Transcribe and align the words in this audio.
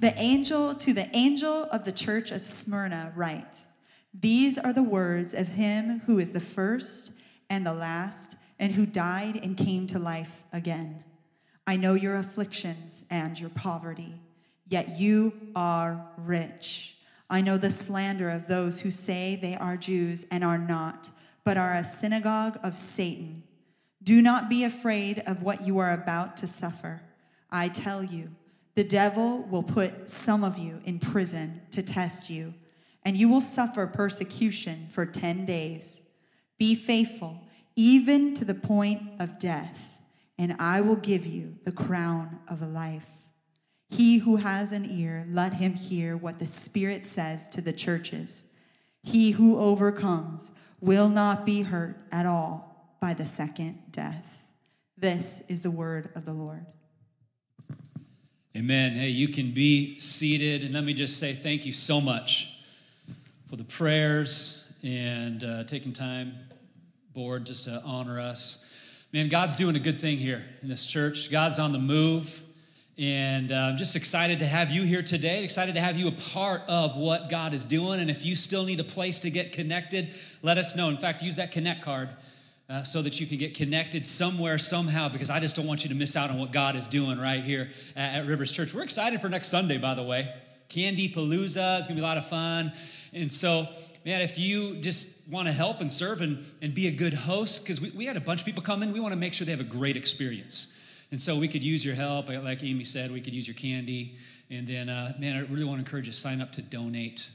The 0.00 0.18
angel 0.18 0.74
to 0.76 0.94
the 0.94 1.14
angel 1.14 1.64
of 1.64 1.84
the 1.84 1.92
church 1.92 2.30
of 2.32 2.46
Smyrna 2.46 3.12
write 3.14 3.66
These 4.18 4.56
are 4.56 4.72
the 4.72 4.82
words 4.82 5.34
of 5.34 5.48
him 5.48 6.00
who 6.06 6.18
is 6.18 6.32
the 6.32 6.40
first 6.40 7.12
and 7.50 7.66
the 7.66 7.74
last, 7.74 8.36
and 8.58 8.72
who 8.72 8.86
died 8.86 9.38
and 9.42 9.58
came 9.58 9.86
to 9.88 9.98
life 9.98 10.44
again. 10.54 11.04
I 11.66 11.76
know 11.76 11.92
your 11.92 12.16
afflictions 12.16 13.04
and 13.10 13.38
your 13.38 13.50
poverty, 13.50 14.14
yet 14.66 14.98
you 14.98 15.34
are 15.54 16.08
rich. 16.16 16.96
I 17.28 17.42
know 17.42 17.58
the 17.58 17.70
slander 17.70 18.30
of 18.30 18.46
those 18.46 18.80
who 18.80 18.90
say 18.90 19.36
they 19.36 19.54
are 19.54 19.76
Jews 19.76 20.24
and 20.30 20.42
are 20.42 20.58
not, 20.58 21.10
but 21.44 21.58
are 21.58 21.74
a 21.74 21.84
synagogue 21.84 22.58
of 22.62 22.74
Satan. 22.74 23.42
Do 24.02 24.22
not 24.22 24.48
be 24.48 24.64
afraid 24.64 25.22
of 25.26 25.42
what 25.42 25.66
you 25.66 25.78
are 25.78 25.92
about 25.92 26.38
to 26.38 26.46
suffer. 26.46 27.02
I 27.50 27.68
tell 27.68 28.02
you, 28.02 28.30
the 28.74 28.84
devil 28.84 29.42
will 29.42 29.62
put 29.62 30.08
some 30.08 30.44
of 30.44 30.56
you 30.58 30.80
in 30.84 30.98
prison 30.98 31.62
to 31.72 31.82
test 31.82 32.30
you, 32.30 32.54
and 33.04 33.16
you 33.16 33.28
will 33.28 33.40
suffer 33.40 33.86
persecution 33.86 34.88
for 34.90 35.06
10 35.06 35.44
days. 35.44 36.02
Be 36.58 36.74
faithful, 36.74 37.40
even 37.74 38.34
to 38.34 38.44
the 38.44 38.54
point 38.54 39.02
of 39.18 39.38
death, 39.38 40.00
and 40.38 40.56
I 40.58 40.80
will 40.80 40.96
give 40.96 41.26
you 41.26 41.56
the 41.64 41.72
crown 41.72 42.38
of 42.48 42.62
life. 42.62 43.10
He 43.90 44.18
who 44.18 44.36
has 44.36 44.70
an 44.70 44.88
ear, 44.88 45.26
let 45.28 45.54
him 45.54 45.74
hear 45.74 46.16
what 46.16 46.38
the 46.38 46.46
Spirit 46.46 47.04
says 47.04 47.48
to 47.48 47.60
the 47.60 47.72
churches. 47.72 48.44
He 49.02 49.32
who 49.32 49.58
overcomes 49.58 50.52
will 50.80 51.08
not 51.08 51.44
be 51.44 51.62
hurt 51.62 51.98
at 52.12 52.24
all 52.24 52.96
by 53.00 53.14
the 53.14 53.26
second 53.26 53.78
death. 53.90 54.44
This 54.96 55.42
is 55.48 55.62
the 55.62 55.70
word 55.70 56.10
of 56.14 56.24
the 56.24 56.32
Lord. 56.32 56.66
Amen. 58.56 58.96
Hey, 58.96 59.10
you 59.10 59.28
can 59.28 59.52
be 59.52 59.96
seated. 60.00 60.64
And 60.64 60.74
let 60.74 60.82
me 60.82 60.92
just 60.92 61.20
say 61.20 61.34
thank 61.34 61.64
you 61.64 61.72
so 61.72 62.00
much 62.00 62.60
for 63.48 63.54
the 63.54 63.62
prayers 63.62 64.76
and 64.82 65.44
uh, 65.44 65.62
taking 65.64 65.92
time, 65.92 66.34
board, 67.14 67.46
just 67.46 67.64
to 67.64 67.80
honor 67.84 68.18
us. 68.18 68.68
Man, 69.12 69.28
God's 69.28 69.54
doing 69.54 69.76
a 69.76 69.78
good 69.78 70.00
thing 70.00 70.18
here 70.18 70.44
in 70.62 70.68
this 70.68 70.84
church. 70.84 71.30
God's 71.30 71.60
on 71.60 71.70
the 71.70 71.78
move. 71.78 72.42
And 72.98 73.52
uh, 73.52 73.54
I'm 73.54 73.76
just 73.76 73.94
excited 73.94 74.40
to 74.40 74.46
have 74.46 74.72
you 74.72 74.82
here 74.82 75.02
today, 75.02 75.44
excited 75.44 75.76
to 75.76 75.80
have 75.80 75.96
you 75.96 76.08
a 76.08 76.12
part 76.12 76.62
of 76.66 76.96
what 76.96 77.30
God 77.30 77.54
is 77.54 77.64
doing. 77.64 78.00
And 78.00 78.10
if 78.10 78.26
you 78.26 78.34
still 78.34 78.64
need 78.64 78.80
a 78.80 78.84
place 78.84 79.20
to 79.20 79.30
get 79.30 79.52
connected, 79.52 80.12
let 80.42 80.58
us 80.58 80.74
know. 80.74 80.88
In 80.88 80.96
fact, 80.96 81.22
use 81.22 81.36
that 81.36 81.52
Connect 81.52 81.82
card 81.82 82.08
uh, 82.70 82.84
so 82.84 83.02
that 83.02 83.20
you 83.20 83.26
can 83.26 83.36
get 83.36 83.54
connected 83.54 84.06
somewhere, 84.06 84.56
somehow, 84.56 85.08
because 85.08 85.28
I 85.28 85.40
just 85.40 85.56
don't 85.56 85.66
want 85.66 85.82
you 85.82 85.88
to 85.88 85.96
miss 85.96 86.14
out 86.14 86.30
on 86.30 86.38
what 86.38 86.52
God 86.52 86.76
is 86.76 86.86
doing 86.86 87.18
right 87.18 87.42
here 87.42 87.68
at, 87.96 88.20
at 88.20 88.26
Rivers 88.26 88.52
Church. 88.52 88.72
We're 88.72 88.84
excited 88.84 89.20
for 89.20 89.28
next 89.28 89.48
Sunday, 89.48 89.76
by 89.76 89.94
the 89.94 90.04
way. 90.04 90.32
Candy 90.68 91.08
Palooza 91.08 91.80
is 91.80 91.88
going 91.88 91.96
to 91.96 92.00
be 92.00 92.00
a 92.00 92.02
lot 92.04 92.16
of 92.16 92.28
fun. 92.28 92.72
And 93.12 93.32
so, 93.32 93.66
man, 94.04 94.20
if 94.20 94.38
you 94.38 94.76
just 94.76 95.28
want 95.28 95.48
to 95.48 95.52
help 95.52 95.80
and 95.80 95.92
serve 95.92 96.20
and, 96.20 96.44
and 96.62 96.72
be 96.72 96.86
a 96.86 96.92
good 96.92 97.12
host, 97.12 97.64
because 97.64 97.80
we, 97.80 97.90
we 97.90 98.06
had 98.06 98.16
a 98.16 98.20
bunch 98.20 98.42
of 98.42 98.46
people 98.46 98.62
come 98.62 98.84
in, 98.84 98.92
we 98.92 99.00
want 99.00 99.12
to 99.12 99.18
make 99.18 99.34
sure 99.34 99.44
they 99.44 99.50
have 99.50 99.60
a 99.60 99.64
great 99.64 99.96
experience. 99.96 100.78
And 101.10 101.20
so 101.20 101.36
we 101.36 101.48
could 101.48 101.64
use 101.64 101.84
your 101.84 101.96
help. 101.96 102.28
Like 102.28 102.62
Amy 102.62 102.84
said, 102.84 103.10
we 103.10 103.20
could 103.20 103.34
use 103.34 103.48
your 103.48 103.56
candy. 103.56 104.16
And 104.48 104.68
then, 104.68 104.88
uh, 104.88 105.14
man, 105.18 105.36
I 105.36 105.40
really 105.40 105.64
want 105.64 105.78
to 105.78 105.80
encourage 105.80 106.06
you 106.06 106.12
to 106.12 106.18
sign 106.18 106.40
up 106.40 106.52
to 106.52 106.62
donate 106.62 107.30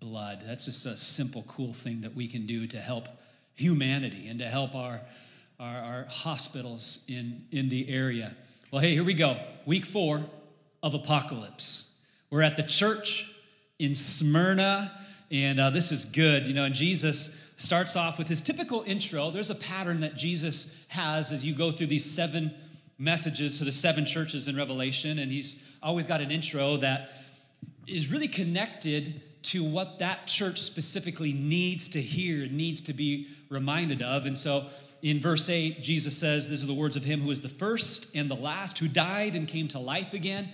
blood. 0.00 0.42
That's 0.44 0.64
just 0.64 0.84
a 0.86 0.96
simple, 0.96 1.44
cool 1.46 1.72
thing 1.72 2.00
that 2.00 2.16
we 2.16 2.26
can 2.26 2.46
do 2.46 2.66
to 2.66 2.78
help 2.78 3.06
humanity 3.54 4.28
and 4.28 4.38
to 4.38 4.46
help 4.46 4.74
our, 4.74 5.00
our, 5.60 5.76
our, 5.76 6.06
hospitals 6.08 7.04
in, 7.08 7.44
in 7.50 7.68
the 7.68 7.88
area. 7.88 8.34
Well, 8.70 8.80
hey, 8.80 8.94
here 8.94 9.04
we 9.04 9.14
go. 9.14 9.38
Week 9.66 9.86
four 9.86 10.22
of 10.82 10.94
Apocalypse. 10.94 12.00
We're 12.30 12.42
at 12.42 12.56
the 12.56 12.62
church 12.62 13.30
in 13.78 13.94
Smyrna, 13.94 14.92
and 15.30 15.60
uh, 15.60 15.70
this 15.70 15.92
is 15.92 16.04
good. 16.06 16.46
You 16.46 16.54
know, 16.54 16.64
and 16.64 16.74
Jesus 16.74 17.52
starts 17.56 17.94
off 17.96 18.18
with 18.18 18.28
his 18.28 18.40
typical 18.40 18.82
intro. 18.86 19.30
There's 19.30 19.50
a 19.50 19.54
pattern 19.54 20.00
that 20.00 20.16
Jesus 20.16 20.86
has 20.88 21.32
as 21.32 21.44
you 21.44 21.54
go 21.54 21.70
through 21.70 21.86
these 21.86 22.04
seven 22.04 22.54
messages 22.98 23.58
to 23.58 23.64
the 23.64 23.72
seven 23.72 24.06
churches 24.06 24.48
in 24.48 24.56
Revelation, 24.56 25.18
and 25.18 25.30
he's 25.30 25.62
always 25.82 26.06
got 26.06 26.20
an 26.20 26.30
intro 26.30 26.76
that 26.78 27.10
is 27.86 28.10
really 28.10 28.28
connected 28.28 29.20
to 29.42 29.64
what 29.64 29.98
that 29.98 30.26
church 30.26 30.58
specifically 30.60 31.32
needs 31.32 31.88
to 31.88 32.00
hear, 32.00 32.46
needs 32.46 32.80
to 32.82 32.92
be 32.92 33.28
reminded 33.48 34.02
of. 34.02 34.24
And 34.24 34.38
so 34.38 34.66
in 35.02 35.20
verse 35.20 35.48
8, 35.48 35.82
Jesus 35.82 36.16
says, 36.16 36.48
These 36.48 36.62
are 36.62 36.68
the 36.68 36.74
words 36.74 36.96
of 36.96 37.04
him 37.04 37.20
who 37.20 37.30
is 37.30 37.40
the 37.40 37.48
first 37.48 38.14
and 38.14 38.30
the 38.30 38.36
last, 38.36 38.78
who 38.78 38.88
died 38.88 39.34
and 39.34 39.48
came 39.48 39.68
to 39.68 39.78
life 39.78 40.14
again. 40.14 40.48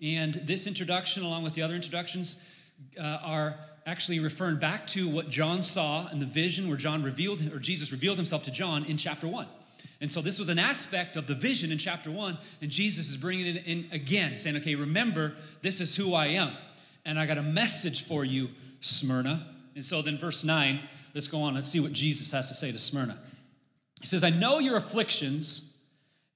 And 0.00 0.34
this 0.34 0.68
introduction, 0.68 1.24
along 1.24 1.42
with 1.42 1.54
the 1.54 1.62
other 1.62 1.74
introductions, 1.74 2.48
uh, 2.98 3.18
are 3.22 3.56
actually 3.86 4.20
referring 4.20 4.58
back 4.58 4.86
to 4.86 5.08
what 5.08 5.30
John 5.30 5.62
saw 5.62 6.08
in 6.12 6.20
the 6.20 6.26
vision 6.26 6.68
where 6.68 6.76
John 6.76 7.02
revealed, 7.02 7.40
or 7.52 7.58
Jesus 7.58 7.90
revealed 7.90 8.16
himself 8.16 8.44
to 8.44 8.52
John 8.52 8.84
in 8.84 8.96
chapter 8.96 9.26
1. 9.26 9.46
And 10.00 10.12
so 10.12 10.20
this 10.20 10.38
was 10.38 10.48
an 10.48 10.60
aspect 10.60 11.16
of 11.16 11.26
the 11.26 11.34
vision 11.34 11.72
in 11.72 11.78
chapter 11.78 12.10
1, 12.10 12.38
and 12.62 12.70
Jesus 12.70 13.10
is 13.10 13.16
bringing 13.16 13.56
it 13.56 13.66
in 13.66 13.88
again, 13.90 14.36
saying, 14.36 14.56
Okay, 14.58 14.76
remember, 14.76 15.34
this 15.62 15.80
is 15.80 15.96
who 15.96 16.14
I 16.14 16.26
am. 16.28 16.52
And 17.08 17.18
I 17.18 17.26
got 17.26 17.38
a 17.38 17.42
message 17.42 18.04
for 18.04 18.24
you, 18.24 18.50
Smyrna. 18.80 19.44
And 19.74 19.84
so 19.84 20.02
then, 20.02 20.18
verse 20.18 20.44
9, 20.44 20.78
Let's 21.14 21.26
go 21.26 21.42
on. 21.42 21.54
Let's 21.54 21.66
see 21.66 21.80
what 21.80 21.92
Jesus 21.92 22.30
has 22.32 22.48
to 22.48 22.54
say 22.54 22.70
to 22.70 22.78
Smyrna. 22.78 23.16
He 24.00 24.06
says, 24.06 24.22
I 24.22 24.30
know 24.30 24.58
your 24.58 24.76
afflictions 24.76 25.82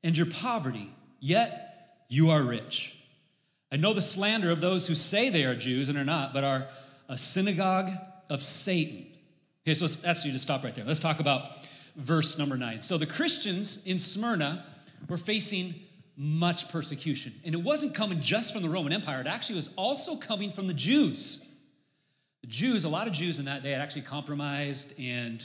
and 0.03 0.17
your 0.17 0.27
poverty, 0.27 0.91
yet 1.21 2.05
you 2.09 2.31
are 2.31 2.43
rich. 2.43 2.99
I 3.71 3.77
know 3.77 3.93
the 3.93 4.03
slander 4.03 4.51
of 4.51 4.61
those 4.61 4.89
who 4.89 4.95
say 4.95 5.29
they 5.29 5.45
are 5.45 5.55
Jews 5.55 5.89
and 5.89 5.97
are 5.97 6.05
not, 6.05 6.35
but 6.35 6.43
are 6.43 6.67
a 7.09 7.17
synagogue 7.17 7.91
of 8.29 8.43
Satan. 8.43 9.07
Okay, 9.65 9.75
so 9.75 9.85
let's 9.85 10.05
ask 10.05 10.27
you 10.27 10.33
to 10.33 10.39
stop 10.39 10.65
right 10.65 10.75
there. 10.75 10.85
Let's 10.85 10.99
talk 10.99 11.21
about 11.21 11.51
verse 11.95 12.39
number 12.39 12.57
nine. 12.57 12.81
So 12.81 12.99
the 12.99 13.07
Christians 13.07 13.87
in 13.87 13.99
Smyrna 13.99 14.65
were 15.09 15.17
facing 15.17 15.75
much 16.17 16.71
persecution. 16.71 17.33
And 17.45 17.55
it 17.55 17.63
wasn't 17.63 17.95
coming 17.95 18.21
just 18.21 18.53
from 18.53 18.63
the 18.63 18.69
Roman 18.69 18.93
Empire, 18.93 19.21
it 19.21 19.27
actually 19.27 19.57
was 19.57 19.73
also 19.77 20.17
coming 20.17 20.51
from 20.51 20.67
the 20.67 20.75
Jews. 20.75 21.49
The 22.43 22.49
Jews, 22.49 22.85
a 22.85 22.89
lot 22.89 23.07
of 23.07 23.13
Jews 23.13 23.39
in 23.39 23.45
that 23.45 23.63
day 23.63 23.71
had 23.71 23.81
actually 23.81 24.03
compromised 24.03 24.99
and 24.99 25.43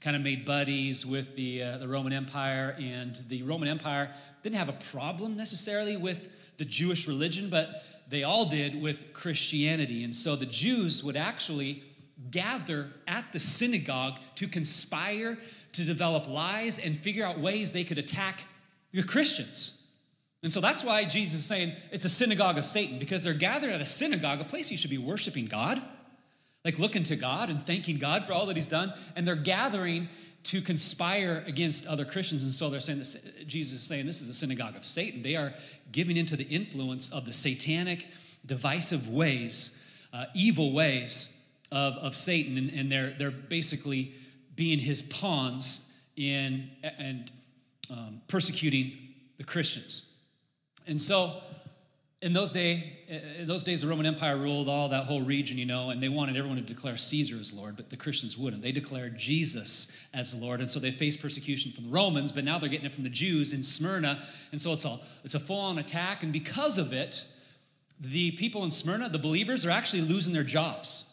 kind 0.00 0.16
of 0.16 0.22
made 0.22 0.44
buddies 0.44 1.04
with 1.04 1.34
the, 1.36 1.62
uh, 1.62 1.78
the 1.78 1.88
Roman 1.88 2.12
Empire. 2.12 2.76
And 2.78 3.14
the 3.28 3.42
Roman 3.42 3.68
Empire 3.68 4.10
didn't 4.42 4.56
have 4.56 4.68
a 4.68 4.78
problem 4.90 5.36
necessarily 5.36 5.96
with 5.96 6.56
the 6.56 6.64
Jewish 6.64 7.06
religion, 7.06 7.50
but 7.50 7.84
they 8.08 8.24
all 8.24 8.46
did 8.46 8.80
with 8.80 9.12
Christianity. 9.12 10.04
And 10.04 10.14
so 10.14 10.36
the 10.36 10.46
Jews 10.46 11.04
would 11.04 11.16
actually 11.16 11.82
gather 12.30 12.88
at 13.06 13.32
the 13.32 13.38
synagogue 13.38 14.18
to 14.36 14.48
conspire, 14.48 15.38
to 15.72 15.84
develop 15.84 16.28
lies, 16.28 16.78
and 16.78 16.96
figure 16.96 17.24
out 17.24 17.38
ways 17.38 17.72
they 17.72 17.84
could 17.84 17.98
attack 17.98 18.44
the 18.92 19.02
Christians. 19.02 19.77
And 20.42 20.52
so 20.52 20.60
that's 20.60 20.84
why 20.84 21.04
Jesus 21.04 21.40
is 21.40 21.46
saying 21.46 21.72
it's 21.90 22.04
a 22.04 22.08
synagogue 22.08 22.58
of 22.58 22.64
Satan, 22.64 22.98
because 22.98 23.22
they're 23.22 23.34
gathered 23.34 23.70
at 23.70 23.80
a 23.80 23.86
synagogue, 23.86 24.40
a 24.40 24.44
place 24.44 24.70
you 24.70 24.76
should 24.76 24.90
be 24.90 24.98
worshiping 24.98 25.46
God 25.46 25.82
like 26.64 26.78
looking 26.78 27.02
to 27.04 27.16
God 27.16 27.50
and 27.50 27.60
thanking 27.60 27.98
God 27.98 28.26
for 28.26 28.32
all 28.32 28.46
that 28.46 28.56
He's 28.56 28.68
done, 28.68 28.92
and 29.16 29.26
they're 29.26 29.36
gathering 29.36 30.08
to 30.44 30.60
conspire 30.60 31.42
against 31.46 31.86
other 31.86 32.04
Christians. 32.04 32.44
And 32.44 32.52
so 32.52 32.70
they're 32.70 32.80
saying, 32.80 32.98
this, 32.98 33.16
Jesus 33.46 33.80
is 33.80 33.86
saying 33.86 34.06
this 34.06 34.20
is 34.20 34.28
a 34.28 34.34
synagogue 34.34 34.76
of 34.76 34.84
Satan. 34.84 35.22
They 35.22 35.36
are 35.36 35.52
giving 35.92 36.16
into 36.16 36.36
the 36.36 36.44
influence 36.44 37.10
of 37.10 37.24
the 37.24 37.32
satanic, 37.32 38.06
divisive 38.44 39.08
ways, 39.08 39.82
uh, 40.12 40.26
evil 40.34 40.72
ways 40.72 41.58
of, 41.70 41.94
of 41.94 42.16
Satan, 42.16 42.56
and, 42.56 42.70
and, 42.70 42.90
they're, 42.90 43.14
they're 43.18 43.30
basically 43.30 44.12
being 44.54 44.78
his 44.78 45.02
pawns 45.02 45.98
in 46.16 46.70
and 46.82 47.30
um, 47.90 48.20
persecuting 48.28 48.92
the 49.38 49.44
Christians. 49.44 50.07
And 50.88 51.00
so 51.00 51.42
in 52.20 52.32
those 52.32 52.50
day, 52.50 52.98
in 53.38 53.46
those 53.46 53.62
days, 53.62 53.82
the 53.82 53.88
Roman 53.88 54.04
Empire 54.04 54.36
ruled 54.36 54.68
all 54.68 54.88
that 54.88 55.04
whole 55.04 55.22
region, 55.22 55.56
you 55.56 55.66
know, 55.66 55.90
and 55.90 56.02
they 56.02 56.08
wanted 56.08 56.36
everyone 56.36 56.56
to 56.56 56.64
declare 56.64 56.96
Caesar 56.96 57.36
as 57.38 57.52
Lord, 57.54 57.76
but 57.76 57.90
the 57.90 57.96
Christians 57.96 58.36
wouldn't. 58.36 58.62
They 58.62 58.72
declared 58.72 59.16
Jesus 59.16 60.04
as 60.12 60.34
Lord, 60.34 60.58
and 60.60 60.68
so 60.68 60.80
they 60.80 60.90
faced 60.90 61.22
persecution 61.22 61.70
from 61.70 61.84
the 61.84 61.90
Romans, 61.90 62.32
but 62.32 62.42
now 62.42 62.58
they're 62.58 62.68
getting 62.68 62.86
it 62.86 62.94
from 62.94 63.04
the 63.04 63.10
Jews 63.10 63.52
in 63.52 63.62
Smyrna, 63.62 64.20
and 64.50 64.60
so 64.60 64.72
it's 64.72 64.84
all 64.84 65.00
it's 65.22 65.34
a 65.34 65.40
full-on 65.40 65.78
attack, 65.78 66.24
and 66.24 66.32
because 66.32 66.76
of 66.76 66.92
it, 66.92 67.24
the 68.00 68.32
people 68.32 68.64
in 68.64 68.70
Smyrna, 68.72 69.08
the 69.08 69.18
believers, 69.18 69.64
are 69.64 69.70
actually 69.70 70.02
losing 70.02 70.32
their 70.32 70.42
jobs. 70.42 71.07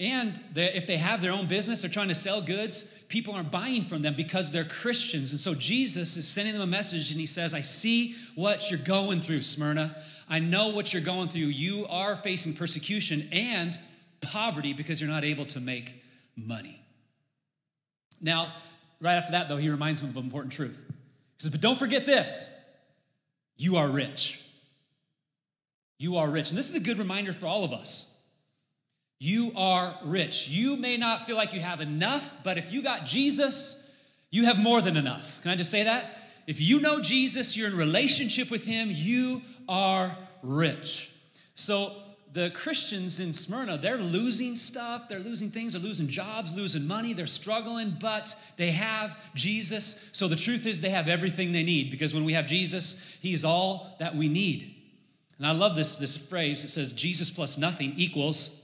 And 0.00 0.40
if 0.56 0.86
they 0.86 0.96
have 0.96 1.22
their 1.22 1.32
own 1.32 1.46
business, 1.46 1.82
they're 1.82 1.90
trying 1.90 2.08
to 2.08 2.14
sell 2.14 2.40
goods, 2.40 3.02
people 3.08 3.34
aren't 3.34 3.52
buying 3.52 3.84
from 3.84 4.02
them 4.02 4.14
because 4.16 4.50
they're 4.50 4.64
Christians. 4.64 5.32
And 5.32 5.40
so 5.40 5.54
Jesus 5.54 6.16
is 6.16 6.26
sending 6.26 6.52
them 6.52 6.62
a 6.62 6.66
message 6.66 7.12
and 7.12 7.20
he 7.20 7.26
says, 7.26 7.54
I 7.54 7.60
see 7.60 8.16
what 8.34 8.70
you're 8.70 8.80
going 8.80 9.20
through, 9.20 9.42
Smyrna. 9.42 9.96
I 10.28 10.40
know 10.40 10.68
what 10.68 10.92
you're 10.92 11.02
going 11.02 11.28
through. 11.28 11.42
You 11.42 11.86
are 11.88 12.16
facing 12.16 12.54
persecution 12.54 13.28
and 13.30 13.78
poverty 14.20 14.72
because 14.72 15.00
you're 15.00 15.10
not 15.10 15.24
able 15.24 15.44
to 15.46 15.60
make 15.60 16.02
money. 16.34 16.80
Now, 18.20 18.46
right 19.00 19.14
after 19.14 19.32
that, 19.32 19.48
though, 19.48 19.58
he 19.58 19.68
reminds 19.68 20.00
them 20.00 20.10
of 20.10 20.16
an 20.16 20.24
important 20.24 20.52
truth. 20.54 20.82
He 20.88 20.94
says, 21.38 21.50
But 21.50 21.60
don't 21.60 21.78
forget 21.78 22.04
this 22.04 22.60
you 23.56 23.76
are 23.76 23.88
rich. 23.88 24.40
You 25.98 26.16
are 26.16 26.28
rich. 26.28 26.50
And 26.50 26.58
this 26.58 26.70
is 26.70 26.74
a 26.74 26.84
good 26.84 26.98
reminder 26.98 27.32
for 27.32 27.46
all 27.46 27.62
of 27.62 27.72
us. 27.72 28.13
You 29.18 29.52
are 29.56 29.98
rich. 30.04 30.48
You 30.48 30.76
may 30.76 30.96
not 30.96 31.26
feel 31.26 31.36
like 31.36 31.52
you 31.54 31.60
have 31.60 31.80
enough, 31.80 32.38
but 32.42 32.58
if 32.58 32.72
you 32.72 32.82
got 32.82 33.04
Jesus, 33.04 33.80
you 34.30 34.44
have 34.46 34.58
more 34.58 34.80
than 34.80 34.96
enough. 34.96 35.40
Can 35.42 35.50
I 35.50 35.56
just 35.56 35.70
say 35.70 35.84
that? 35.84 36.18
If 36.46 36.60
you 36.60 36.80
know 36.80 37.00
Jesus, 37.00 37.56
you're 37.56 37.68
in 37.68 37.76
relationship 37.76 38.50
with 38.50 38.64
him, 38.64 38.88
you 38.90 39.40
are 39.68 40.16
rich. 40.42 41.10
So 41.54 41.92
the 42.34 42.50
Christians 42.50 43.20
in 43.20 43.32
Smyrna, 43.32 43.78
they're 43.78 43.96
losing 43.96 44.56
stuff, 44.56 45.08
they're 45.08 45.20
losing 45.20 45.50
things, 45.50 45.72
they're 45.72 45.82
losing 45.82 46.08
jobs, 46.08 46.52
losing 46.54 46.86
money, 46.86 47.12
they're 47.12 47.28
struggling, 47.28 47.96
but 48.00 48.34
they 48.56 48.72
have 48.72 49.16
Jesus. 49.34 50.10
So 50.12 50.26
the 50.26 50.36
truth 50.36 50.66
is, 50.66 50.80
they 50.80 50.90
have 50.90 51.08
everything 51.08 51.52
they 51.52 51.62
need 51.62 51.90
because 51.90 52.12
when 52.12 52.24
we 52.24 52.32
have 52.32 52.46
Jesus, 52.46 53.16
He 53.22 53.32
is 53.32 53.44
all 53.44 53.96
that 54.00 54.16
we 54.16 54.28
need. 54.28 54.74
And 55.38 55.46
I 55.46 55.52
love 55.52 55.76
this, 55.76 55.96
this 55.96 56.16
phrase. 56.16 56.64
It 56.64 56.70
says, 56.70 56.92
Jesus 56.92 57.30
plus 57.30 57.56
nothing 57.56 57.92
equals 57.96 58.63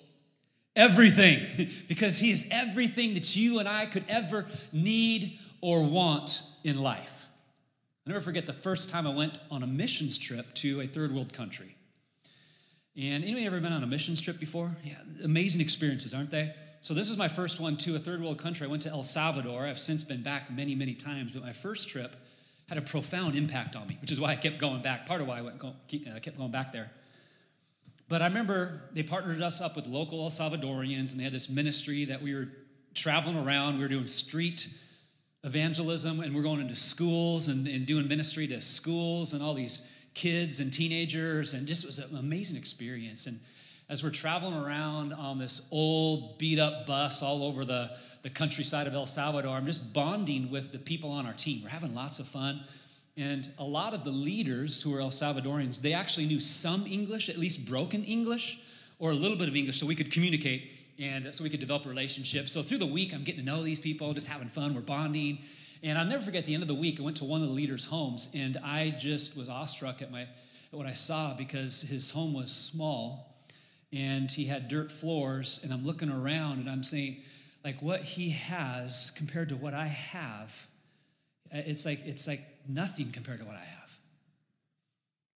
everything, 0.81 1.69
because 1.89 2.19
He 2.19 2.33
is 2.33 2.49
everything 2.51 3.15
that 3.15 3.37
you 3.37 3.59
and 3.59 3.69
I 3.69 3.87
could 3.87 4.05
ever 4.09 4.47
need 4.73 5.39
or 5.61 5.83
want 5.85 6.43
in 6.65 6.81
life. 6.81 7.29
I'll 8.07 8.13
never 8.13 8.25
forget 8.25 8.47
the 8.47 8.53
first 8.53 8.89
time 8.89 9.07
I 9.07 9.15
went 9.15 9.41
on 9.51 9.63
a 9.63 9.67
missions 9.67 10.17
trip 10.19 10.55
to 10.55 10.81
a 10.81 10.87
third 10.87 11.13
world 11.13 11.33
country. 11.33 11.77
And 12.97 13.23
anybody 13.23 13.47
ever 13.47 13.61
been 13.61 13.73
on 13.73 13.83
a 13.83 13.87
missions 13.87 14.21
trip 14.21 14.41
before? 14.41 14.75
Yeah, 14.83 14.97
amazing 15.23 15.61
experiences, 15.61 16.13
aren't 16.13 16.31
they? 16.31 16.55
So 16.81 16.95
this 16.95 17.11
is 17.11 17.17
my 17.17 17.29
first 17.29 17.61
one 17.61 17.77
to 17.79 17.95
a 17.95 17.99
third 17.99 18.23
world 18.23 18.39
country. 18.39 18.67
I 18.67 18.71
went 18.71 18.83
to 18.83 18.91
El 18.91 19.03
Salvador. 19.03 19.67
I've 19.67 19.79
since 19.79 20.03
been 20.03 20.23
back 20.23 20.51
many, 20.51 20.75
many 20.75 20.95
times, 20.95 21.33
but 21.33 21.43
my 21.43 21.53
first 21.53 21.89
trip 21.89 22.17
had 22.69 22.79
a 22.79 22.83
profound 22.83 23.37
impact 23.37 23.77
on 23.77 23.87
me, 23.87 23.99
which 24.01 24.11
is 24.11 24.21
why 24.21 24.31
I 24.31 24.37
kept 24.37 24.59
going 24.59 24.81
back. 24.81 25.05
Part 25.05 25.21
of 25.21 25.27
why 25.27 25.39
I 25.39 25.43
went, 25.43 25.63
I 25.63 26.17
uh, 26.17 26.19
kept 26.21 26.39
going 26.39 26.51
back 26.51 26.73
there. 26.73 26.91
But 28.11 28.23
I 28.23 28.27
remember 28.27 28.83
they 28.93 29.05
partnered 29.05 29.41
us 29.41 29.61
up 29.61 29.77
with 29.77 29.87
local 29.87 30.25
El 30.25 30.31
Salvadorians, 30.31 31.13
and 31.13 31.21
they 31.21 31.25
had 31.25 31.33
this 31.33 31.49
ministry 31.49 32.07
that 32.07 32.21
we 32.21 32.35
were 32.35 32.49
traveling 32.93 33.39
around. 33.39 33.77
We 33.77 33.85
were 33.85 33.89
doing 33.89 34.09
street 34.09 34.67
evangelism, 35.45 36.19
and 36.19 36.35
we're 36.35 36.43
going 36.43 36.61
into 36.61 36.75
schools 36.75 37.47
and, 37.47 37.69
and 37.69 37.87
doing 37.87 38.09
ministry 38.09 38.49
to 38.49 38.61
schools 38.61 39.33
and 39.33 39.41
all 39.41 39.55
these 39.55 39.89
kids 40.13 40.59
and 40.59 40.73
teenagers, 40.73 41.55
and 41.55 41.69
just 41.69 41.87
was 41.87 42.01
an 42.01 42.17
amazing 42.17 42.57
experience. 42.57 43.27
And 43.27 43.39
as 43.89 44.03
we're 44.03 44.11
traveling 44.11 44.57
around 44.57 45.13
on 45.13 45.39
this 45.39 45.69
old, 45.71 46.37
beat 46.37 46.59
up 46.59 46.87
bus 46.87 47.23
all 47.23 47.45
over 47.45 47.65
the, 47.65 47.93
the 48.23 48.31
countryside 48.31 48.89
of 48.89 48.95
El 48.95 49.07
Salvador, 49.07 49.57
I'm 49.57 49.67
just 49.67 49.93
bonding 49.93 50.51
with 50.51 50.73
the 50.73 50.81
people 50.81 51.13
on 51.13 51.27
our 51.27 51.33
team. 51.33 51.63
We're 51.63 51.69
having 51.69 51.95
lots 51.95 52.19
of 52.19 52.27
fun. 52.27 52.65
And 53.17 53.51
a 53.59 53.65
lot 53.65 53.93
of 53.93 54.05
the 54.05 54.11
leaders 54.11 54.83
who 54.83 54.95
are 54.95 55.01
El 55.01 55.11
Salvadorians, 55.11 55.81
they 55.81 55.93
actually 55.93 56.27
knew 56.27 56.41
some 56.41 56.87
English, 56.87 57.29
at 57.29 57.39
least 57.39 57.67
broken 57.67 58.05
English, 58.05 58.61
or 58.99 59.11
a 59.11 59.15
little 59.15 59.37
bit 59.37 59.49
of 59.49 59.57
English, 59.57 59.81
so 59.81 59.87
we 59.87 59.95
could 59.95 60.13
communicate 60.13 60.71
and 60.99 61.35
so 61.35 61.43
we 61.43 61.49
could 61.51 61.61
develop 61.61 61.87
relationships. 61.87 62.53
So 62.53 62.63
through 62.63 62.79
the 62.79 62.87
week, 62.87 63.15
I'm 63.15 63.25
getting 63.25 63.41
to 63.41 63.47
know 63.47 63.63
these 63.63 63.81
people, 63.81 64.13
just 64.13 64.29
having 64.29 64.49
fun, 64.49 64.75
we're 64.75 64.83
bonding. 64.83 65.39
And 65.83 65.97
I'll 65.97 66.05
never 66.05 66.23
forget 66.23 66.45
the 66.45 66.53
end 66.53 66.63
of 66.63 66.69
the 66.69 66.75
week, 66.75 67.01
I 67.01 67.03
went 67.03 67.17
to 67.19 67.25
one 67.25 67.41
of 67.41 67.49
the 67.49 67.55
leaders' 67.55 67.87
homes, 67.87 68.29
and 68.35 68.59
I 68.63 68.91
just 68.91 69.37
was 69.37 69.49
awestruck 69.49 70.03
at, 70.03 70.11
my, 70.11 70.23
at 70.23 70.29
what 70.73 70.87
I 70.87 70.93
saw 70.93 71.35
because 71.35 71.81
his 71.81 72.11
home 72.11 72.35
was 72.35 72.53
small 72.53 73.35
and 73.93 74.31
he 74.31 74.45
had 74.45 74.69
dirt 74.69 74.93
floors. 74.93 75.61
And 75.65 75.73
I'm 75.73 75.85
looking 75.85 76.11
around 76.11 76.59
and 76.59 76.69
I'm 76.69 76.83
saying, 76.83 77.23
like, 77.65 77.81
what 77.81 78.03
he 78.03 78.31
has 78.31 79.11
compared 79.17 79.49
to 79.49 79.57
what 79.57 79.75
I 79.75 79.87
have, 79.87 80.69
uh, 81.53 81.59
it's 81.65 81.85
like, 81.85 82.07
it's 82.07 82.29
like 82.29 82.41
nothing 82.69 83.11
compared 83.13 83.41
to 83.41 83.45
what 83.45 83.57
I 83.57 83.65
have. 83.65 83.81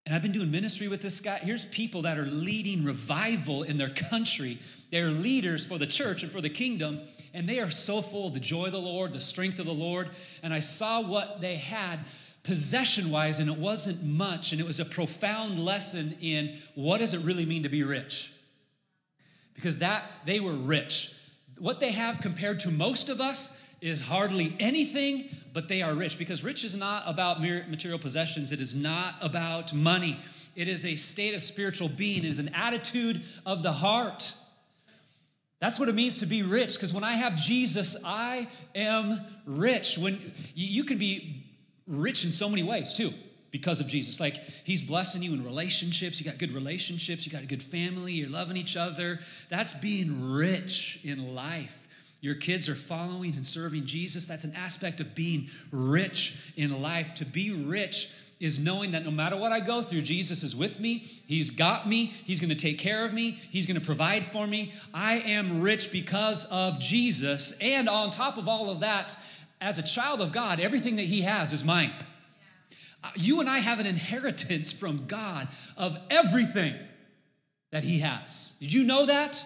And 0.06 0.15
I've 0.15 0.23
been 0.23 0.32
doing 0.32 0.50
ministry 0.50 0.88
with 0.88 1.00
this 1.00 1.21
guy. 1.21 1.38
Here's 1.38 1.65
people 1.65 2.03
that 2.03 2.19
are 2.19 2.26
leading 2.26 2.85
revival 2.85 3.62
in 3.62 3.79
their 3.79 3.88
country. 3.88 4.59
They're 4.91 5.09
leaders 5.09 5.65
for 5.65 5.79
the 5.79 5.87
church 5.87 6.23
and 6.23 6.31
for 6.31 6.43
the 6.43 6.50
kingdom, 6.50 7.00
and 7.32 7.49
they 7.49 7.59
are 7.59 7.71
so 7.71 8.03
full 8.03 8.29
of 8.29 8.35
the 8.35 8.41
joy 8.41 8.67
of 8.67 8.73
the 8.73 8.81
Lord, 8.81 9.12
the 9.12 9.21
strength 9.21 9.59
of 9.59 9.67
the 9.67 9.73
Lord. 9.73 10.11
And 10.43 10.53
I 10.53 10.59
saw 10.59 11.00
what 11.00 11.41
they 11.41 11.56
had 11.56 12.00
possession 12.43 13.11
wise, 13.11 13.41
and 13.41 13.49
it 13.49 13.56
wasn't 13.56 14.05
much, 14.05 14.53
and 14.53 14.61
it 14.61 14.67
was 14.67 14.79
a 14.79 14.85
profound 14.85 15.59
lesson 15.59 16.17
in 16.20 16.55
what 16.75 16.99
does 16.99 17.15
it 17.15 17.20
really 17.20 17.47
mean 17.47 17.62
to 17.62 17.70
be 17.70 17.82
rich? 17.82 18.31
Because 19.55 19.79
that 19.79 20.05
they 20.27 20.38
were 20.38 20.53
rich. 20.53 21.17
What 21.59 21.81
they 21.81 21.93
have 21.93 22.20
compared 22.20 22.61
to 22.61 22.70
most 22.70 23.09
of 23.09 23.20
us 23.20 23.67
is 23.81 24.03
hardly 24.03 24.55
anything, 24.61 25.31
but 25.55 25.69
they 25.69 25.81
are 25.81 25.95
rich 25.95 26.19
because 26.19 26.45
rich 26.45 26.65
is 26.65 26.77
not 26.77 27.05
about 27.06 27.41
mere 27.41 27.65
material 27.69 27.99
possessions. 27.99 28.53
It 28.53 28.61
is 28.61 28.75
not 28.75 29.15
about 29.23 29.73
money. 29.73 30.19
It 30.56 30.69
is 30.69 30.85
a 30.85 30.97
state 30.97 31.33
of 31.33 31.41
spiritual 31.41 31.89
being, 31.89 32.19
it 32.19 32.29
is 32.29 32.41
an 32.41 32.51
attitude 32.55 33.23
of 33.47 33.62
the 33.62 33.73
heart. 33.73 34.35
That's 35.61 35.81
what 35.81 35.89
it 35.89 35.95
means 35.95 36.19
to 36.19 36.27
be 36.27 36.43
rich 36.43 36.75
because 36.75 36.93
when 36.93 37.05
I 37.05 37.12
have 37.12 37.37
Jesus, 37.37 37.97
I 38.05 38.49
am 38.75 39.21
rich. 39.47 39.97
When 39.97 40.33
you 40.55 40.85
can 40.85 40.99
be 40.99 41.45
rich 41.87 42.25
in 42.25 42.32
so 42.32 42.49
many 42.49 42.63
ways 42.63 42.93
too 42.93 43.15
because 43.51 43.81
of 43.81 43.87
Jesus. 43.87 44.19
Like 44.19 44.43
he's 44.65 44.82
blessing 44.82 45.23
you 45.23 45.32
in 45.32 45.44
relationships, 45.44 46.19
you 46.19 46.27
got 46.27 46.39
good 46.39 46.53
relationships, 46.53 47.25
you 47.25 47.32
got 47.32 47.43
a 47.43 47.46
good 47.46 47.63
family, 47.63 48.13
you're 48.13 48.29
loving 48.29 48.56
each 48.56 48.77
other. 48.77 49.20
That's 49.49 49.73
being 49.73 50.32
rich 50.32 51.01
in 51.05 51.34
life 51.34 51.83
your 52.25 52.35
kids 52.35 52.71
are 52.71 52.75
following 52.75 53.35
and 53.35 53.45
serving 53.45 53.85
Jesus, 53.85 54.27
that's 54.27 54.45
an 54.45 54.55
aspect 54.57 54.99
of 54.99 55.15
being 55.15 55.51
rich 55.71 56.55
in 56.57 56.81
life. 56.81 57.13
To 57.17 57.27
be 57.27 57.53
rich 57.53 58.11
is 58.41 58.59
knowing 58.59 58.93
that 58.93 59.05
no 59.05 59.11
matter 59.11 59.37
what 59.37 59.53
I 59.53 59.61
go 59.61 59.83
through, 59.83 60.01
Jesus 60.01 60.43
is 60.43 60.57
with 60.57 60.81
me. 60.81 61.01
He's 61.27 61.51
got 61.51 61.87
me. 61.87 62.07
He's 62.07 62.41
going 62.41 62.49
to 62.49 62.55
take 62.55 62.79
care 62.79 63.05
of 63.05 63.13
me. 63.13 63.33
He's 63.33 63.67
going 63.67 63.79
to 63.79 63.85
provide 63.85 64.25
for 64.25 64.47
me. 64.47 64.73
I 64.95 65.17
am 65.17 65.61
rich 65.61 65.93
because 65.93 66.47
of 66.47 66.81
Jesus. 66.81 67.59
And 67.61 67.91
on 67.91 68.09
top 68.09 68.39
of 68.39 68.49
all 68.49 68.71
of 68.71 68.81
that, 68.81 69.19
as 69.61 69.79
a 69.79 69.83
child 69.83 70.23
of 70.23 70.33
God, 70.33 70.61
everything 70.61 70.97
that 70.97 71.03
He 71.03 71.21
has 71.21 71.53
is 71.53 71.63
mine. 71.63 71.93
Uh, 73.05 73.11
you 73.17 73.41
and 73.41 73.51
I 73.51 73.59
have 73.59 73.81
an 73.81 73.87
inheritance 73.87 74.73
from 74.73 75.05
God 75.09 75.47
of 75.77 75.99
everything 76.09 76.75
that 77.71 77.83
He 77.83 77.99
has. 77.99 78.57
Did 78.61 78.73
you 78.73 78.85
know 78.85 79.05
that? 79.05 79.45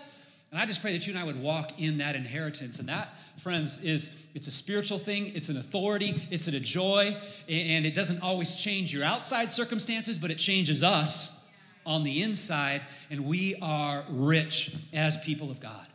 And 0.50 0.60
I 0.60 0.64
just 0.64 0.80
pray 0.80 0.92
that 0.92 1.06
you 1.06 1.12
and 1.12 1.20
I 1.20 1.24
would 1.24 1.40
walk 1.40 1.78
in 1.78 1.98
that 1.98 2.16
inheritance. 2.16 2.78
And 2.78 2.88
that, 2.88 3.14
friends, 3.36 3.84
is 3.84 4.26
it's 4.34 4.46
a 4.46 4.50
spiritual 4.50 4.98
thing, 4.98 5.32
it's 5.34 5.50
an 5.50 5.58
authority, 5.58 6.22
it's 6.30 6.48
a 6.48 6.58
joy, 6.58 7.16
and 7.48 7.84
it 7.84 7.94
doesn't 7.94 8.22
always 8.22 8.56
change 8.56 8.92
your 8.92 9.04
outside 9.04 9.52
circumstances, 9.52 10.18
but 10.18 10.30
it 10.30 10.38
changes 10.38 10.82
us 10.82 11.46
on 11.84 12.02
the 12.02 12.22
inside, 12.22 12.82
and 13.10 13.24
we 13.24 13.56
are 13.62 14.04
rich 14.10 14.76
as 14.92 15.16
people 15.18 15.50
of 15.50 15.60
God. 15.60 15.86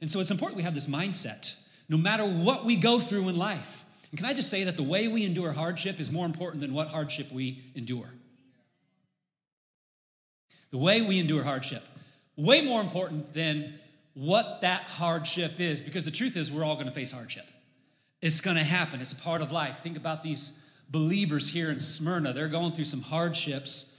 And 0.00 0.10
so 0.10 0.20
it's 0.20 0.30
important 0.30 0.56
we 0.56 0.64
have 0.64 0.74
this 0.74 0.88
mindset, 0.88 1.56
no 1.88 1.96
matter 1.96 2.24
what 2.24 2.64
we 2.64 2.76
go 2.76 3.00
through 3.00 3.28
in 3.28 3.36
life. 3.36 3.84
And 4.10 4.18
can 4.18 4.28
I 4.28 4.34
just 4.34 4.50
say 4.50 4.64
that 4.64 4.76
the 4.76 4.82
way 4.82 5.08
we 5.08 5.24
endure 5.24 5.52
hardship 5.52 6.00
is 6.00 6.12
more 6.12 6.26
important 6.26 6.60
than 6.60 6.72
what 6.74 6.88
hardship 6.88 7.32
we 7.32 7.62
endure? 7.74 8.08
The 10.70 10.78
way 10.78 11.02
we 11.02 11.18
endure 11.18 11.42
hardship, 11.42 11.82
way 12.36 12.62
more 12.62 12.80
important 12.80 13.32
than 13.32 13.78
what 14.16 14.62
that 14.62 14.80
hardship 14.84 15.60
is 15.60 15.82
because 15.82 16.06
the 16.06 16.10
truth 16.10 16.38
is 16.38 16.50
we're 16.50 16.64
all 16.64 16.74
going 16.74 16.86
to 16.86 16.92
face 16.92 17.12
hardship. 17.12 17.46
It's 18.22 18.40
going 18.40 18.56
to 18.56 18.64
happen. 18.64 18.98
It's 18.98 19.12
a 19.12 19.16
part 19.16 19.42
of 19.42 19.52
life. 19.52 19.80
Think 19.80 19.98
about 19.98 20.22
these 20.22 20.64
believers 20.88 21.50
here 21.50 21.70
in 21.70 21.78
Smyrna. 21.78 22.32
They're 22.32 22.48
going 22.48 22.72
through 22.72 22.86
some 22.86 23.02
hardships. 23.02 23.92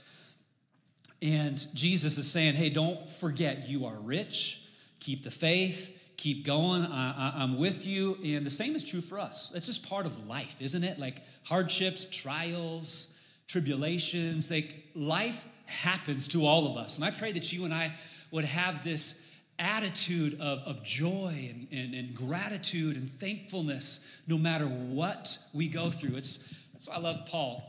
And 1.22 1.64
Jesus 1.72 2.18
is 2.18 2.28
saying, 2.28 2.54
hey, 2.54 2.68
don't 2.68 3.08
forget 3.08 3.68
you 3.68 3.86
are 3.86 3.94
rich. 3.94 4.64
Keep 4.98 5.22
the 5.22 5.30
faith. 5.30 5.94
Keep 6.16 6.44
going. 6.44 6.84
I, 6.84 7.44
am 7.44 7.56
with 7.56 7.86
you. 7.86 8.18
And 8.24 8.44
the 8.44 8.50
same 8.50 8.74
is 8.74 8.82
true 8.82 9.00
for 9.00 9.20
us. 9.20 9.52
It's 9.54 9.66
just 9.66 9.88
part 9.88 10.04
of 10.04 10.26
life, 10.26 10.56
isn't 10.58 10.82
it? 10.82 10.98
Like 10.98 11.22
hardships, 11.44 12.04
trials, 12.10 13.16
tribulations. 13.46 14.50
Like 14.50 14.84
life 14.96 15.46
happens 15.66 16.26
to 16.28 16.44
all 16.44 16.66
of 16.66 16.76
us. 16.76 16.96
And 16.96 17.04
I 17.04 17.12
pray 17.12 17.30
that 17.30 17.52
you 17.52 17.64
and 17.64 17.72
I 17.72 17.94
would 18.32 18.46
have 18.46 18.82
this 18.82 19.27
attitude 19.58 20.34
of, 20.40 20.60
of 20.60 20.82
joy 20.82 21.50
and, 21.50 21.68
and, 21.72 21.94
and 21.94 22.14
gratitude 22.14 22.96
and 22.96 23.10
thankfulness 23.10 24.20
no 24.26 24.38
matter 24.38 24.66
what 24.66 25.38
we 25.52 25.68
go 25.68 25.90
through. 25.90 26.16
It's, 26.16 26.54
that's 26.72 26.88
why 26.88 26.96
I 26.96 26.98
love 26.98 27.26
Paul. 27.26 27.64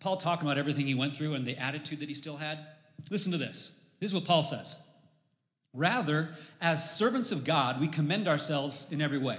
Paul 0.00 0.16
talking 0.16 0.46
about 0.46 0.58
everything 0.58 0.86
he 0.86 0.94
went 0.94 1.16
through 1.16 1.34
and 1.34 1.46
the 1.46 1.56
attitude 1.56 2.00
that 2.00 2.08
he 2.08 2.14
still 2.14 2.36
had. 2.36 2.58
Listen 3.10 3.32
to 3.32 3.38
this. 3.38 3.86
This 4.00 4.10
is 4.10 4.14
what 4.14 4.24
Paul 4.24 4.44
says. 4.44 4.78
Rather, 5.72 6.30
as 6.60 6.96
servants 6.96 7.32
of 7.32 7.44
God, 7.44 7.80
we 7.80 7.88
commend 7.88 8.28
ourselves 8.28 8.90
in 8.92 9.02
every 9.02 9.18
way 9.18 9.38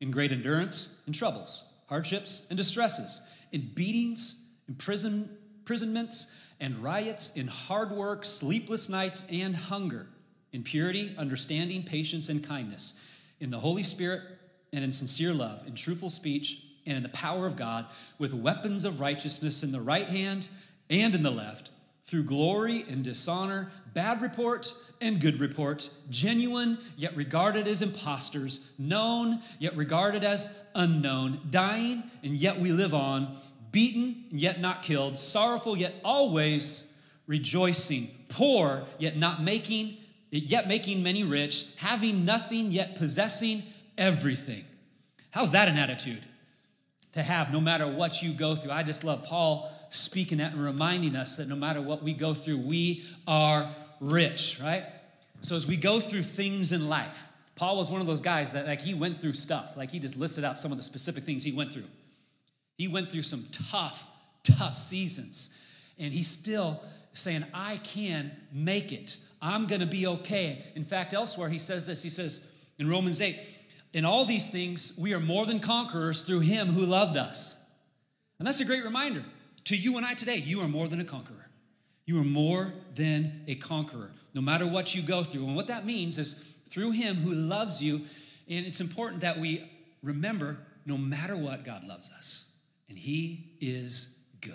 in 0.00 0.10
great 0.10 0.32
endurance, 0.32 1.02
in 1.06 1.12
troubles, 1.12 1.70
hardships, 1.88 2.48
and 2.48 2.56
distresses, 2.56 3.28
in 3.52 3.70
beatings, 3.74 4.50
imprison, 4.66 5.28
imprisonments, 5.58 6.36
and 6.58 6.76
riots, 6.78 7.36
in 7.36 7.46
hard 7.46 7.90
work, 7.90 8.24
sleepless 8.24 8.88
nights, 8.88 9.26
and 9.30 9.54
hunger, 9.54 10.06
in 10.52 10.62
purity, 10.62 11.14
understanding, 11.16 11.82
patience, 11.82 12.28
and 12.28 12.46
kindness, 12.46 13.06
in 13.40 13.50
the 13.50 13.58
Holy 13.58 13.82
Spirit, 13.82 14.22
and 14.72 14.84
in 14.84 14.92
sincere 14.92 15.32
love, 15.32 15.66
in 15.66 15.74
truthful 15.74 16.10
speech, 16.10 16.64
and 16.86 16.96
in 16.96 17.02
the 17.02 17.08
power 17.10 17.46
of 17.46 17.56
God, 17.56 17.86
with 18.18 18.32
weapons 18.34 18.84
of 18.84 19.00
righteousness 19.00 19.62
in 19.62 19.72
the 19.72 19.80
right 19.80 20.06
hand 20.06 20.48
and 20.88 21.14
in 21.14 21.22
the 21.22 21.30
left, 21.30 21.70
through 22.04 22.24
glory 22.24 22.84
and 22.88 23.04
dishonor, 23.04 23.70
bad 23.94 24.20
report 24.20 24.74
and 25.00 25.20
good 25.20 25.38
report, 25.38 25.88
genuine 26.10 26.78
yet 26.96 27.14
regarded 27.14 27.66
as 27.66 27.82
impostors, 27.82 28.72
known 28.78 29.40
yet 29.58 29.76
regarded 29.76 30.24
as 30.24 30.66
unknown, 30.74 31.40
dying 31.50 32.02
and 32.24 32.34
yet 32.34 32.58
we 32.58 32.72
live 32.72 32.94
on, 32.94 33.36
beaten 33.70 34.24
yet 34.30 34.60
not 34.60 34.82
killed, 34.82 35.18
sorrowful 35.18 35.76
yet 35.76 35.94
always 36.04 37.00
rejoicing, 37.26 38.08
poor 38.28 38.84
yet 38.98 39.16
not 39.16 39.42
making 39.42 39.96
yet 40.30 40.68
making 40.68 41.02
many 41.02 41.24
rich, 41.24 41.74
having 41.76 42.24
nothing 42.24 42.70
yet 42.70 42.96
possessing 42.96 43.62
everything. 43.98 44.64
How's 45.30 45.52
that 45.52 45.68
an 45.68 45.76
attitude 45.76 46.22
to 47.12 47.22
have 47.22 47.52
no 47.52 47.60
matter 47.60 47.86
what 47.86 48.22
you 48.22 48.32
go 48.32 48.54
through? 48.54 48.70
I 48.70 48.82
just 48.82 49.04
love 49.04 49.24
Paul 49.24 49.70
speaking 49.90 50.38
that 50.38 50.52
and 50.52 50.64
reminding 50.64 51.16
us 51.16 51.36
that 51.36 51.48
no 51.48 51.56
matter 51.56 51.80
what 51.80 52.02
we 52.02 52.12
go 52.12 52.34
through, 52.34 52.58
we 52.58 53.04
are 53.26 53.74
rich, 54.00 54.58
right? 54.62 54.84
So 55.40 55.56
as 55.56 55.66
we 55.66 55.76
go 55.76 56.00
through 56.00 56.22
things 56.22 56.72
in 56.72 56.88
life, 56.88 57.28
Paul 57.56 57.76
was 57.76 57.90
one 57.90 58.00
of 58.00 58.06
those 58.06 58.20
guys 58.20 58.52
that 58.52 58.66
like 58.66 58.80
he 58.80 58.94
went 58.94 59.20
through 59.20 59.34
stuff. 59.34 59.76
Like 59.76 59.90
he 59.90 59.98
just 59.98 60.16
listed 60.16 60.44
out 60.44 60.56
some 60.56 60.70
of 60.70 60.78
the 60.78 60.82
specific 60.82 61.24
things 61.24 61.44
he 61.44 61.52
went 61.52 61.72
through. 61.72 61.88
He 62.76 62.88
went 62.88 63.12
through 63.12 63.22
some 63.22 63.44
tough, 63.70 64.06
tough 64.42 64.76
seasons. 64.76 65.60
And 65.98 66.14
he's 66.14 66.28
still 66.28 66.82
saying, 67.12 67.44
I 67.52 67.76
can 67.78 68.32
make 68.52 68.92
it. 68.92 69.18
I'm 69.42 69.66
gonna 69.66 69.86
be 69.86 70.06
okay. 70.06 70.62
In 70.74 70.84
fact, 70.84 71.14
elsewhere 71.14 71.48
he 71.48 71.58
says 71.58 71.86
this. 71.86 72.02
He 72.02 72.10
says 72.10 72.52
in 72.78 72.88
Romans 72.88 73.20
8, 73.20 73.38
in 73.92 74.04
all 74.04 74.24
these 74.24 74.50
things, 74.50 74.96
we 75.00 75.14
are 75.14 75.20
more 75.20 75.46
than 75.46 75.58
conquerors 75.58 76.22
through 76.22 76.40
him 76.40 76.68
who 76.68 76.82
loved 76.82 77.16
us. 77.16 77.56
And 78.38 78.46
that's 78.46 78.60
a 78.60 78.64
great 78.64 78.84
reminder 78.84 79.24
to 79.64 79.76
you 79.76 79.96
and 79.96 80.06
I 80.06 80.14
today. 80.14 80.36
You 80.36 80.60
are 80.62 80.68
more 80.68 80.88
than 80.88 81.00
a 81.00 81.04
conqueror. 81.04 81.50
You 82.06 82.20
are 82.20 82.24
more 82.24 82.72
than 82.94 83.44
a 83.46 83.54
conqueror, 83.54 84.10
no 84.34 84.40
matter 84.40 84.66
what 84.66 84.94
you 84.94 85.02
go 85.02 85.22
through. 85.22 85.46
And 85.46 85.56
what 85.56 85.68
that 85.68 85.86
means 85.86 86.18
is 86.18 86.34
through 86.68 86.92
Him 86.92 87.16
who 87.16 87.32
loves 87.32 87.82
you, 87.82 88.00
and 88.48 88.66
it's 88.66 88.80
important 88.80 89.20
that 89.20 89.38
we 89.38 89.70
remember 90.02 90.58
no 90.86 90.96
matter 90.96 91.36
what, 91.36 91.64
God 91.64 91.84
loves 91.84 92.10
us, 92.10 92.52
and 92.88 92.98
He 92.98 93.52
is 93.60 94.18
good. 94.40 94.54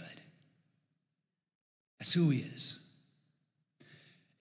That's 1.99 2.13
who 2.13 2.29
He 2.29 2.39
is. 2.39 2.84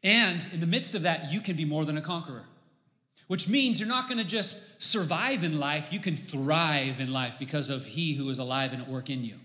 And 0.05 0.47
in 0.53 0.61
the 0.61 0.67
midst 0.67 0.95
of 0.95 1.03
that, 1.03 1.33
you 1.33 1.41
can 1.41 1.57
be 1.57 1.65
more 1.65 1.87
than 1.87 1.97
a 1.97 2.03
conqueror, 2.03 2.45
which 3.27 3.49
means 3.49 3.81
you're 3.81 3.89
not 3.89 4.07
going 4.07 4.19
to 4.19 4.25
just 4.25 4.83
survive 4.83 5.43
in 5.43 5.59
life, 5.59 5.93
you 5.93 5.99
can 5.99 6.15
thrive 6.15 7.01
in 7.01 7.11
life 7.11 7.39
because 7.39 7.71
of 7.71 7.87
He 7.87 8.13
who 8.13 8.29
is 8.29 8.39
alive 8.39 8.75
and 8.75 8.83
at 8.83 8.89
work 8.89 9.09
in 9.09 9.25
you. 9.25 9.37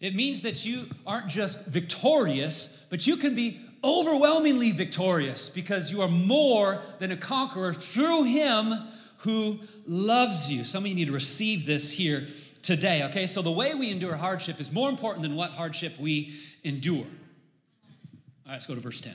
It 0.00 0.14
means 0.14 0.42
that 0.42 0.66
you 0.66 0.90
aren't 1.06 1.28
just 1.28 1.66
victorious, 1.66 2.86
but 2.90 3.06
you 3.06 3.16
can 3.16 3.34
be 3.34 3.58
overwhelmingly 3.82 4.70
victorious 4.70 5.48
because 5.48 5.90
you 5.90 6.02
are 6.02 6.08
more 6.08 6.82
than 6.98 7.10
a 7.10 7.16
conqueror 7.16 7.72
through 7.72 8.24
Him 8.24 8.74
who 9.18 9.58
loves 9.86 10.52
you. 10.52 10.64
Some 10.64 10.84
of 10.84 10.88
you 10.88 10.94
need 10.94 11.06
to 11.06 11.12
receive 11.12 11.64
this 11.64 11.90
here 11.90 12.26
today, 12.60 13.04
okay? 13.04 13.26
So, 13.26 13.40
the 13.40 13.50
way 13.50 13.74
we 13.74 13.90
endure 13.90 14.16
hardship 14.16 14.60
is 14.60 14.70
more 14.70 14.90
important 14.90 15.22
than 15.22 15.36
what 15.36 15.52
hardship 15.52 15.98
we 15.98 16.34
endure. 16.64 17.06
All 17.06 18.50
right, 18.50 18.52
let's 18.52 18.66
go 18.66 18.74
to 18.74 18.80
verse 18.80 19.00
10. 19.00 19.14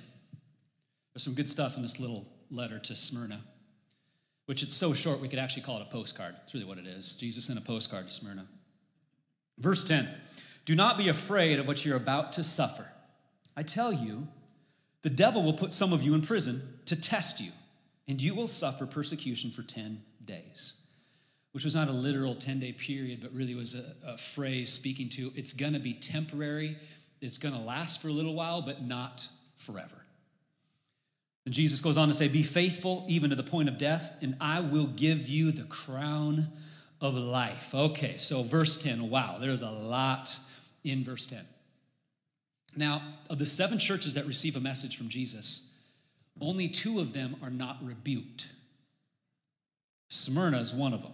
There's 1.19 1.25
some 1.25 1.33
good 1.33 1.49
stuff 1.49 1.75
in 1.75 1.81
this 1.81 1.99
little 1.99 2.25
letter 2.49 2.79
to 2.79 2.95
Smyrna, 2.95 3.41
which 4.45 4.63
it's 4.63 4.73
so 4.73 4.93
short 4.93 5.19
we 5.19 5.27
could 5.27 5.37
actually 5.37 5.63
call 5.63 5.75
it 5.75 5.81
a 5.81 5.91
postcard. 5.91 6.33
It's 6.45 6.53
really 6.53 6.65
what 6.65 6.77
it 6.77 6.87
is. 6.87 7.15
Jesus 7.15 7.43
sent 7.43 7.59
a 7.59 7.61
postcard 7.61 8.05
to 8.05 8.11
Smyrna. 8.13 8.47
Verse 9.57 9.83
10 9.83 10.07
do 10.63 10.75
not 10.75 10.97
be 10.97 11.09
afraid 11.09 11.59
of 11.59 11.67
what 11.67 11.83
you're 11.83 11.97
about 11.97 12.31
to 12.33 12.43
suffer. 12.45 12.89
I 13.57 13.63
tell 13.63 13.91
you, 13.91 14.29
the 15.01 15.09
devil 15.09 15.43
will 15.43 15.51
put 15.51 15.73
some 15.73 15.91
of 15.91 16.03
you 16.03 16.15
in 16.15 16.21
prison 16.21 16.79
to 16.85 16.95
test 16.95 17.41
you, 17.41 17.51
and 18.07 18.21
you 18.21 18.33
will 18.33 18.47
suffer 18.47 18.85
persecution 18.85 19.51
for 19.51 19.61
10 19.61 20.01
days. 20.23 20.81
Which 21.51 21.65
was 21.65 21.75
not 21.75 21.89
a 21.89 21.91
literal 21.91 22.33
10 22.33 22.61
day 22.61 22.71
period, 22.71 23.19
but 23.19 23.33
really 23.33 23.55
was 23.55 23.75
a, 23.75 24.13
a 24.13 24.17
phrase 24.17 24.71
speaking 24.71 25.09
to 25.09 25.33
it's 25.35 25.51
to 25.51 25.79
be 25.79 25.95
temporary, 25.95 26.77
it's 27.19 27.37
to 27.55 27.59
last 27.59 28.01
for 28.01 28.07
a 28.07 28.13
little 28.13 28.35
while, 28.35 28.61
but 28.61 28.81
not 28.81 29.27
forever. 29.57 29.98
Jesus 31.47 31.81
goes 31.81 31.97
on 31.97 32.07
to 32.07 32.13
say, 32.13 32.27
Be 32.27 32.43
faithful 32.43 33.05
even 33.07 33.29
to 33.29 33.35
the 33.35 33.43
point 33.43 33.69
of 33.69 33.77
death, 33.77 34.17
and 34.21 34.35
I 34.39 34.59
will 34.59 34.87
give 34.87 35.27
you 35.27 35.51
the 35.51 35.63
crown 35.63 36.49
of 37.01 37.15
life. 37.15 37.73
Okay, 37.73 38.17
so 38.17 38.43
verse 38.43 38.75
10, 38.75 39.09
wow, 39.09 39.37
there's 39.39 39.61
a 39.61 39.71
lot 39.71 40.37
in 40.83 41.03
verse 41.03 41.25
10. 41.25 41.39
Now, 42.75 43.01
of 43.29 43.39
the 43.39 43.45
seven 43.45 43.79
churches 43.79 44.13
that 44.13 44.25
receive 44.25 44.55
a 44.55 44.59
message 44.59 44.97
from 44.97 45.09
Jesus, 45.09 45.77
only 46.39 46.67
two 46.67 46.99
of 46.99 47.13
them 47.13 47.35
are 47.41 47.49
not 47.49 47.77
rebuked. 47.83 48.51
Smyrna 50.09 50.59
is 50.59 50.73
one 50.73 50.93
of 50.93 51.01
them. 51.01 51.13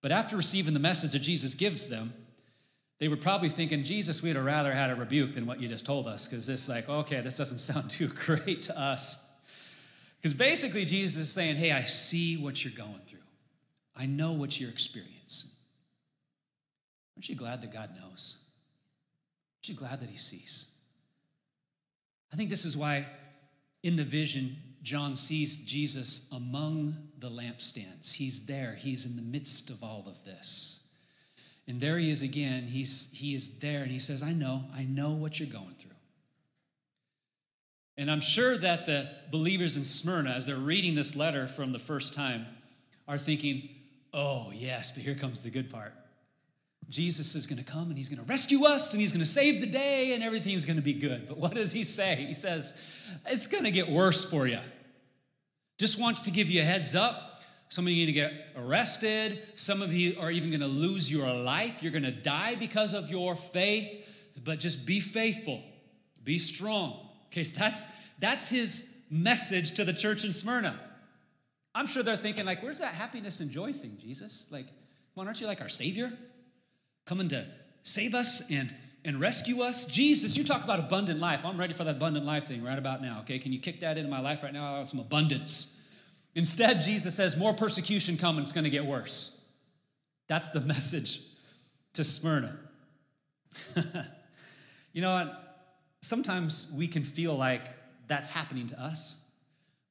But 0.00 0.12
after 0.12 0.36
receiving 0.36 0.74
the 0.74 0.80
message 0.80 1.12
that 1.12 1.20
Jesus 1.20 1.54
gives 1.54 1.88
them, 1.88 2.12
they 3.02 3.08
were 3.08 3.16
probably 3.16 3.48
thinking, 3.48 3.82
Jesus, 3.82 4.22
we'd 4.22 4.36
have 4.36 4.44
rather 4.44 4.72
had 4.72 4.88
a 4.88 4.94
rebuke 4.94 5.34
than 5.34 5.44
what 5.44 5.60
you 5.60 5.66
just 5.66 5.84
told 5.84 6.06
us, 6.06 6.28
because 6.28 6.46
this, 6.46 6.68
like, 6.68 6.88
okay, 6.88 7.20
this 7.20 7.36
doesn't 7.36 7.58
sound 7.72 7.90
too 7.90 8.06
great 8.06 8.62
to 8.62 8.80
us. 8.80 9.28
Because 10.18 10.34
basically, 10.34 10.84
Jesus 10.84 11.22
is 11.22 11.32
saying, 11.32 11.56
hey, 11.56 11.72
I 11.72 11.82
see 11.82 12.36
what 12.36 12.64
you're 12.64 12.72
going 12.72 13.00
through, 13.08 13.18
I 13.96 14.06
know 14.06 14.34
what 14.34 14.60
you're 14.60 14.70
experiencing. 14.70 15.50
Aren't 17.16 17.28
you 17.28 17.34
glad 17.34 17.60
that 17.62 17.72
God 17.72 17.90
knows? 18.00 18.46
Aren't 19.56 19.68
you 19.68 19.74
glad 19.74 20.00
that 20.00 20.08
He 20.08 20.16
sees? 20.16 20.72
I 22.32 22.36
think 22.36 22.50
this 22.50 22.64
is 22.64 22.76
why 22.76 23.08
in 23.82 23.96
the 23.96 24.04
vision, 24.04 24.56
John 24.84 25.16
sees 25.16 25.56
Jesus 25.56 26.30
among 26.30 27.08
the 27.18 27.30
lampstands. 27.30 28.14
He's 28.14 28.46
there, 28.46 28.76
he's 28.78 29.06
in 29.06 29.16
the 29.16 29.22
midst 29.22 29.70
of 29.70 29.82
all 29.82 30.04
of 30.06 30.24
this. 30.24 30.81
And 31.66 31.80
there 31.80 31.98
he 31.98 32.10
is 32.10 32.22
again. 32.22 32.64
He's, 32.64 33.12
he 33.12 33.34
is 33.34 33.58
there 33.58 33.82
and 33.82 33.90
he 33.90 33.98
says, 33.98 34.22
I 34.22 34.32
know, 34.32 34.64
I 34.74 34.84
know 34.84 35.10
what 35.10 35.38
you're 35.38 35.48
going 35.48 35.74
through. 35.78 35.90
And 37.96 38.10
I'm 38.10 38.20
sure 38.20 38.56
that 38.56 38.86
the 38.86 39.10
believers 39.30 39.76
in 39.76 39.84
Smyrna, 39.84 40.30
as 40.30 40.46
they're 40.46 40.56
reading 40.56 40.94
this 40.94 41.14
letter 41.14 41.46
from 41.46 41.72
the 41.72 41.78
first 41.78 42.14
time, 42.14 42.46
are 43.06 43.18
thinking, 43.18 43.68
oh, 44.12 44.50
yes, 44.54 44.92
but 44.92 45.02
here 45.02 45.14
comes 45.14 45.40
the 45.40 45.50
good 45.50 45.70
part. 45.70 45.94
Jesus 46.88 47.34
is 47.34 47.46
going 47.46 47.62
to 47.62 47.70
come 47.70 47.88
and 47.88 47.96
he's 47.96 48.08
going 48.08 48.18
to 48.18 48.28
rescue 48.28 48.64
us 48.64 48.92
and 48.92 49.00
he's 49.00 49.12
going 49.12 49.20
to 49.20 49.26
save 49.26 49.60
the 49.60 49.66
day 49.66 50.14
and 50.14 50.22
everything's 50.22 50.66
going 50.66 50.76
to 50.76 50.82
be 50.82 50.94
good. 50.94 51.28
But 51.28 51.38
what 51.38 51.54
does 51.54 51.72
he 51.72 51.84
say? 51.84 52.16
He 52.26 52.34
says, 52.34 52.74
it's 53.26 53.46
going 53.46 53.64
to 53.64 53.70
get 53.70 53.88
worse 53.88 54.24
for 54.24 54.46
you. 54.46 54.58
Just 55.78 56.00
want 56.00 56.24
to 56.24 56.30
give 56.30 56.50
you 56.50 56.60
a 56.60 56.64
heads 56.64 56.94
up. 56.94 57.31
Some 57.72 57.86
of 57.86 57.92
you 57.94 58.02
are 58.02 58.12
going 58.12 58.14
to 58.14 58.20
get 58.20 58.46
arrested. 58.54 59.42
Some 59.54 59.80
of 59.80 59.94
you 59.94 60.16
are 60.20 60.30
even 60.30 60.50
going 60.50 60.60
to 60.60 60.66
lose 60.66 61.10
your 61.10 61.32
life. 61.32 61.82
You're 61.82 61.92
going 61.92 62.02
to 62.04 62.10
die 62.10 62.54
because 62.54 62.92
of 62.92 63.10
your 63.10 63.34
faith. 63.34 64.08
But 64.44 64.60
just 64.60 64.84
be 64.84 65.00
faithful, 65.00 65.62
be 66.22 66.38
strong. 66.38 66.98
Okay, 67.28 67.44
so 67.44 67.58
that's, 67.58 67.86
that's 68.18 68.50
his 68.50 68.94
message 69.10 69.72
to 69.72 69.84
the 69.84 69.94
church 69.94 70.22
in 70.22 70.32
Smyrna. 70.32 70.78
I'm 71.74 71.86
sure 71.86 72.02
they're 72.02 72.16
thinking, 72.16 72.44
like, 72.44 72.62
where's 72.62 72.80
that 72.80 72.92
happiness 72.92 73.40
and 73.40 73.50
joy 73.50 73.72
thing, 73.72 73.96
Jesus? 73.98 74.48
Like, 74.50 74.66
come 74.66 75.22
on, 75.22 75.26
aren't 75.26 75.40
you 75.40 75.46
like 75.46 75.62
our 75.62 75.70
Savior? 75.70 76.12
coming 77.04 77.28
to 77.28 77.46
save 77.82 78.14
us 78.14 78.50
and, 78.50 78.74
and 79.04 79.20
rescue 79.20 79.62
us. 79.62 79.86
Jesus, 79.86 80.36
you 80.36 80.44
talk 80.44 80.62
about 80.64 80.78
abundant 80.78 81.20
life. 81.20 81.44
I'm 81.44 81.58
ready 81.58 81.72
for 81.72 81.84
that 81.84 81.96
abundant 81.96 82.26
life 82.26 82.46
thing 82.46 82.62
right 82.62 82.78
about 82.78 83.02
now, 83.02 83.20
okay? 83.20 83.38
Can 83.38 83.52
you 83.52 83.58
kick 83.58 83.80
that 83.80 83.98
into 83.98 84.10
my 84.10 84.20
life 84.20 84.42
right 84.42 84.52
now? 84.52 84.74
I 84.74 84.76
want 84.76 84.88
some 84.88 85.00
abundance. 85.00 85.71
Instead, 86.34 86.80
Jesus 86.80 87.14
says, 87.14 87.36
more 87.36 87.52
persecution 87.52 88.16
coming, 88.16 88.42
it's 88.42 88.52
going 88.52 88.64
to 88.64 88.70
get 88.70 88.86
worse. 88.86 89.52
That's 90.28 90.48
the 90.50 90.60
message 90.74 91.20
to 91.94 92.04
Smyrna. 92.04 92.58
you 94.92 95.02
know 95.02 95.14
what? 95.14 95.42
sometimes 96.02 96.70
we 96.76 96.86
can 96.86 97.04
feel 97.04 97.34
like 97.34 97.68
that's 98.08 98.28
happening 98.28 98.66
to 98.66 98.80
us, 98.80 99.16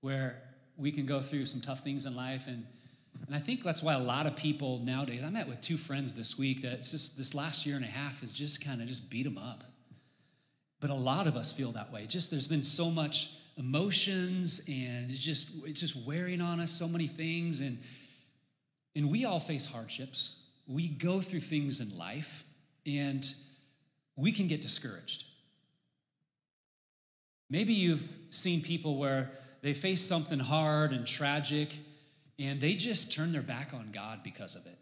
where 0.02 0.42
we 0.78 0.92
can 0.92 1.06
go 1.06 1.22
through 1.22 1.46
some 1.46 1.62
tough 1.62 1.80
things 1.80 2.06
in 2.06 2.16
life. 2.16 2.48
And, 2.48 2.66
and 3.26 3.36
I 3.36 3.40
think 3.40 3.64
that's 3.64 3.82
why 3.82 3.96
a 3.96 4.00
lot 4.00 4.28
of 4.28 4.36
people 4.36 4.80
nowadays, 4.80 5.24
I 5.24 5.30
met 5.30 5.48
with 5.48 5.62
two 5.62 5.78
friends 5.78 6.14
this 6.14 6.38
week 6.38 6.62
that 6.62 6.82
just 6.82 7.18
this 7.18 7.34
last 7.34 7.66
year 7.66 7.76
and 7.76 7.86
a 7.86 7.88
half 7.88 8.22
has 8.22 8.32
just 8.32 8.64
kind 8.64 8.82
of 8.82 8.88
just 8.88 9.10
beat 9.10 9.24
them 9.24 9.38
up. 9.38 9.64
But 10.80 10.90
a 10.90 10.96
lot 10.96 11.28
of 11.28 11.36
us 11.36 11.52
feel 11.52 11.72
that 11.72 11.92
way. 11.92 12.06
Just 12.08 12.32
there's 12.32 12.48
been 12.48 12.64
so 12.64 12.90
much 12.90 13.32
emotions 13.58 14.62
and 14.68 15.10
it's 15.10 15.20
just 15.20 15.50
it's 15.66 15.82
just 15.82 15.96
wearing 16.06 16.42
on 16.42 16.60
us 16.60 16.72
so 16.72 16.88
many 16.88 17.08
things 17.08 17.62
and 17.62 17.80
and 18.96 19.10
we 19.10 19.26
all 19.26 19.40
face 19.40 19.68
hardships. 19.68 20.44
We 20.68 20.88
go 20.88 21.22
through 21.22 21.40
things 21.42 21.82
in 21.82 21.98
life 21.98 22.44
and 22.86 23.26
we 24.16 24.32
can 24.32 24.48
get 24.48 24.62
discouraged. 24.62 25.26
Maybe 27.50 27.74
you've 27.74 28.16
seen 28.30 28.62
people 28.62 28.98
where 28.98 29.32
they 29.62 29.74
face 29.74 30.02
something 30.02 30.40
hard 30.40 30.92
and 30.92 31.06
tragic 31.06 31.74
and 32.40 32.60
they 32.60 32.74
just 32.74 33.14
turn 33.14 33.32
their 33.32 33.42
back 33.42 33.74
on 33.74 33.92
God 33.92 34.24
because 34.24 34.56
of 34.56 34.66
it. 34.66 34.78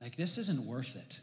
Like, 0.00 0.16
this 0.16 0.38
isn't 0.38 0.64
worth 0.64 0.96
it. 0.96 1.20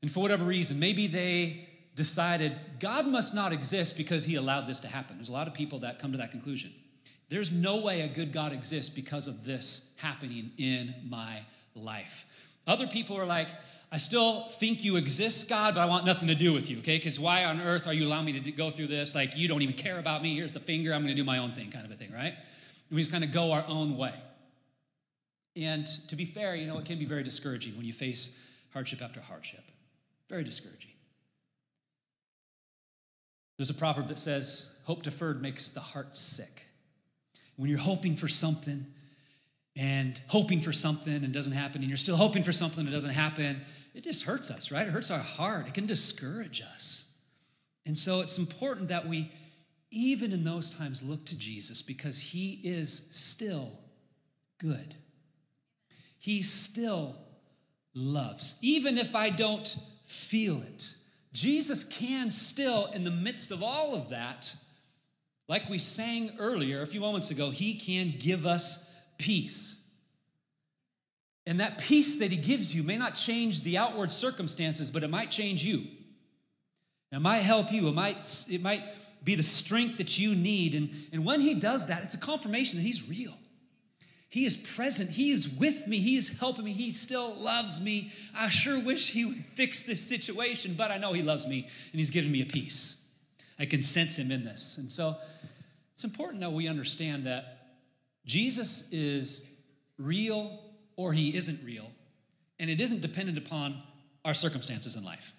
And 0.00 0.10
for 0.10 0.20
whatever 0.20 0.44
reason, 0.44 0.80
maybe 0.80 1.06
they 1.06 1.68
decided 1.94 2.52
God 2.80 3.06
must 3.06 3.34
not 3.34 3.52
exist 3.52 3.96
because 3.96 4.24
he 4.24 4.36
allowed 4.36 4.66
this 4.66 4.80
to 4.80 4.88
happen. 4.88 5.16
There's 5.16 5.28
a 5.28 5.32
lot 5.32 5.46
of 5.46 5.54
people 5.54 5.80
that 5.80 5.98
come 5.98 6.12
to 6.12 6.18
that 6.18 6.30
conclusion. 6.30 6.72
There's 7.28 7.50
no 7.50 7.80
way 7.80 8.02
a 8.02 8.08
good 8.08 8.32
God 8.32 8.52
exists 8.52 8.94
because 8.94 9.26
of 9.26 9.44
this 9.44 9.96
happening 10.00 10.50
in 10.58 10.94
my 11.08 11.40
life. 11.74 12.26
Other 12.66 12.86
people 12.86 13.16
are 13.16 13.26
like, 13.26 13.48
I 13.90 13.98
still 13.98 14.44
think 14.44 14.84
you 14.84 14.96
exist, 14.96 15.50
God, 15.50 15.74
but 15.74 15.82
I 15.82 15.86
want 15.86 16.06
nothing 16.06 16.28
to 16.28 16.34
do 16.34 16.54
with 16.54 16.70
you, 16.70 16.78
okay? 16.78 16.96
Because 16.96 17.20
why 17.20 17.44
on 17.44 17.60
earth 17.60 17.86
are 17.86 17.92
you 17.92 18.06
allowing 18.06 18.24
me 18.24 18.40
to 18.40 18.52
go 18.52 18.70
through 18.70 18.86
this? 18.86 19.14
Like, 19.14 19.36
you 19.36 19.48
don't 19.48 19.60
even 19.60 19.74
care 19.74 19.98
about 19.98 20.22
me. 20.22 20.34
Here's 20.34 20.52
the 20.52 20.60
finger. 20.60 20.94
I'm 20.94 21.02
going 21.02 21.14
to 21.14 21.20
do 21.20 21.24
my 21.24 21.38
own 21.38 21.52
thing, 21.52 21.70
kind 21.70 21.84
of 21.84 21.90
a 21.90 21.94
thing, 21.94 22.10
right? 22.10 22.32
And 22.32 22.96
we 22.96 23.00
just 23.02 23.12
kind 23.12 23.24
of 23.24 23.32
go 23.32 23.52
our 23.52 23.64
own 23.68 23.98
way. 23.98 24.14
And 25.56 25.86
to 26.08 26.16
be 26.16 26.24
fair, 26.24 26.54
you 26.54 26.66
know, 26.66 26.78
it 26.78 26.86
can 26.86 26.98
be 26.98 27.04
very 27.04 27.22
discouraging 27.22 27.76
when 27.76 27.84
you 27.84 27.92
face 27.92 28.42
hardship 28.72 29.02
after 29.02 29.20
hardship. 29.20 29.64
Very 30.28 30.44
discouraging. 30.44 30.91
There's 33.62 33.70
a 33.70 33.74
proverb 33.74 34.08
that 34.08 34.18
says, 34.18 34.76
Hope 34.86 35.04
deferred 35.04 35.40
makes 35.40 35.70
the 35.70 35.78
heart 35.78 36.16
sick. 36.16 36.66
When 37.54 37.70
you're 37.70 37.78
hoping 37.78 38.16
for 38.16 38.26
something 38.26 38.86
and 39.76 40.20
hoping 40.26 40.60
for 40.60 40.72
something 40.72 41.14
and 41.14 41.32
doesn't 41.32 41.52
happen, 41.52 41.80
and 41.80 41.88
you're 41.88 41.96
still 41.96 42.16
hoping 42.16 42.42
for 42.42 42.50
something 42.50 42.84
that 42.84 42.90
doesn't 42.90 43.12
happen, 43.12 43.60
it 43.94 44.02
just 44.02 44.24
hurts 44.24 44.50
us, 44.50 44.72
right? 44.72 44.84
It 44.84 44.90
hurts 44.90 45.12
our 45.12 45.20
heart. 45.20 45.68
It 45.68 45.74
can 45.74 45.86
discourage 45.86 46.60
us. 46.60 47.16
And 47.86 47.96
so 47.96 48.20
it's 48.20 48.36
important 48.36 48.88
that 48.88 49.06
we, 49.06 49.30
even 49.92 50.32
in 50.32 50.42
those 50.42 50.68
times, 50.68 51.00
look 51.00 51.24
to 51.26 51.38
Jesus 51.38 51.82
because 51.82 52.20
he 52.20 52.58
is 52.64 53.10
still 53.12 53.78
good. 54.58 54.96
He 56.18 56.42
still 56.42 57.14
loves, 57.94 58.58
even 58.60 58.98
if 58.98 59.14
I 59.14 59.30
don't 59.30 59.76
feel 60.04 60.62
it. 60.62 60.96
Jesus 61.32 61.84
can 61.84 62.30
still, 62.30 62.86
in 62.86 63.04
the 63.04 63.10
midst 63.10 63.50
of 63.52 63.62
all 63.62 63.94
of 63.94 64.10
that, 64.10 64.54
like 65.48 65.68
we 65.68 65.78
sang 65.78 66.32
earlier 66.38 66.82
a 66.82 66.86
few 66.86 67.00
moments 67.00 67.30
ago, 67.30 67.50
he 67.50 67.74
can 67.74 68.14
give 68.18 68.46
us 68.46 68.98
peace. 69.18 69.78
And 71.46 71.60
that 71.60 71.78
peace 71.78 72.16
that 72.16 72.30
he 72.30 72.36
gives 72.36 72.74
you 72.74 72.82
may 72.82 72.96
not 72.96 73.14
change 73.14 73.62
the 73.62 73.78
outward 73.78 74.12
circumstances, 74.12 74.90
but 74.90 75.02
it 75.02 75.10
might 75.10 75.30
change 75.30 75.64
you. 75.64 75.86
It 77.10 77.20
might 77.20 77.38
help 77.38 77.72
you. 77.72 77.88
It 77.88 77.94
might, 77.94 78.18
it 78.50 78.62
might 78.62 78.82
be 79.24 79.34
the 79.34 79.42
strength 79.42 79.98
that 79.98 80.18
you 80.18 80.34
need. 80.34 80.74
And, 80.74 80.90
and 81.12 81.24
when 81.24 81.40
he 81.40 81.54
does 81.54 81.88
that, 81.88 82.02
it's 82.04 82.14
a 82.14 82.18
confirmation 82.18 82.78
that 82.78 82.84
he's 82.84 83.08
real. 83.08 83.34
He 84.32 84.46
is 84.46 84.56
present. 84.56 85.10
He 85.10 85.30
is 85.30 85.46
with 85.46 85.86
me. 85.86 85.98
He 85.98 86.16
is 86.16 86.38
helping 86.38 86.64
me. 86.64 86.72
He 86.72 86.90
still 86.90 87.34
loves 87.34 87.82
me. 87.82 88.10
I 88.34 88.48
sure 88.48 88.80
wish 88.80 89.10
he 89.10 89.26
would 89.26 89.44
fix 89.54 89.82
this 89.82 90.08
situation, 90.08 90.72
but 90.72 90.90
I 90.90 90.96
know 90.96 91.12
he 91.12 91.20
loves 91.20 91.46
me 91.46 91.68
and 91.92 92.00
he's 92.00 92.08
given 92.08 92.32
me 92.32 92.40
a 92.40 92.46
peace. 92.46 93.14
I 93.58 93.66
can 93.66 93.82
sense 93.82 94.18
him 94.18 94.30
in 94.30 94.42
this. 94.42 94.78
And 94.78 94.90
so 94.90 95.16
it's 95.92 96.04
important 96.04 96.40
that 96.40 96.50
we 96.50 96.66
understand 96.66 97.26
that 97.26 97.74
Jesus 98.24 98.90
is 98.90 99.46
real 99.98 100.58
or 100.96 101.12
he 101.12 101.36
isn't 101.36 101.62
real, 101.62 101.90
and 102.58 102.70
it 102.70 102.80
isn't 102.80 103.02
dependent 103.02 103.36
upon 103.36 103.82
our 104.24 104.32
circumstances 104.32 104.96
in 104.96 105.04
life. 105.04 105.34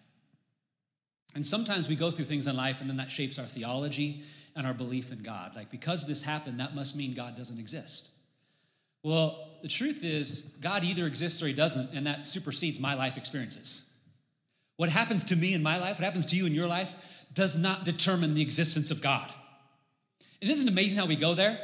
And 1.33 1.43
sometimes 1.43 1.89
we 1.89 1.95
go 1.95 2.11
through 2.11 2.25
things 2.25 2.45
in 2.45 2.55
life 2.55 2.79
and 2.79 2.87
then 2.87 2.97
that 2.97 3.09
shapes 3.09 3.39
our 3.39 3.47
theology 3.47 4.21
and 4.55 4.67
our 4.67 4.73
belief 4.75 5.11
in 5.11 5.23
God. 5.23 5.55
Like, 5.55 5.71
because 5.71 6.05
this 6.05 6.21
happened, 6.21 6.59
that 6.59 6.75
must 6.75 6.95
mean 6.95 7.15
God 7.15 7.35
doesn't 7.35 7.57
exist. 7.57 8.09
Well, 9.03 9.49
the 9.61 9.67
truth 9.67 10.03
is, 10.03 10.57
God 10.61 10.83
either 10.83 11.05
exists 11.05 11.41
or 11.43 11.47
he 11.47 11.53
doesn't, 11.53 11.93
and 11.93 12.07
that 12.07 12.25
supersedes 12.25 12.79
my 12.79 12.95
life 12.95 13.17
experiences. 13.17 13.93
What 14.77 14.89
happens 14.89 15.25
to 15.25 15.35
me 15.35 15.53
in 15.53 15.61
my 15.61 15.77
life, 15.77 15.97
what 15.97 16.05
happens 16.05 16.25
to 16.27 16.35
you 16.35 16.45
in 16.45 16.53
your 16.53 16.67
life, 16.67 16.95
does 17.33 17.57
not 17.57 17.85
determine 17.85 18.33
the 18.33 18.41
existence 18.41 18.91
of 18.91 19.01
God. 19.01 19.31
And 20.41 20.49
isn't 20.49 20.67
it 20.67 20.71
amazing 20.71 20.99
how 20.99 21.05
we 21.05 21.15
go 21.15 21.33
there? 21.33 21.59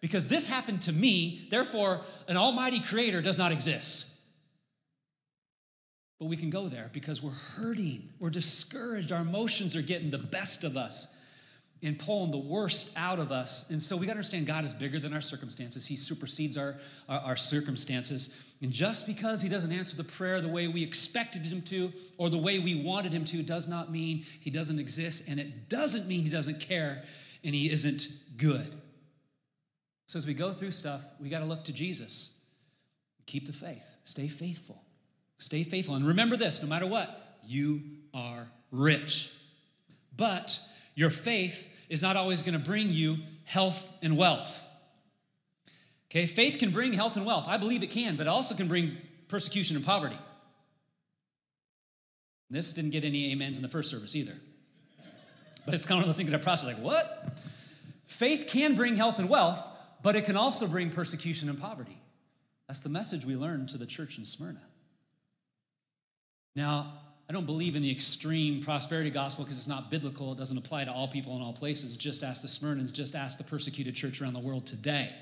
Because 0.00 0.26
this 0.26 0.48
happened 0.48 0.82
to 0.82 0.92
me, 0.92 1.46
therefore, 1.50 2.02
an 2.28 2.36
almighty 2.36 2.80
creator 2.80 3.20
does 3.20 3.38
not 3.38 3.52
exist. 3.52 4.06
But 6.18 6.26
we 6.26 6.36
can 6.36 6.50
go 6.50 6.68
there 6.68 6.90
because 6.92 7.22
we're 7.22 7.30
hurting, 7.30 8.08
we're 8.18 8.30
discouraged, 8.30 9.12
our 9.12 9.22
emotions 9.22 9.76
are 9.76 9.82
getting 9.82 10.10
the 10.10 10.18
best 10.18 10.64
of 10.64 10.76
us 10.76 11.17
and 11.82 11.98
pulling 11.98 12.30
the 12.30 12.38
worst 12.38 12.96
out 12.96 13.18
of 13.18 13.30
us. 13.30 13.70
And 13.70 13.82
so 13.82 13.96
we 13.96 14.06
got 14.06 14.12
to 14.12 14.18
understand 14.18 14.46
God 14.46 14.64
is 14.64 14.72
bigger 14.72 14.98
than 14.98 15.12
our 15.12 15.20
circumstances. 15.20 15.86
He 15.86 15.96
supersedes 15.96 16.56
our, 16.56 16.76
our, 17.08 17.20
our, 17.20 17.36
circumstances. 17.36 18.36
And 18.60 18.72
just 18.72 19.06
because 19.06 19.42
He 19.42 19.48
doesn't 19.48 19.70
answer 19.70 19.96
the 19.96 20.04
prayer 20.04 20.40
the 20.40 20.48
way 20.48 20.66
we 20.66 20.82
expected 20.82 21.42
Him 21.42 21.62
to 21.62 21.92
or 22.16 22.30
the 22.30 22.38
way 22.38 22.58
we 22.58 22.82
wanted 22.82 23.12
Him 23.12 23.24
to 23.26 23.42
does 23.42 23.68
not 23.68 23.92
mean 23.92 24.24
He 24.40 24.50
doesn't 24.50 24.78
exist. 24.78 25.28
And 25.28 25.38
it 25.38 25.68
doesn't 25.68 26.08
mean 26.08 26.22
He 26.22 26.30
doesn't 26.30 26.60
care 26.60 27.04
and 27.44 27.54
He 27.54 27.70
isn't 27.70 28.08
good. 28.36 28.74
So 30.06 30.16
as 30.16 30.26
we 30.26 30.34
go 30.34 30.52
through 30.52 30.72
stuff, 30.72 31.02
we 31.20 31.28
got 31.28 31.40
to 31.40 31.44
look 31.44 31.64
to 31.64 31.72
Jesus. 31.72 32.42
Keep 33.26 33.46
the 33.46 33.52
faith, 33.52 33.96
stay 34.04 34.26
faithful. 34.26 34.82
Stay 35.38 35.62
faithful. 35.62 35.94
And 35.94 36.06
remember 36.06 36.36
this 36.36 36.62
no 36.62 36.68
matter 36.68 36.86
what, 36.86 37.38
you 37.46 37.82
are 38.12 38.48
rich. 38.70 39.32
But 40.16 40.60
your 40.94 41.10
faith 41.10 41.67
is 41.88 42.02
not 42.02 42.16
always 42.16 42.42
going 42.42 42.58
to 42.58 42.64
bring 42.64 42.90
you 42.90 43.18
health 43.44 43.90
and 44.02 44.16
wealth. 44.16 44.64
Okay, 46.10 46.26
faith 46.26 46.58
can 46.58 46.70
bring 46.70 46.92
health 46.92 47.16
and 47.16 47.26
wealth. 47.26 47.46
I 47.48 47.56
believe 47.56 47.82
it 47.82 47.90
can, 47.90 48.16
but 48.16 48.26
it 48.26 48.30
also 48.30 48.54
can 48.54 48.68
bring 48.68 48.96
persecution 49.28 49.76
and 49.76 49.84
poverty. 49.84 50.18
This 52.50 52.72
didn't 52.72 52.90
get 52.90 53.04
any 53.04 53.32
amens 53.32 53.58
in 53.58 53.62
the 53.62 53.68
first 53.68 53.90
service 53.90 54.16
either. 54.16 54.34
But 55.66 55.74
it's 55.74 55.84
kind 55.84 56.00
of 56.00 56.06
those 56.06 56.16
things 56.16 56.30
that 56.30 56.42
process 56.42 56.66
like, 56.66 56.82
what? 56.82 57.38
Faith 58.06 58.46
can 58.48 58.74
bring 58.74 58.96
health 58.96 59.18
and 59.18 59.28
wealth, 59.28 59.62
but 60.02 60.16
it 60.16 60.24
can 60.24 60.36
also 60.36 60.66
bring 60.66 60.90
persecution 60.90 61.50
and 61.50 61.60
poverty. 61.60 61.98
That's 62.66 62.80
the 62.80 62.88
message 62.88 63.26
we 63.26 63.36
learned 63.36 63.68
to 63.70 63.78
the 63.78 63.84
church 63.84 64.16
in 64.16 64.24
Smyrna. 64.24 64.62
Now, 66.56 66.94
I 67.28 67.34
don't 67.34 67.44
believe 67.44 67.76
in 67.76 67.82
the 67.82 67.90
extreme 67.90 68.62
prosperity 68.62 69.10
gospel 69.10 69.44
because 69.44 69.58
it's 69.58 69.68
not 69.68 69.90
biblical. 69.90 70.32
It 70.32 70.38
doesn't 70.38 70.56
apply 70.56 70.84
to 70.84 70.92
all 70.92 71.08
people 71.08 71.36
in 71.36 71.42
all 71.42 71.52
places. 71.52 71.96
Just 71.98 72.22
ask 72.22 72.40
the 72.40 72.48
Smyrnans, 72.48 72.90
just 72.90 73.14
ask 73.14 73.36
the 73.36 73.44
persecuted 73.44 73.94
church 73.94 74.22
around 74.22 74.32
the 74.32 74.40
world 74.40 74.66
today. 74.66 75.12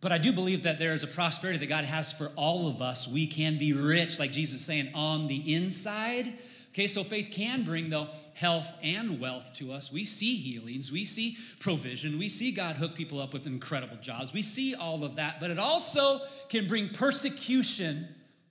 But 0.00 0.12
I 0.12 0.18
do 0.18 0.32
believe 0.32 0.64
that 0.64 0.78
there 0.78 0.92
is 0.92 1.02
a 1.02 1.08
prosperity 1.08 1.58
that 1.58 1.68
God 1.68 1.84
has 1.84 2.12
for 2.12 2.30
all 2.36 2.68
of 2.68 2.80
us. 2.80 3.08
We 3.08 3.26
can 3.26 3.58
be 3.58 3.72
rich, 3.72 4.18
like 4.18 4.32
Jesus 4.32 4.64
saying, 4.64 4.90
on 4.94 5.26
the 5.26 5.54
inside. 5.54 6.32
Okay, 6.72 6.86
so 6.86 7.02
faith 7.04 7.30
can 7.30 7.64
bring, 7.64 7.90
though, 7.90 8.08
health 8.34 8.74
and 8.82 9.20
wealth 9.20 9.52
to 9.54 9.72
us. 9.72 9.92
We 9.92 10.04
see 10.04 10.36
healings, 10.36 10.90
we 10.90 11.04
see 11.04 11.36
provision, 11.60 12.18
we 12.18 12.28
see 12.28 12.50
God 12.50 12.76
hook 12.76 12.94
people 12.94 13.20
up 13.20 13.32
with 13.32 13.46
incredible 13.46 13.96
jobs. 13.96 14.32
We 14.32 14.42
see 14.42 14.74
all 14.74 15.04
of 15.04 15.16
that, 15.16 15.38
but 15.38 15.50
it 15.50 15.58
also 15.58 16.20
can 16.48 16.66
bring 16.66 16.88
persecution 16.88 18.08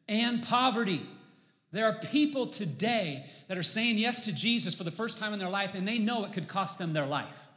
and 0.08 0.44
poverty. 0.44 1.02
There 1.72 1.86
are 1.86 1.94
people 1.94 2.48
today 2.48 3.26
that 3.48 3.58
are 3.58 3.64
saying 3.64 3.98
yes 3.98 4.22
to 4.26 4.36
Jesus 4.36 4.76
for 4.76 4.84
the 4.84 4.92
first 4.92 5.18
time 5.18 5.34
in 5.34 5.40
their 5.40 5.50
life, 5.50 5.74
and 5.74 5.88
they 5.88 5.98
know 5.98 6.26
it 6.26 6.34
could 6.34 6.48
cost 6.48 6.80
them 6.80 6.94
their 6.94 7.06
life. 7.06 7.48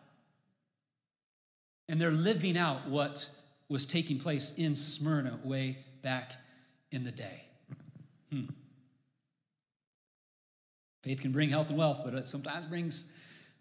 And 1.89 2.01
they're 2.01 2.11
living 2.13 2.57
out 2.57 2.89
what 2.89 3.29
was 3.69 3.85
taking 3.87 4.19
place 4.19 4.57
in 4.57 4.75
Smyrna 4.75 5.39
way 5.43 5.79
back 6.03 6.33
in 6.93 7.05
the 7.05 7.11
day. 7.11 7.43
Hmm. 8.31 8.45
Faith 11.03 11.21
can 11.21 11.33
bring 11.33 11.51
health 11.51 11.69
and 11.69 11.77
wealth, 11.77 12.01
but 12.05 12.15
it 12.15 12.27
sometimes 12.27 12.65
brings 12.65 13.13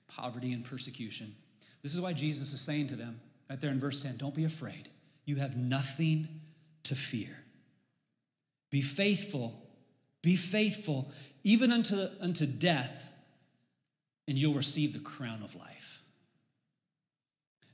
poverty 0.07 0.53
and 0.53 0.63
persecution. 0.63 1.35
This 1.81 1.93
is 1.93 1.99
why 1.99 2.13
Jesus 2.13 2.53
is 2.53 2.61
saying 2.61 2.87
to 2.87 2.95
them, 2.95 3.19
right 3.49 3.59
there 3.59 3.71
in 3.71 3.79
verse 3.79 4.01
10, 4.01 4.17
don't 4.17 4.35
be 4.35 4.45
afraid. 4.45 4.87
You 5.25 5.37
have 5.37 5.57
nothing 5.57 6.27
to 6.83 6.95
fear. 6.95 7.37
Be 8.69 8.81
faithful 8.81 9.62
be 10.23 10.35
faithful 10.35 11.11
even 11.43 11.71
unto, 11.71 12.07
unto 12.21 12.47
death, 12.47 13.11
and 14.27 14.37
you'll 14.37 14.53
receive 14.53 14.93
the 14.93 14.99
crown 14.99 15.43
of 15.43 15.53
life. 15.55 16.01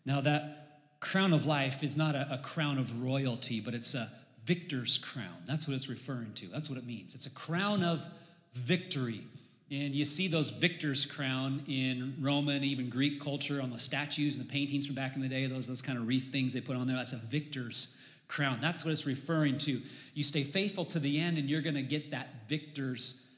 Now, 0.05 0.21
that 0.21 0.79
crown 0.99 1.31
of 1.33 1.45
life 1.45 1.83
is 1.83 1.95
not 1.95 2.15
a, 2.15 2.27
a, 2.33 2.37
crown 2.39 2.79
of 2.79 3.03
royalty, 3.03 3.61
but 3.61 3.75
it's 3.75 3.93
a 3.93 4.09
victor's 4.43 4.97
crown. 4.97 5.43
That's 5.45 5.67
what 5.67 5.75
it's 5.75 5.87
referring 5.87 6.33
to. 6.35 6.47
That's 6.47 6.69
what 6.69 6.79
it 6.79 6.85
means. 6.85 7.13
It's 7.13 7.27
a 7.27 7.31
crown 7.31 7.83
of 7.83 8.05
victory. 8.53 9.21
And 9.69 9.93
you 9.93 10.03
see 10.03 10.27
those 10.27 10.49
victor's 10.49 11.05
crown 11.05 11.63
in 11.67 12.15
Roman, 12.19 12.63
even 12.63 12.89
Greek 12.89 13.21
culture 13.21 13.61
on 13.61 13.69
the 13.69 13.77
statues 13.77 14.35
and 14.35 14.43
the 14.43 14.51
paintings 14.51 14.87
from 14.87 14.95
back 14.95 15.15
in 15.15 15.21
the 15.21 15.29
day, 15.29 15.45
those, 15.45 15.67
those 15.67 15.83
kind 15.83 15.99
of 15.99 16.07
wreath 16.07 16.31
things 16.31 16.53
they 16.53 16.61
put 16.61 16.75
on 16.75 16.87
there. 16.87 16.97
That's 16.97 17.13
a 17.13 17.17
victor's 17.17 17.98
crown. 18.29 18.59
That's 18.61 18.85
what 18.85 18.91
it's 18.91 19.05
referring 19.05 19.57
to. 19.59 19.81
You 20.13 20.23
stay 20.23 20.43
faithful 20.43 20.85
to 20.85 20.99
the 20.99 21.19
end, 21.19 21.37
and 21.37 21.49
you're 21.49 21.61
going 21.61 21.75
to 21.75 21.81
get 21.81 22.11
that 22.11 22.47
victor's 22.47 23.29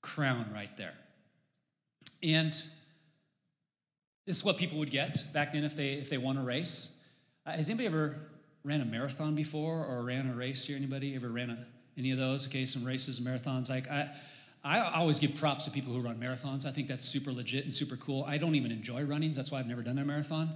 crown 0.00 0.46
right 0.54 0.74
there. 0.78 0.94
And 2.22 2.52
this 4.26 4.36
is 4.38 4.44
what 4.44 4.56
people 4.56 4.78
would 4.78 4.90
get 4.90 5.24
back 5.34 5.52
then 5.52 5.64
if 5.64 5.76
they 5.76 5.92
if 5.94 6.08
they 6.08 6.18
won 6.18 6.38
a 6.38 6.42
race. 6.42 7.04
Uh, 7.44 7.52
has 7.52 7.68
anybody 7.68 7.86
ever 7.86 8.16
ran 8.64 8.80
a 8.80 8.84
marathon 8.84 9.34
before 9.34 9.84
or 9.84 10.02
ran 10.02 10.28
a 10.28 10.34
race 10.34 10.66
here? 10.66 10.76
Anybody 10.76 11.14
ever 11.16 11.28
ran 11.28 11.50
a, 11.50 11.66
any 11.98 12.10
of 12.12 12.18
those? 12.18 12.46
Okay, 12.46 12.64
some 12.64 12.84
races, 12.84 13.18
marathons. 13.20 13.70
Like 13.70 13.90
I, 13.90 14.10
I 14.62 14.92
always 14.94 15.18
give 15.18 15.34
props 15.34 15.64
to 15.64 15.70
people 15.70 15.92
who 15.92 16.00
run 16.00 16.16
marathons. 16.16 16.66
I 16.66 16.70
think 16.70 16.86
that's 16.86 17.06
super 17.06 17.32
legit 17.32 17.64
and 17.64 17.74
super 17.74 17.96
cool. 17.96 18.24
I 18.24 18.36
don't 18.36 18.54
even 18.54 18.70
enjoy 18.70 19.04
running. 19.04 19.32
That's 19.32 19.50
why 19.50 19.58
I've 19.58 19.66
never 19.66 19.82
done 19.82 19.98
a 19.98 20.04
marathon. 20.04 20.50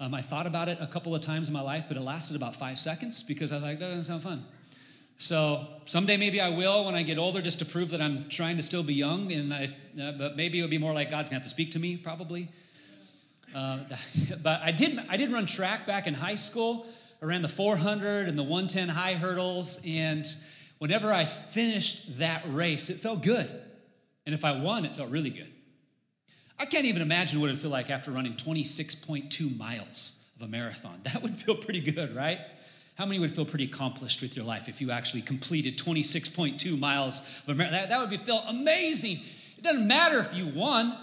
Um, 0.00 0.14
I 0.14 0.22
thought 0.22 0.46
about 0.46 0.70
it 0.70 0.78
a 0.80 0.86
couple 0.86 1.14
of 1.14 1.20
times 1.20 1.48
in 1.48 1.52
my 1.52 1.60
life, 1.60 1.84
but 1.86 1.98
it 1.98 2.02
lasted 2.02 2.34
about 2.34 2.56
five 2.56 2.78
seconds 2.78 3.22
because 3.22 3.52
I 3.52 3.56
was 3.56 3.64
like, 3.64 3.78
that 3.80 3.88
doesn't 3.88 4.04
sound 4.04 4.22
fun. 4.22 4.46
So 5.18 5.66
someday 5.84 6.16
maybe 6.16 6.40
I 6.40 6.48
will 6.48 6.86
when 6.86 6.94
I 6.94 7.02
get 7.02 7.18
older, 7.18 7.42
just 7.42 7.58
to 7.58 7.66
prove 7.66 7.90
that 7.90 8.00
I'm 8.00 8.30
trying 8.30 8.56
to 8.56 8.62
still 8.62 8.82
be 8.82 8.94
young. 8.94 9.30
And 9.30 9.52
I, 9.52 9.76
uh, 10.02 10.12
but 10.12 10.36
maybe 10.36 10.58
it 10.58 10.62
would 10.62 10.70
be 10.70 10.78
more 10.78 10.94
like 10.94 11.10
God's 11.10 11.28
gonna 11.28 11.40
have 11.40 11.44
to 11.44 11.50
speak 11.50 11.72
to 11.72 11.78
me, 11.78 11.98
probably. 11.98 12.48
Uh, 13.54 13.80
but 14.42 14.62
I 14.62 14.70
did 14.70 14.98
I 15.10 15.18
did 15.18 15.30
run 15.30 15.44
track 15.44 15.84
back 15.84 16.06
in 16.06 16.14
high 16.14 16.36
school. 16.36 16.86
I 17.20 17.26
ran 17.26 17.42
the 17.42 17.50
400 17.50 18.26
and 18.26 18.38
the 18.38 18.42
110 18.42 18.88
high 18.88 19.12
hurdles, 19.12 19.82
and 19.86 20.24
whenever 20.78 21.12
I 21.12 21.26
finished 21.26 22.18
that 22.20 22.42
race, 22.48 22.88
it 22.88 22.96
felt 22.96 23.22
good. 23.22 23.50
And 24.24 24.34
if 24.34 24.46
I 24.46 24.52
won, 24.52 24.86
it 24.86 24.94
felt 24.94 25.10
really 25.10 25.28
good. 25.28 25.52
I 26.60 26.66
can't 26.66 26.84
even 26.84 27.00
imagine 27.00 27.40
what 27.40 27.48
it'd 27.48 27.60
feel 27.60 27.70
like 27.70 27.88
after 27.88 28.10
running 28.10 28.34
26.2 28.34 29.56
miles 29.56 30.28
of 30.36 30.46
a 30.46 30.50
marathon. 30.50 31.00
That 31.04 31.22
would 31.22 31.38
feel 31.38 31.56
pretty 31.56 31.80
good, 31.80 32.14
right? 32.14 32.38
How 32.96 33.06
many 33.06 33.18
would 33.18 33.34
feel 33.34 33.46
pretty 33.46 33.64
accomplished 33.64 34.20
with 34.20 34.36
your 34.36 34.44
life 34.44 34.68
if 34.68 34.82
you 34.82 34.90
actually 34.90 35.22
completed 35.22 35.78
26.2 35.78 36.78
miles 36.78 37.20
of 37.44 37.48
a 37.48 37.54
marathon? 37.54 37.80
That, 37.80 37.88
that 37.88 38.00
would 38.00 38.10
be, 38.10 38.18
feel 38.18 38.44
amazing. 38.46 39.20
It 39.56 39.64
doesn't 39.64 39.88
matter 39.88 40.18
if 40.20 40.36
you 40.36 40.48
won. 40.48 40.96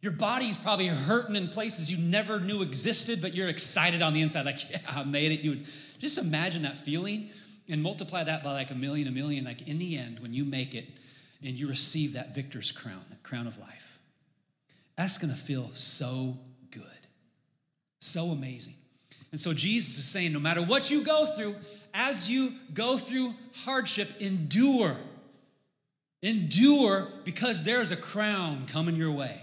Your 0.00 0.12
body's 0.12 0.56
probably 0.56 0.86
hurting 0.86 1.36
in 1.36 1.48
places 1.48 1.92
you 1.92 1.98
never 1.98 2.40
knew 2.40 2.62
existed, 2.62 3.20
but 3.20 3.34
you're 3.34 3.48
excited 3.48 4.00
on 4.00 4.14
the 4.14 4.22
inside, 4.22 4.46
like, 4.46 4.70
yeah, 4.70 4.78
I 4.88 5.04
made 5.04 5.32
it. 5.32 5.40
You 5.40 5.50
would 5.50 5.66
just 5.98 6.16
imagine 6.16 6.62
that 6.62 6.78
feeling 6.78 7.28
and 7.68 7.82
multiply 7.82 8.24
that 8.24 8.42
by 8.42 8.54
like 8.54 8.70
a 8.70 8.74
million, 8.74 9.08
a 9.08 9.10
million. 9.10 9.44
Like 9.44 9.68
in 9.68 9.78
the 9.78 9.98
end, 9.98 10.20
when 10.20 10.32
you 10.32 10.46
make 10.46 10.74
it 10.74 10.88
and 11.44 11.54
you 11.54 11.68
receive 11.68 12.14
that 12.14 12.34
victor's 12.34 12.72
crown, 12.72 13.02
that 13.10 13.22
crown 13.22 13.46
of 13.46 13.58
life, 13.58 13.79
that's 15.00 15.16
gonna 15.16 15.34
feel 15.34 15.70
so 15.72 16.36
good, 16.70 16.82
so 18.00 18.26
amazing. 18.26 18.74
And 19.32 19.40
so 19.40 19.54
Jesus 19.54 19.98
is 19.98 20.04
saying, 20.04 20.32
no 20.32 20.40
matter 20.40 20.62
what 20.62 20.90
you 20.90 21.02
go 21.02 21.24
through, 21.24 21.56
as 21.94 22.30
you 22.30 22.52
go 22.74 22.98
through 22.98 23.34
hardship, 23.64 24.10
endure. 24.20 24.96
Endure 26.22 27.08
because 27.24 27.62
there's 27.62 27.92
a 27.92 27.96
crown 27.96 28.66
coming 28.66 28.94
your 28.96 29.12
way. 29.12 29.40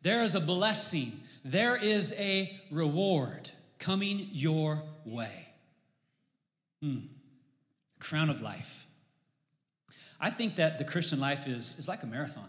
There 0.00 0.22
is 0.22 0.34
a 0.34 0.40
blessing. 0.40 1.12
There 1.44 1.76
is 1.76 2.14
a 2.18 2.58
reward 2.70 3.50
coming 3.78 4.28
your 4.32 4.82
way. 5.04 5.48
Hmm. 6.80 6.98
Crown 7.98 8.30
of 8.30 8.40
life. 8.40 8.86
I 10.18 10.30
think 10.30 10.56
that 10.56 10.78
the 10.78 10.84
Christian 10.84 11.20
life 11.20 11.46
is, 11.46 11.78
is 11.78 11.88
like 11.88 12.02
a 12.02 12.06
marathon. 12.06 12.48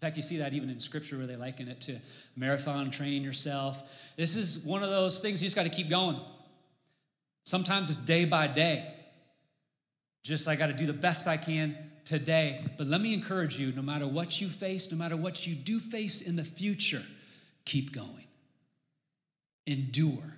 In 0.00 0.06
fact, 0.06 0.16
you 0.16 0.22
see 0.22 0.38
that 0.38 0.54
even 0.54 0.70
in 0.70 0.78
scripture 0.78 1.18
where 1.18 1.26
they 1.26 1.36
liken 1.36 1.68
it 1.68 1.82
to 1.82 1.98
marathon 2.34 2.90
training 2.90 3.22
yourself. 3.22 4.10
This 4.16 4.34
is 4.34 4.64
one 4.64 4.82
of 4.82 4.88
those 4.88 5.20
things 5.20 5.42
you 5.42 5.46
just 5.46 5.56
got 5.56 5.64
to 5.64 5.68
keep 5.68 5.90
going. 5.90 6.18
Sometimes 7.44 7.90
it's 7.90 7.98
day 7.98 8.24
by 8.24 8.46
day. 8.46 8.94
Just 10.22 10.48
I 10.48 10.56
got 10.56 10.68
to 10.68 10.72
do 10.72 10.86
the 10.86 10.94
best 10.94 11.28
I 11.28 11.36
can 11.36 11.76
today. 12.06 12.64
But 12.78 12.86
let 12.86 13.02
me 13.02 13.12
encourage 13.12 13.58
you 13.58 13.72
no 13.72 13.82
matter 13.82 14.08
what 14.08 14.40
you 14.40 14.48
face, 14.48 14.90
no 14.90 14.96
matter 14.96 15.18
what 15.18 15.46
you 15.46 15.54
do 15.54 15.78
face 15.78 16.22
in 16.22 16.34
the 16.34 16.44
future, 16.44 17.02
keep 17.66 17.92
going. 17.92 18.24
Endure. 19.66 20.34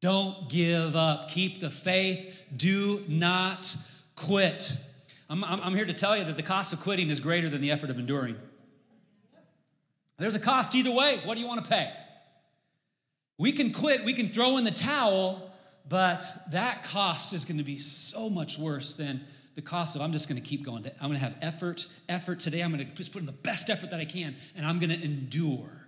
Don't 0.00 0.48
give 0.48 0.94
up. 0.94 1.30
Keep 1.30 1.60
the 1.60 1.68
faith. 1.68 2.40
Do 2.56 3.04
not 3.08 3.76
quit. 4.14 4.76
I'm, 5.30 5.44
I'm, 5.44 5.76
here 5.76 5.86
to 5.86 5.94
tell 5.94 6.16
you 6.16 6.24
that 6.24 6.36
the 6.36 6.42
cost 6.42 6.72
of 6.72 6.80
quitting 6.80 7.08
is 7.08 7.20
greater 7.20 7.48
than 7.48 7.60
the 7.60 7.70
effort 7.70 7.88
of 7.88 8.00
enduring. 8.00 8.36
There's 10.18 10.34
a 10.34 10.40
cost 10.40 10.74
either 10.74 10.90
way. 10.90 11.20
What 11.24 11.36
do 11.36 11.40
you 11.40 11.46
want 11.46 11.64
to 11.64 11.70
pay? 11.70 11.90
We 13.38 13.52
can 13.52 13.72
quit, 13.72 14.04
we 14.04 14.12
can 14.12 14.28
throw 14.28 14.58
in 14.58 14.64
the 14.64 14.72
towel, 14.72 15.52
but 15.88 16.24
that 16.50 16.82
cost 16.82 17.32
is 17.32 17.44
going 17.44 17.58
to 17.58 17.64
be 17.64 17.78
so 17.78 18.28
much 18.28 18.58
worse 18.58 18.94
than 18.94 19.20
the 19.54 19.62
cost 19.62 19.94
of 19.94 20.02
I'm 20.02 20.12
just 20.12 20.28
going 20.28 20.40
to 20.40 20.46
keep 20.46 20.64
going. 20.64 20.84
I'm 21.00 21.08
going 21.08 21.18
to 21.18 21.24
have 21.24 21.36
effort, 21.40 21.86
effort 22.08 22.40
today. 22.40 22.60
I'm 22.60 22.72
going 22.72 22.84
to 22.84 22.92
just 22.94 23.12
put 23.12 23.20
in 23.20 23.26
the 23.26 23.32
best 23.32 23.70
effort 23.70 23.90
that 23.92 24.00
I 24.00 24.04
can, 24.04 24.34
and 24.56 24.66
I'm 24.66 24.80
going 24.80 24.90
to 24.90 25.02
endure. 25.02 25.86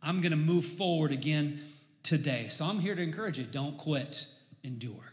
I'm 0.00 0.20
going 0.20 0.30
to 0.30 0.36
move 0.36 0.64
forward 0.64 1.10
again 1.10 1.60
today. 2.04 2.46
So 2.48 2.64
I'm 2.64 2.78
here 2.78 2.94
to 2.94 3.02
encourage 3.02 3.36
you 3.36 3.44
don't 3.44 3.76
quit, 3.76 4.26
endure. 4.62 5.12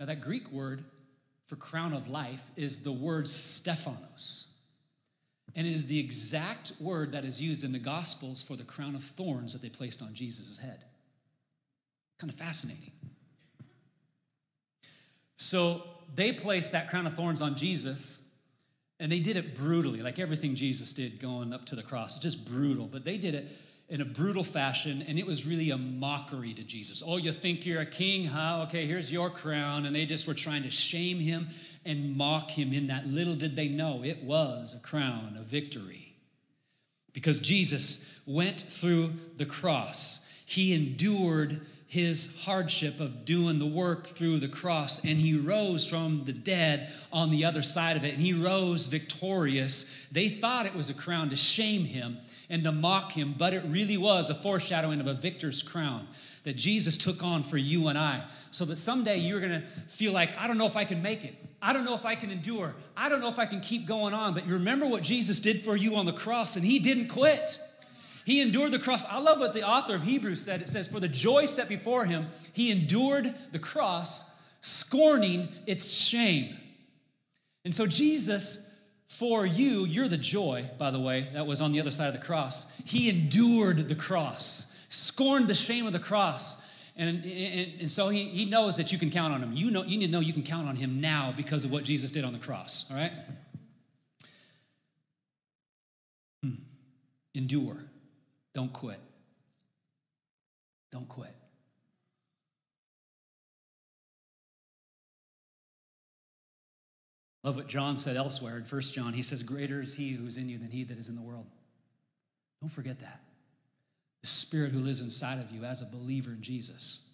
Now, 0.00 0.06
that 0.06 0.22
Greek 0.22 0.50
word 0.50 0.82
for 1.46 1.56
crown 1.56 1.92
of 1.92 2.08
life 2.08 2.50
is 2.56 2.82
the 2.82 2.92
word 2.92 3.28
Stephanos. 3.28 4.48
And 5.54 5.66
it 5.66 5.70
is 5.70 5.86
the 5.86 5.98
exact 5.98 6.72
word 6.80 7.12
that 7.12 7.24
is 7.24 7.40
used 7.40 7.64
in 7.64 7.72
the 7.72 7.78
Gospels 7.78 8.42
for 8.42 8.56
the 8.56 8.64
crown 8.64 8.94
of 8.94 9.02
thorns 9.02 9.52
that 9.52 9.62
they 9.62 9.70
placed 9.70 10.02
on 10.02 10.12
Jesus' 10.12 10.58
head. 10.58 10.84
Kind 12.18 12.30
of 12.30 12.38
fascinating. 12.38 12.92
So 15.36 15.82
they 16.14 16.32
placed 16.32 16.72
that 16.72 16.90
crown 16.90 17.06
of 17.06 17.14
thorns 17.14 17.40
on 17.40 17.54
Jesus, 17.54 18.28
and 18.98 19.10
they 19.10 19.20
did 19.20 19.36
it 19.36 19.54
brutally, 19.54 20.02
like 20.02 20.18
everything 20.18 20.54
Jesus 20.54 20.92
did 20.92 21.20
going 21.20 21.52
up 21.52 21.64
to 21.66 21.76
the 21.76 21.82
cross. 21.82 22.16
It's 22.16 22.22
just 22.22 22.44
brutal, 22.44 22.86
but 22.86 23.04
they 23.04 23.16
did 23.16 23.34
it 23.34 23.50
in 23.88 24.00
a 24.00 24.04
brutal 24.04 24.42
fashion, 24.42 25.04
and 25.06 25.18
it 25.18 25.26
was 25.26 25.46
really 25.46 25.70
a 25.70 25.78
mockery 25.78 26.52
to 26.54 26.62
Jesus. 26.62 27.02
Oh, 27.06 27.18
you 27.18 27.30
think 27.30 27.64
you're 27.64 27.82
a 27.82 27.86
king, 27.86 28.26
huh? 28.26 28.64
Okay, 28.64 28.86
here's 28.86 29.12
your 29.12 29.30
crown. 29.30 29.86
And 29.86 29.94
they 29.94 30.06
just 30.06 30.26
were 30.26 30.34
trying 30.34 30.64
to 30.64 30.70
shame 30.70 31.18
him 31.18 31.48
and 31.84 32.16
mock 32.16 32.50
him 32.50 32.72
in 32.72 32.88
that. 32.88 33.06
Little 33.06 33.36
did 33.36 33.54
they 33.54 33.68
know 33.68 34.02
it 34.02 34.24
was 34.24 34.74
a 34.74 34.80
crown 34.80 35.36
of 35.38 35.46
victory. 35.46 36.16
Because 37.12 37.38
Jesus 37.38 38.20
went 38.26 38.60
through 38.60 39.12
the 39.36 39.46
cross, 39.46 40.30
he 40.44 40.74
endured 40.74 41.60
his 41.86 42.44
hardship 42.44 42.98
of 42.98 43.24
doing 43.24 43.58
the 43.58 43.66
work 43.66 44.06
through 44.06 44.40
the 44.40 44.48
cross, 44.48 45.04
and 45.04 45.16
he 45.16 45.38
rose 45.38 45.88
from 45.88 46.24
the 46.24 46.32
dead 46.32 46.92
on 47.12 47.30
the 47.30 47.44
other 47.44 47.62
side 47.62 47.96
of 47.96 48.04
it, 48.04 48.14
and 48.14 48.20
he 48.20 48.34
rose 48.34 48.88
victorious. 48.88 50.08
They 50.10 50.28
thought 50.28 50.66
it 50.66 50.74
was 50.74 50.90
a 50.90 50.94
crown 50.94 51.30
to 51.30 51.36
shame 51.36 51.84
him 51.84 52.18
and 52.48 52.62
to 52.64 52.72
mock 52.72 53.12
him, 53.12 53.34
but 53.36 53.54
it 53.54 53.62
really 53.66 53.96
was 53.96 54.30
a 54.30 54.34
foreshadowing 54.34 55.00
of 55.00 55.06
a 55.06 55.14
victor's 55.14 55.62
crown 55.62 56.06
that 56.44 56.56
Jesus 56.56 56.96
took 56.96 57.24
on 57.24 57.42
for 57.42 57.56
you 57.56 57.88
and 57.88 57.98
I, 57.98 58.22
so 58.52 58.64
that 58.66 58.76
someday 58.76 59.16
you're 59.16 59.40
gonna 59.40 59.62
feel 59.88 60.12
like, 60.12 60.36
I 60.38 60.46
don't 60.46 60.58
know 60.58 60.66
if 60.66 60.76
I 60.76 60.84
can 60.84 61.02
make 61.02 61.24
it. 61.24 61.34
I 61.60 61.72
don't 61.72 61.84
know 61.84 61.96
if 61.96 62.04
I 62.04 62.14
can 62.14 62.30
endure. 62.30 62.74
I 62.96 63.08
don't 63.08 63.20
know 63.20 63.28
if 63.28 63.38
I 63.38 63.46
can 63.46 63.60
keep 63.60 63.86
going 63.86 64.14
on. 64.14 64.34
But 64.34 64.46
you 64.46 64.52
remember 64.52 64.86
what 64.86 65.02
Jesus 65.02 65.40
did 65.40 65.62
for 65.62 65.76
you 65.76 65.96
on 65.96 66.06
the 66.06 66.12
cross, 66.12 66.54
and 66.56 66.64
he 66.64 66.78
didn't 66.78 67.08
quit. 67.08 67.58
He 68.24 68.40
endured 68.40 68.72
the 68.72 68.78
cross. 68.78 69.04
I 69.06 69.20
love 69.20 69.40
what 69.40 69.54
the 69.54 69.66
author 69.66 69.94
of 69.94 70.02
Hebrews 70.02 70.40
said. 70.40 70.60
It 70.60 70.68
says, 70.68 70.86
For 70.86 71.00
the 71.00 71.08
joy 71.08 71.44
set 71.46 71.68
before 71.68 72.04
him, 72.04 72.26
he 72.52 72.70
endured 72.70 73.34
the 73.52 73.58
cross, 73.58 74.40
scorning 74.60 75.48
its 75.66 75.92
shame. 75.92 76.56
And 77.64 77.74
so, 77.74 77.86
Jesus, 77.86 78.65
for 79.18 79.46
you, 79.46 79.86
you're 79.86 80.08
the 80.08 80.18
joy, 80.18 80.68
by 80.76 80.90
the 80.90 81.00
way, 81.00 81.28
that 81.32 81.46
was 81.46 81.62
on 81.62 81.72
the 81.72 81.80
other 81.80 81.90
side 81.90 82.08
of 82.08 82.12
the 82.12 82.24
cross. 82.24 82.70
He 82.84 83.08
endured 83.08 83.88
the 83.88 83.94
cross, 83.94 84.78
scorned 84.90 85.48
the 85.48 85.54
shame 85.54 85.86
of 85.86 85.94
the 85.94 85.98
cross. 85.98 86.62
And, 86.98 87.24
and, 87.24 87.80
and, 87.80 87.90
so 87.90 88.10
he, 88.10 88.24
he 88.24 88.44
knows 88.44 88.76
that 88.76 88.92
you 88.92 88.98
can 88.98 89.08
count 89.08 89.32
on 89.32 89.42
him. 89.42 89.52
You 89.54 89.70
know 89.70 89.84
you 89.84 89.96
need 89.96 90.06
to 90.06 90.12
know 90.12 90.20
you 90.20 90.34
can 90.34 90.42
count 90.42 90.68
on 90.68 90.76
him 90.76 91.00
now 91.00 91.32
because 91.34 91.64
of 91.64 91.72
what 91.72 91.82
Jesus 91.82 92.10
did 92.10 92.24
on 92.24 92.34
the 92.34 92.38
cross. 92.38 92.90
All 92.90 92.98
right? 92.98 93.12
Hmm. 96.42 96.54
Endure. 97.34 97.84
Don't 98.52 98.72
quit. 98.72 99.00
Don't 100.92 101.08
quit. 101.08 101.35
Love 107.46 107.54
what 107.54 107.68
John 107.68 107.96
said 107.96 108.16
elsewhere 108.16 108.56
in 108.56 108.64
1 108.64 108.80
John. 108.82 109.12
He 109.12 109.22
says, 109.22 109.44
Greater 109.44 109.80
is 109.80 109.94
he 109.94 110.10
who's 110.10 110.36
in 110.36 110.48
you 110.48 110.58
than 110.58 110.72
he 110.72 110.82
that 110.82 110.98
is 110.98 111.08
in 111.08 111.14
the 111.14 111.22
world. 111.22 111.46
Don't 112.60 112.68
forget 112.68 112.98
that. 112.98 113.20
The 114.22 114.26
Spirit 114.26 114.72
who 114.72 114.80
lives 114.80 115.00
inside 115.00 115.38
of 115.38 115.52
you 115.52 115.62
as 115.62 115.80
a 115.80 115.86
believer 115.86 116.32
in 116.32 116.42
Jesus, 116.42 117.08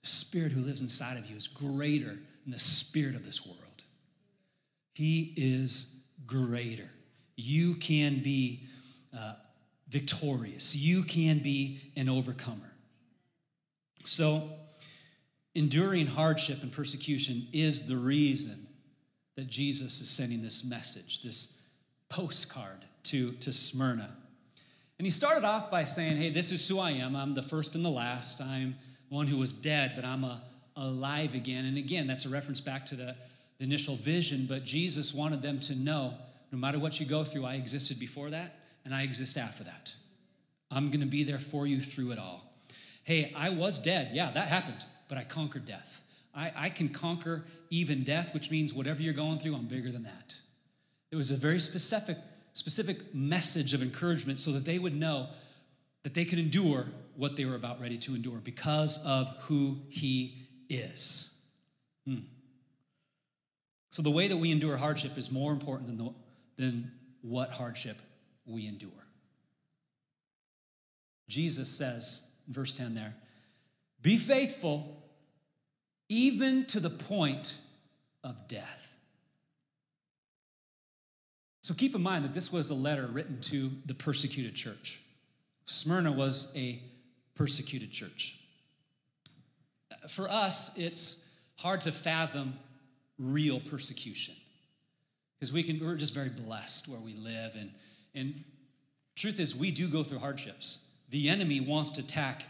the 0.00 0.08
Spirit 0.08 0.52
who 0.52 0.62
lives 0.62 0.80
inside 0.80 1.18
of 1.18 1.28
you 1.28 1.36
is 1.36 1.46
greater 1.46 2.06
than 2.06 2.52
the 2.52 2.58
Spirit 2.58 3.14
of 3.14 3.26
this 3.26 3.44
world. 3.44 3.84
He 4.94 5.34
is 5.36 6.08
greater. 6.24 6.88
You 7.36 7.74
can 7.74 8.22
be 8.22 8.66
uh, 9.14 9.34
victorious, 9.90 10.74
you 10.74 11.02
can 11.02 11.40
be 11.40 11.92
an 11.94 12.08
overcomer. 12.08 12.72
So, 14.06 14.48
enduring 15.54 16.06
hardship 16.06 16.62
and 16.62 16.72
persecution 16.72 17.48
is 17.52 17.86
the 17.86 17.96
reason 17.98 18.63
that 19.36 19.48
Jesus 19.48 20.00
is 20.00 20.08
sending 20.08 20.42
this 20.42 20.64
message, 20.64 21.22
this 21.22 21.60
postcard 22.08 22.78
to, 23.04 23.32
to 23.32 23.52
Smyrna. 23.52 24.10
And 24.98 25.06
he 25.06 25.10
started 25.10 25.44
off 25.44 25.70
by 25.70 25.84
saying, 25.84 26.16
Hey, 26.16 26.30
this 26.30 26.52
is 26.52 26.66
who 26.68 26.78
I 26.78 26.92
am. 26.92 27.16
I'm 27.16 27.34
the 27.34 27.42
first 27.42 27.74
and 27.74 27.84
the 27.84 27.90
last. 27.90 28.40
I'm 28.40 28.76
the 29.08 29.14
one 29.14 29.26
who 29.26 29.38
was 29.38 29.52
dead, 29.52 29.92
but 29.96 30.04
I'm 30.04 30.24
a, 30.24 30.40
alive 30.76 31.34
again. 31.34 31.64
And 31.64 31.76
again, 31.76 32.06
that's 32.06 32.26
a 32.26 32.28
reference 32.28 32.60
back 32.60 32.86
to 32.86 32.94
the, 32.94 33.16
the 33.58 33.64
initial 33.64 33.96
vision, 33.96 34.46
but 34.48 34.64
Jesus 34.64 35.12
wanted 35.12 35.42
them 35.42 35.60
to 35.60 35.74
know 35.74 36.14
no 36.52 36.58
matter 36.58 36.78
what 36.78 37.00
you 37.00 37.06
go 37.06 37.24
through, 37.24 37.46
I 37.46 37.54
existed 37.54 37.98
before 37.98 38.30
that 38.30 38.54
and 38.84 38.94
I 38.94 39.02
exist 39.02 39.36
after 39.36 39.64
that. 39.64 39.92
I'm 40.70 40.86
going 40.86 41.00
to 41.00 41.06
be 41.06 41.24
there 41.24 41.40
for 41.40 41.66
you 41.66 41.80
through 41.80 42.12
it 42.12 42.18
all. 42.18 42.52
Hey, 43.02 43.32
I 43.36 43.50
was 43.50 43.80
dead. 43.80 44.10
Yeah, 44.12 44.30
that 44.30 44.48
happened, 44.48 44.84
but 45.08 45.18
I 45.18 45.24
conquered 45.24 45.66
death. 45.66 46.03
I, 46.34 46.52
I 46.56 46.68
can 46.68 46.88
conquer 46.88 47.44
even 47.70 48.04
death, 48.04 48.34
which 48.34 48.50
means 48.50 48.74
whatever 48.74 49.02
you're 49.02 49.14
going 49.14 49.38
through, 49.38 49.54
I'm 49.54 49.66
bigger 49.66 49.90
than 49.90 50.04
that. 50.04 50.36
It 51.10 51.16
was 51.16 51.30
a 51.30 51.36
very 51.36 51.60
specific, 51.60 52.16
specific 52.52 53.14
message 53.14 53.74
of 53.74 53.82
encouragement 53.82 54.38
so 54.38 54.52
that 54.52 54.64
they 54.64 54.78
would 54.78 54.94
know 54.94 55.28
that 56.02 56.14
they 56.14 56.24
could 56.24 56.38
endure 56.38 56.86
what 57.16 57.36
they 57.36 57.44
were 57.44 57.54
about 57.54 57.80
ready 57.80 57.98
to 57.98 58.14
endure 58.14 58.38
because 58.38 59.04
of 59.06 59.28
who 59.42 59.78
he 59.88 60.46
is. 60.68 61.46
Hmm. 62.06 62.20
So 63.90 64.02
the 64.02 64.10
way 64.10 64.26
that 64.28 64.36
we 64.36 64.50
endure 64.50 64.76
hardship 64.76 65.16
is 65.16 65.30
more 65.30 65.52
important 65.52 65.86
than, 65.86 65.98
the, 65.98 66.14
than 66.56 66.92
what 67.22 67.50
hardship 67.50 68.02
we 68.44 68.66
endure. 68.66 68.90
Jesus 71.28 71.70
says, 71.70 72.34
verse 72.48 72.72
10 72.72 72.94
there, 72.94 73.14
be 74.02 74.16
faithful 74.16 75.03
even 76.14 76.64
to 76.66 76.78
the 76.78 76.90
point 76.90 77.58
of 78.22 78.46
death. 78.46 78.96
So 81.60 81.74
keep 81.74 81.94
in 81.96 82.02
mind 82.02 82.24
that 82.24 82.32
this 82.32 82.52
was 82.52 82.70
a 82.70 82.74
letter 82.74 83.06
written 83.06 83.40
to 83.42 83.70
the 83.84 83.94
persecuted 83.94 84.54
church. 84.54 85.00
Smyrna 85.64 86.12
was 86.12 86.52
a 86.56 86.80
persecuted 87.34 87.90
church. 87.90 88.38
For 90.08 90.30
us, 90.30 90.78
it's 90.78 91.28
hard 91.56 91.80
to 91.80 91.90
fathom 91.90 92.54
real 93.18 93.58
persecution 93.58 94.34
because 95.36 95.52
we 95.52 95.62
can 95.62 95.80
we're 95.84 95.96
just 95.96 96.14
very 96.14 96.28
blessed 96.28 96.88
where 96.88 96.98
we 96.98 97.14
live 97.14 97.54
and 97.56 97.70
and 98.12 98.42
truth 99.14 99.38
is 99.38 99.54
we 99.54 99.70
do 99.70 99.86
go 99.86 100.02
through 100.02 100.18
hardships 100.18 100.88
the 101.10 101.28
enemy 101.28 101.60
wants 101.60 101.90
to 101.90 102.00
attack 102.00 102.42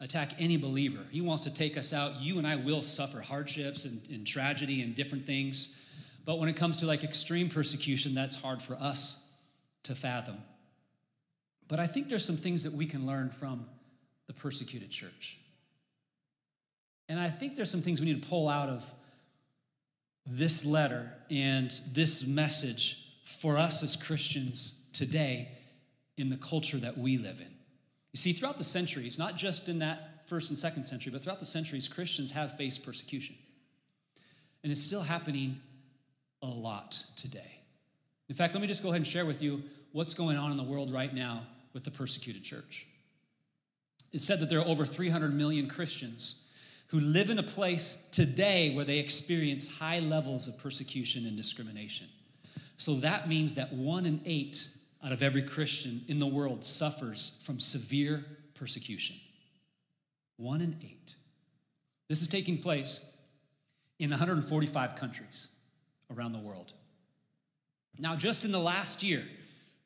attack 0.00 0.32
any 0.38 0.56
believer. 0.56 1.04
He 1.10 1.20
wants 1.20 1.44
to 1.44 1.54
take 1.54 1.76
us 1.76 1.92
out. 1.92 2.20
You 2.20 2.38
and 2.38 2.46
I 2.46 2.56
will 2.56 2.82
suffer 2.82 3.20
hardships 3.20 3.84
and, 3.84 4.00
and 4.10 4.26
tragedy 4.26 4.82
and 4.82 4.94
different 4.94 5.26
things. 5.26 5.84
But 6.24 6.38
when 6.38 6.48
it 6.48 6.56
comes 6.56 6.76
to 6.78 6.86
like 6.86 7.04
extreme 7.04 7.48
persecution, 7.48 8.14
that's 8.14 8.36
hard 8.36 8.62
for 8.62 8.74
us 8.74 9.24
to 9.84 9.94
fathom. 9.94 10.38
But 11.66 11.80
I 11.80 11.86
think 11.86 12.08
there's 12.08 12.24
some 12.24 12.36
things 12.36 12.64
that 12.64 12.72
we 12.72 12.86
can 12.86 13.06
learn 13.06 13.30
from 13.30 13.66
the 14.26 14.32
persecuted 14.32 14.90
church. 14.90 15.38
And 17.08 17.18
I 17.18 17.28
think 17.28 17.56
there's 17.56 17.70
some 17.70 17.80
things 17.80 18.00
we 18.00 18.06
need 18.06 18.22
to 18.22 18.28
pull 18.28 18.48
out 18.48 18.68
of 18.68 18.94
this 20.26 20.64
letter 20.64 21.10
and 21.30 21.70
this 21.92 22.26
message 22.26 23.04
for 23.24 23.56
us 23.56 23.82
as 23.82 23.96
Christians 23.96 24.84
today 24.92 25.48
in 26.16 26.28
the 26.28 26.36
culture 26.36 26.76
that 26.78 26.98
we 26.98 27.16
live 27.16 27.40
in. 27.40 27.57
You 28.12 28.18
see, 28.18 28.32
throughout 28.32 28.58
the 28.58 28.64
centuries, 28.64 29.18
not 29.18 29.36
just 29.36 29.68
in 29.68 29.80
that 29.80 30.28
first 30.28 30.50
and 30.50 30.58
second 30.58 30.84
century, 30.84 31.12
but 31.12 31.22
throughout 31.22 31.40
the 31.40 31.46
centuries, 31.46 31.88
Christians 31.88 32.32
have 32.32 32.56
faced 32.56 32.84
persecution. 32.84 33.36
And 34.62 34.72
it's 34.72 34.82
still 34.82 35.02
happening 35.02 35.60
a 36.42 36.46
lot 36.46 37.02
today. 37.16 37.60
In 38.28 38.34
fact, 38.34 38.54
let 38.54 38.60
me 38.60 38.66
just 38.66 38.82
go 38.82 38.90
ahead 38.90 38.98
and 38.98 39.06
share 39.06 39.26
with 39.26 39.42
you 39.42 39.62
what's 39.92 40.14
going 40.14 40.36
on 40.36 40.50
in 40.50 40.56
the 40.56 40.62
world 40.62 40.92
right 40.92 41.12
now 41.12 41.42
with 41.72 41.84
the 41.84 41.90
persecuted 41.90 42.42
church. 42.42 42.86
It's 44.12 44.24
said 44.24 44.40
that 44.40 44.48
there 44.48 44.60
are 44.60 44.66
over 44.66 44.84
300 44.84 45.34
million 45.34 45.68
Christians 45.68 46.52
who 46.88 47.00
live 47.00 47.28
in 47.28 47.38
a 47.38 47.42
place 47.42 48.08
today 48.10 48.74
where 48.74 48.84
they 48.84 48.98
experience 48.98 49.78
high 49.78 50.00
levels 50.00 50.48
of 50.48 50.58
persecution 50.58 51.26
and 51.26 51.36
discrimination. 51.36 52.06
So 52.76 52.94
that 52.96 53.28
means 53.28 53.54
that 53.54 53.72
one 53.72 54.06
in 54.06 54.20
eight 54.24 54.68
out 55.04 55.12
of 55.12 55.22
every 55.22 55.42
Christian 55.42 56.02
in 56.08 56.18
the 56.18 56.26
world 56.26 56.64
suffers 56.64 57.42
from 57.44 57.60
severe 57.60 58.24
persecution. 58.54 59.16
One 60.36 60.60
in 60.60 60.76
eight. 60.82 61.14
This 62.08 62.22
is 62.22 62.28
taking 62.28 62.58
place 62.58 63.12
in 63.98 64.10
145 64.10 64.96
countries 64.96 65.48
around 66.14 66.32
the 66.32 66.38
world. 66.38 66.72
Now, 67.98 68.14
just 68.14 68.44
in 68.44 68.52
the 68.52 68.58
last 68.58 69.02
year, 69.02 69.24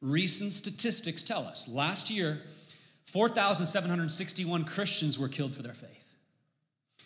recent 0.00 0.52
statistics 0.52 1.22
tell 1.22 1.46
us 1.46 1.68
last 1.68 2.10
year, 2.10 2.42
4,761 3.06 4.64
Christians 4.64 5.18
were 5.18 5.28
killed 5.28 5.54
for 5.54 5.62
their 5.62 5.74
faith. 5.74 6.11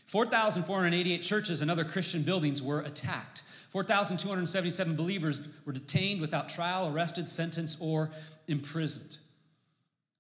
4,488 0.07 1.23
churches 1.23 1.63
and 1.63 1.71
other 1.71 1.85
Christian 1.85 2.23
buildings 2.23 2.63
were 2.63 2.81
attacked. 2.81 3.43
4,277 3.71 4.97
believers 4.97 5.49
were 5.65 5.73
detained 5.73 6.21
without 6.21 6.49
trial, 6.49 6.93
arrested, 6.93 7.29
sentenced, 7.29 7.79
or 7.81 8.11
imprisoned. 8.47 9.19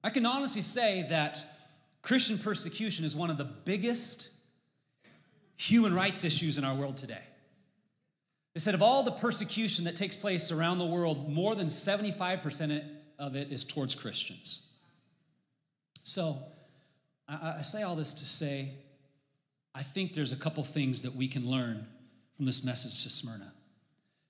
I 0.03 0.11
can 0.11 0.27
honestly 0.27 0.63
say 0.63 1.07
that 1.09 1.45
Christian 2.03 2.39
persecution 2.39 3.05
is 3.05 3.17
one 3.17 3.31
of 3.31 3.39
the 3.39 3.45
biggest 3.45 4.31
human 5.57 5.95
rights 5.95 6.25
issues 6.25 6.59
in 6.59 6.65
our 6.65 6.75
world 6.75 6.97
today. 6.97 7.23
They 8.55 8.61
said 8.61 8.75
of 8.75 8.83
all 8.83 9.03
the 9.03 9.13
persecution 9.13 9.85
that 9.85 9.97
takes 9.97 10.17
place 10.17 10.51
around 10.51 10.79
the 10.79 10.87
world, 10.87 11.33
more 11.33 11.55
than 11.55 11.67
75% 11.67 12.83
of 13.19 13.37
it 13.37 13.53
is 13.53 13.65
towards 13.65 13.95
Christians. 13.95 14.67
So, 16.03 16.39
I, 17.29 17.63
say 17.63 17.83
all 17.83 17.97
this 17.97 18.15
to 18.15 18.25
say, 18.25 18.71
I 19.77 19.83
think 19.83 20.15
there's 20.15 20.33
a 20.33 20.37
couple 20.37 20.65
things 20.65 21.03
that 21.03 21.15
we 21.15 21.29
can 21.29 21.51
learn 21.51 21.87
from 22.35 22.47
this 22.47 22.65
message 22.65 23.03
to 23.03 23.11
Smyrna. 23.11 23.53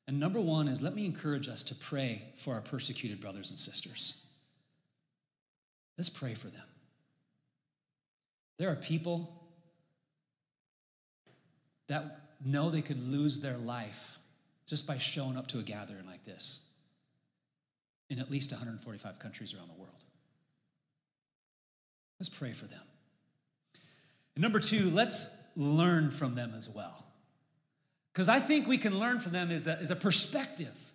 And 0.09 0.18
number 0.18 0.40
one 0.40 0.66
is 0.66 0.82
let 0.82 0.94
me 0.94 1.06
encourage 1.06 1.48
us 1.48 1.62
to 1.64 1.74
pray 1.76 2.22
for 2.35 2.54
our 2.54 2.61
persecuted 2.61 3.20
brothers 3.20 3.50
and 3.50 3.59
sisters. 3.59 4.26
Let's 5.96 6.11
pray 6.11 6.35
for 6.35 6.48
them. 6.48 6.64
There 8.59 8.70
are 8.70 8.74
people 8.74 9.32
that 11.87 12.22
know 12.44 12.70
they 12.70 12.82
could 12.82 13.00
lose 13.09 13.38
their 13.38 13.56
life 13.56 14.18
just 14.66 14.85
by 14.85 14.98
showing 14.98 15.37
up 15.37 15.46
to 15.48 15.61
a 15.61 15.62
gathering 15.62 16.06
like 16.06 16.24
this 16.24 16.68
in 18.11 18.18
at 18.18 18.32
least 18.32 18.50
145 18.50 19.18
countries 19.20 19.54
around 19.54 19.68
the 19.68 19.80
world. 19.80 20.04
Let's 22.18 22.28
pray 22.28 22.52
for 22.52 22.66
them. 22.66 22.82
And 24.37 24.42
number 24.42 24.61
two, 24.61 24.90
let's 24.90 25.49
learn 25.57 26.11
from 26.11 26.35
them 26.37 26.53
as 26.55 26.70
well. 26.70 27.05
Because 28.12 28.29
I 28.29 28.38
think 28.38 28.68
we 28.68 28.79
can 28.79 28.99
learn 28.99 29.18
from 29.18 29.33
them 29.33 29.51
as 29.51 29.66
a, 29.66 29.72
is 29.81 29.90
a 29.90 29.96
perspective. 29.96 30.92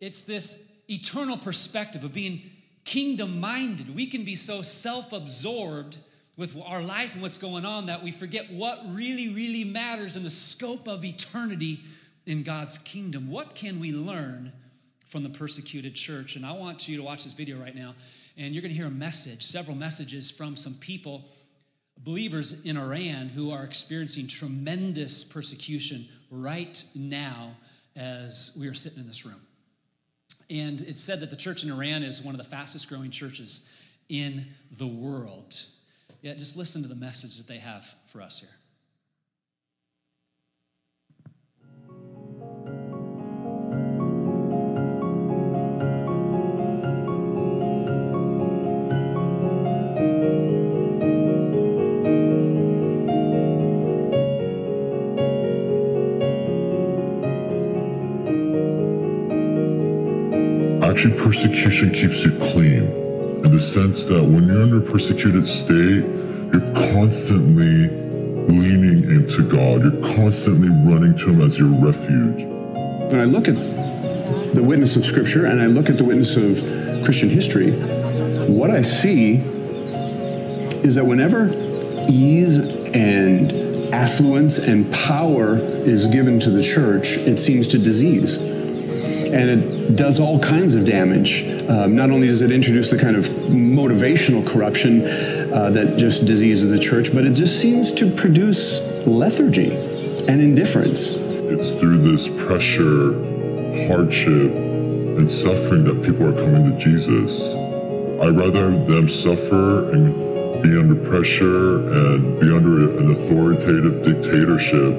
It's 0.00 0.22
this 0.22 0.72
eternal 0.88 1.36
perspective 1.36 2.04
of 2.04 2.14
being 2.14 2.42
kingdom 2.84 3.38
minded. 3.40 3.94
We 3.94 4.06
can 4.06 4.24
be 4.24 4.36
so 4.36 4.62
self 4.62 5.12
absorbed 5.12 5.98
with 6.36 6.56
our 6.64 6.80
life 6.80 7.12
and 7.12 7.22
what's 7.22 7.38
going 7.38 7.64
on 7.64 7.86
that 7.86 8.02
we 8.02 8.10
forget 8.12 8.50
what 8.50 8.80
really, 8.86 9.28
really 9.28 9.64
matters 9.64 10.16
in 10.16 10.22
the 10.22 10.30
scope 10.30 10.88
of 10.88 11.04
eternity 11.04 11.80
in 12.26 12.42
God's 12.42 12.78
kingdom. 12.78 13.30
What 13.30 13.54
can 13.54 13.78
we 13.78 13.92
learn 13.92 14.52
from 15.06 15.22
the 15.22 15.28
persecuted 15.28 15.94
church? 15.94 16.36
And 16.36 16.46
I 16.46 16.52
want 16.52 16.88
you 16.88 16.96
to 16.96 17.02
watch 17.02 17.24
this 17.24 17.34
video 17.34 17.58
right 17.58 17.74
now, 17.74 17.94
and 18.36 18.54
you're 18.54 18.62
going 18.62 18.72
to 18.72 18.76
hear 18.76 18.86
a 18.86 18.90
message, 18.90 19.42
several 19.42 19.76
messages 19.76 20.30
from 20.30 20.56
some 20.56 20.74
people 20.74 21.28
believers 22.02 22.64
in 22.64 22.76
Iran 22.76 23.28
who 23.28 23.50
are 23.50 23.64
experiencing 23.64 24.26
tremendous 24.26 25.24
persecution 25.24 26.08
right 26.30 26.82
now 26.94 27.56
as 27.96 28.56
we 28.58 28.68
are 28.68 28.74
sitting 28.74 29.00
in 29.00 29.06
this 29.06 29.26
room. 29.26 29.40
And 30.48 30.80
it's 30.82 31.02
said 31.02 31.20
that 31.20 31.30
the 31.30 31.36
church 31.36 31.62
in 31.62 31.70
Iran 31.70 32.02
is 32.02 32.22
one 32.22 32.34
of 32.34 32.38
the 32.38 32.48
fastest 32.48 32.88
growing 32.88 33.10
churches 33.10 33.70
in 34.08 34.46
the 34.70 34.86
world. 34.86 35.54
Yeah, 36.22 36.34
just 36.34 36.56
listen 36.56 36.82
to 36.82 36.88
the 36.88 36.94
message 36.94 37.36
that 37.36 37.46
they 37.46 37.58
have 37.58 37.94
for 38.06 38.20
us 38.20 38.40
here. 38.40 38.50
Persecution 61.08 61.90
keeps 61.92 62.26
you 62.26 62.32
clean 62.52 62.84
in 63.42 63.50
the 63.50 63.58
sense 63.58 64.04
that 64.04 64.22
when 64.22 64.46
you're 64.46 64.64
in 64.64 64.76
a 64.76 64.80
persecuted 64.82 65.48
state, 65.48 66.04
you're 66.52 66.92
constantly 66.92 67.88
leaning 68.46 69.04
into 69.04 69.48
God. 69.48 69.82
You're 69.82 70.16
constantly 70.16 70.68
running 70.84 71.16
to 71.16 71.30
Him 71.30 71.40
as 71.40 71.58
your 71.58 71.70
refuge. 71.80 72.44
When 73.10 73.18
I 73.18 73.24
look 73.24 73.48
at 73.48 73.54
the 74.54 74.62
witness 74.62 74.96
of 74.96 75.04
Scripture 75.04 75.46
and 75.46 75.58
I 75.58 75.66
look 75.68 75.88
at 75.88 75.96
the 75.96 76.04
witness 76.04 76.36
of 76.36 77.02
Christian 77.02 77.30
history, 77.30 77.70
what 78.46 78.70
I 78.70 78.82
see 78.82 79.36
is 80.84 80.96
that 80.96 81.06
whenever 81.06 81.50
ease 82.10 82.58
and 82.94 83.52
affluence 83.94 84.58
and 84.58 84.92
power 84.92 85.56
is 85.56 86.08
given 86.08 86.38
to 86.40 86.50
the 86.50 86.62
church, 86.62 87.16
it 87.16 87.38
seems 87.38 87.68
to 87.68 87.78
disease. 87.78 88.49
And 89.32 89.48
it 89.48 89.96
does 89.96 90.18
all 90.18 90.38
kinds 90.40 90.74
of 90.74 90.84
damage. 90.84 91.44
Um, 91.68 91.94
not 91.94 92.10
only 92.10 92.26
does 92.26 92.42
it 92.42 92.50
introduce 92.50 92.90
the 92.90 92.98
kind 92.98 93.16
of 93.16 93.26
motivational 93.26 94.46
corruption 94.46 95.02
uh, 95.52 95.70
that 95.70 95.96
just 95.96 96.26
diseases 96.26 96.70
the 96.70 96.78
church, 96.78 97.14
but 97.14 97.24
it 97.24 97.34
just 97.34 97.60
seems 97.60 97.92
to 97.94 98.10
produce 98.10 98.80
lethargy 99.06 99.72
and 100.28 100.40
indifference. 100.40 101.12
It's 101.12 101.74
through 101.74 101.98
this 101.98 102.28
pressure, 102.44 103.14
hardship, 103.86 104.52
and 105.18 105.30
suffering 105.30 105.84
that 105.84 106.02
people 106.04 106.26
are 106.26 106.34
coming 106.34 106.70
to 106.70 106.78
Jesus. 106.78 107.54
I'd 108.22 108.36
rather 108.36 108.70
them 108.84 109.08
suffer 109.08 109.92
and 109.92 110.62
be 110.62 110.78
under 110.78 110.96
pressure 111.08 111.86
and 111.90 112.38
be 112.40 112.54
under 112.54 112.98
an 112.98 113.10
authoritative 113.12 114.02
dictatorship 114.02 114.92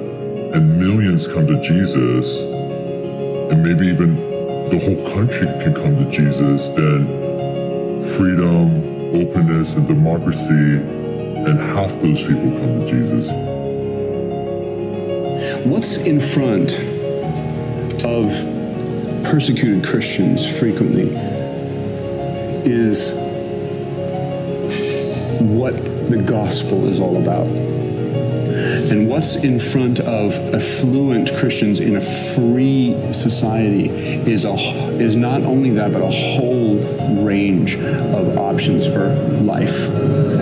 and 0.54 0.78
millions 0.78 1.28
come 1.28 1.46
to 1.46 1.60
Jesus 1.62 2.42
and 3.52 3.62
maybe 3.62 3.86
even 3.86 4.16
the 4.70 4.78
whole 4.78 5.14
country 5.14 5.46
can 5.62 5.74
come 5.74 5.94
to 5.98 6.10
Jesus 6.10 6.70
then 6.70 7.06
freedom, 8.00 9.14
openness, 9.14 9.76
and 9.76 9.86
democracy 9.86 10.76
and 10.76 11.58
half 11.58 11.92
those 12.00 12.22
people 12.22 12.50
come 12.58 12.80
to 12.80 12.86
Jesus. 12.86 13.30
What's 15.66 15.98
in 15.98 16.18
front 16.18 16.80
of 18.04 18.26
persecuted 19.22 19.84
Christians 19.84 20.58
frequently 20.58 21.10
is 22.64 23.12
what 25.42 25.76
the 26.10 26.24
gospel 26.26 26.86
is 26.86 27.00
all 27.00 27.20
about. 27.20 27.46
And 28.92 29.08
what's 29.08 29.36
in 29.36 29.58
front 29.58 30.00
of 30.00 30.34
affluent 30.54 31.34
Christians 31.34 31.80
in 31.80 31.96
a 31.96 32.00
free 32.02 32.94
society 33.10 33.88
is 34.30 34.44
a, 34.44 34.52
is 35.00 35.16
not 35.16 35.44
only 35.44 35.70
that, 35.70 35.94
but 35.94 36.02
a 36.02 36.10
whole 36.10 36.76
range 37.24 37.76
of 37.76 38.36
options 38.36 38.86
for 38.86 39.08
life 39.40 39.88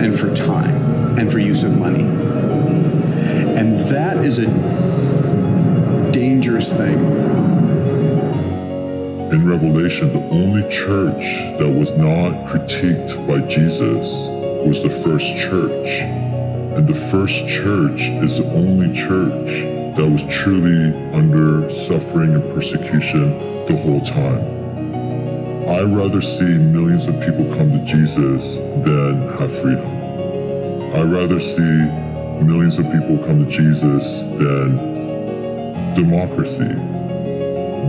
and 0.01 0.13
for 0.13 0.33
time 0.33 0.75
and 1.17 1.31
for 1.31 1.39
use 1.39 1.63
of 1.63 1.79
money. 1.79 2.03
And 2.03 3.73
that 3.89 4.17
is 4.17 4.37
a 4.39 6.11
dangerous 6.11 6.73
thing. 6.73 6.99
In 9.31 9.47
Revelation, 9.47 10.11
the 10.11 10.27
only 10.29 10.63
church 10.63 11.23
that 11.57 11.73
was 11.73 11.97
not 11.97 12.45
critiqued 12.49 13.15
by 13.25 13.47
Jesus 13.47 14.11
was 14.67 14.83
the 14.83 14.89
first 14.89 15.37
church. 15.37 16.20
And 16.75 16.87
the 16.87 16.93
first 16.93 17.47
church 17.49 18.01
is 18.23 18.37
the 18.37 18.49
only 18.53 18.93
church 18.93 19.63
that 19.97 20.09
was 20.09 20.25
truly 20.27 20.95
under 21.11 21.69
suffering 21.69 22.33
and 22.33 22.49
persecution 22.53 23.37
the 23.65 23.75
whole 23.83 23.99
time. 23.99 24.61
I'd 25.67 25.93
rather 25.95 26.21
see 26.21 26.57
millions 26.57 27.07
of 27.07 27.19
people 27.19 27.45
come 27.55 27.71
to 27.71 27.83
Jesus 27.83 28.57
than 28.57 29.21
have 29.37 29.51
freedom. 29.53 29.85
I'd 30.95 31.11
rather 31.11 31.41
see 31.41 31.61
millions 31.61 32.79
of 32.79 32.85
people 32.85 33.17
come 33.17 33.43
to 33.45 33.51
Jesus 33.51 34.27
than 34.37 35.93
democracy. 35.93 36.73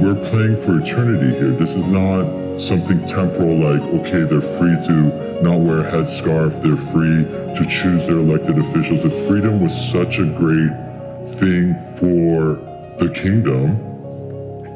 We're 0.03 0.21
playing 0.21 0.57
for 0.57 0.81
eternity 0.81 1.38
here. 1.38 1.53
This 1.53 1.77
is 1.77 1.87
not 1.87 2.59
something 2.61 3.07
temporal 3.07 3.61
like, 3.61 3.83
okay, 4.01 4.25
they're 4.25 4.40
free 4.40 4.75
to 4.88 5.21
not 5.42 5.61
wear 5.61 5.81
a 5.81 5.90
headscarf. 5.90 6.62
They're 6.62 6.76
free 6.76 7.24
to 7.55 7.66
choose 7.68 8.07
their 8.07 8.18
elected 8.18 8.59
officials. 8.59 9.05
If 9.05 9.12
freedom 9.26 9.61
was 9.61 9.74
such 9.92 10.18
a 10.18 10.24
great 10.24 10.72
thing 11.26 11.74
for 11.98 12.57
the 12.98 13.12
kingdom, 13.14 13.76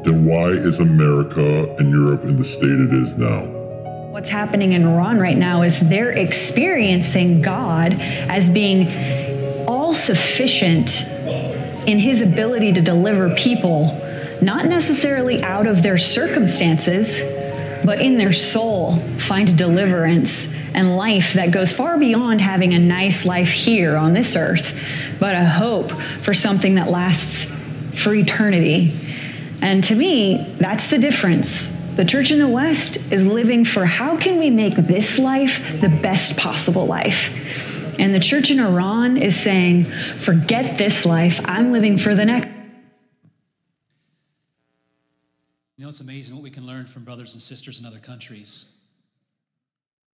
then 0.03 0.25
why 0.25 0.47
is 0.47 0.79
America 0.79 1.73
and 1.79 1.91
Europe 1.91 2.23
in 2.23 2.37
the 2.37 2.43
state 2.43 2.69
it 2.69 2.93
is 2.93 3.17
now? 3.17 3.45
What's 4.11 4.29
happening 4.29 4.73
in 4.73 4.83
Iran 4.83 5.19
right 5.19 5.37
now 5.37 5.61
is 5.61 5.79
they're 5.89 6.11
experiencing 6.11 7.41
God 7.41 7.93
as 7.99 8.49
being 8.49 8.87
all 9.67 9.93
sufficient 9.93 11.05
in 11.87 11.99
his 11.99 12.21
ability 12.21 12.73
to 12.73 12.81
deliver 12.81 13.29
people, 13.35 13.85
not 14.41 14.65
necessarily 14.65 15.41
out 15.43 15.67
of 15.67 15.83
their 15.83 15.97
circumstances, 15.97 17.21
but 17.87 18.01
in 18.01 18.17
their 18.17 18.33
soul 18.33 18.97
find 19.17 19.57
deliverance 19.57 20.53
and 20.75 20.97
life 20.97 21.33
that 21.33 21.51
goes 21.51 21.71
far 21.71 21.97
beyond 21.97 22.41
having 22.41 22.73
a 22.73 22.79
nice 22.79 23.25
life 23.25 23.49
here 23.49 23.95
on 23.95 24.11
this 24.11 24.35
earth, 24.35 24.77
but 25.21 25.35
a 25.35 25.45
hope 25.45 25.89
for 25.89 26.33
something 26.33 26.75
that 26.75 26.89
lasts 26.89 27.45
for 28.03 28.13
eternity. 28.13 28.89
And 29.61 29.81
to 29.85 29.95
me, 29.95 30.45
that's 30.57 30.89
the 30.89 30.97
difference. 30.97 31.69
The 31.95 32.03
church 32.03 32.29
in 32.29 32.39
the 32.39 32.47
West 32.49 32.97
is 33.09 33.25
living 33.25 33.63
for 33.63 33.85
how 33.85 34.17
can 34.17 34.37
we 34.37 34.49
make 34.49 34.75
this 34.75 35.17
life 35.17 35.79
the 35.79 35.89
best 35.89 36.37
possible 36.37 36.87
life? 36.87 37.95
And 37.97 38.13
the 38.13 38.19
church 38.19 38.51
in 38.51 38.59
Iran 38.59 39.15
is 39.15 39.39
saying, 39.39 39.85
forget 39.85 40.77
this 40.77 41.05
life, 41.05 41.39
I'm 41.45 41.71
living 41.71 41.97
for 41.97 42.13
the 42.13 42.25
next. 42.25 42.56
Know, 45.87 45.89
it's 45.89 46.01
amazing 46.01 46.35
what 46.35 46.43
we 46.43 46.49
can 46.49 46.67
learn 46.67 46.85
from 46.85 47.05
brothers 47.05 47.33
and 47.33 47.41
sisters 47.41 47.79
in 47.79 47.85
other 47.85 47.99
countries 47.99 48.77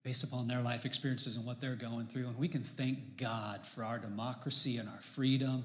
based 0.03 0.23
upon 0.23 0.47
their 0.47 0.61
life 0.61 0.85
experiences 0.85 1.35
and 1.35 1.45
what 1.45 1.59
they're 1.59 1.75
going 1.75 2.05
through. 2.05 2.27
And 2.27 2.37
we 2.37 2.47
can 2.47 2.61
thank 2.61 3.17
God 3.17 3.65
for 3.65 3.83
our 3.83 3.97
democracy 3.97 4.77
and 4.77 4.87
our 4.87 5.01
freedom 5.01 5.63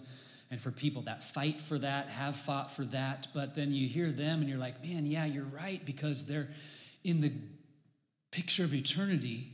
and 0.50 0.58
for 0.58 0.70
people 0.70 1.02
that 1.02 1.22
fight 1.22 1.60
for 1.60 1.78
that, 1.80 2.08
have 2.08 2.36
fought 2.36 2.70
for 2.70 2.84
that. 2.86 3.26
But 3.34 3.54
then 3.54 3.74
you 3.74 3.86
hear 3.86 4.10
them 4.10 4.40
and 4.40 4.48
you're 4.48 4.58
like, 4.58 4.82
man, 4.82 5.04
yeah, 5.04 5.26
you're 5.26 5.44
right, 5.44 5.84
because 5.84 6.24
they're 6.24 6.48
in 7.04 7.20
the 7.20 7.32
picture 8.30 8.64
of 8.64 8.72
eternity. 8.72 9.52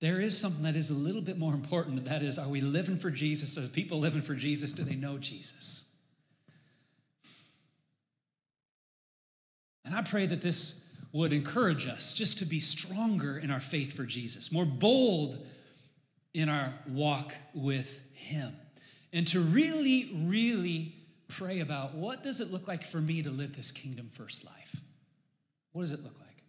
There 0.00 0.20
is 0.20 0.38
something 0.38 0.64
that 0.64 0.76
is 0.76 0.90
a 0.90 0.94
little 0.94 1.22
bit 1.22 1.38
more 1.38 1.54
important. 1.54 2.04
That 2.04 2.22
is, 2.22 2.38
are 2.38 2.48
we 2.48 2.60
living 2.60 2.98
for 2.98 3.10
Jesus? 3.10 3.56
As 3.56 3.70
people 3.70 4.00
living 4.00 4.20
for 4.20 4.34
Jesus, 4.34 4.74
do 4.74 4.82
they 4.82 4.96
know 4.96 5.16
Jesus? 5.16 5.85
And 9.86 9.94
I 9.94 10.02
pray 10.02 10.26
that 10.26 10.42
this 10.42 10.92
would 11.12 11.32
encourage 11.32 11.86
us 11.86 12.12
just 12.12 12.40
to 12.40 12.44
be 12.44 12.60
stronger 12.60 13.38
in 13.38 13.50
our 13.50 13.60
faith 13.60 13.96
for 13.96 14.04
Jesus, 14.04 14.52
more 14.52 14.66
bold 14.66 15.46
in 16.34 16.48
our 16.48 16.74
walk 16.88 17.34
with 17.54 18.02
Him, 18.12 18.54
and 19.12 19.26
to 19.28 19.40
really, 19.40 20.10
really 20.26 20.92
pray 21.28 21.60
about 21.60 21.94
what 21.94 22.22
does 22.22 22.40
it 22.40 22.52
look 22.52 22.68
like 22.68 22.84
for 22.84 23.00
me 23.00 23.22
to 23.22 23.30
live 23.30 23.56
this 23.56 23.70
kingdom 23.70 24.08
first 24.08 24.44
life? 24.44 24.82
What 25.72 25.82
does 25.82 25.92
it 25.92 26.02
look 26.02 26.20
like? 26.20 26.42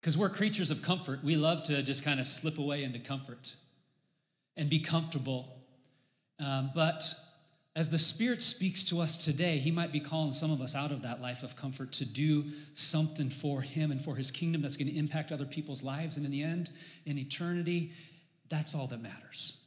Because 0.00 0.16
we're 0.16 0.30
creatures 0.30 0.70
of 0.70 0.82
comfort. 0.82 1.22
We 1.22 1.36
love 1.36 1.64
to 1.64 1.82
just 1.82 2.04
kind 2.04 2.18
of 2.18 2.26
slip 2.26 2.58
away 2.58 2.82
into 2.82 2.98
comfort 2.98 3.54
and 4.56 4.70
be 4.70 4.78
comfortable. 4.78 5.60
Um, 6.40 6.70
but 6.74 7.14
as 7.78 7.90
the 7.90 7.98
Spirit 7.98 8.42
speaks 8.42 8.82
to 8.82 9.00
us 9.00 9.16
today, 9.16 9.56
He 9.58 9.70
might 9.70 9.92
be 9.92 10.00
calling 10.00 10.32
some 10.32 10.50
of 10.50 10.60
us 10.60 10.74
out 10.74 10.90
of 10.90 11.02
that 11.02 11.22
life 11.22 11.44
of 11.44 11.54
comfort 11.54 11.92
to 11.92 12.04
do 12.04 12.46
something 12.74 13.30
for 13.30 13.60
Him 13.60 13.92
and 13.92 14.02
for 14.02 14.16
His 14.16 14.32
kingdom 14.32 14.62
that's 14.62 14.76
going 14.76 14.88
to 14.88 14.98
impact 14.98 15.30
other 15.30 15.44
people's 15.44 15.84
lives. 15.84 16.16
And 16.16 16.26
in 16.26 16.32
the 16.32 16.42
end, 16.42 16.72
in 17.06 17.18
eternity, 17.18 17.92
that's 18.48 18.74
all 18.74 18.88
that 18.88 19.00
matters. 19.00 19.64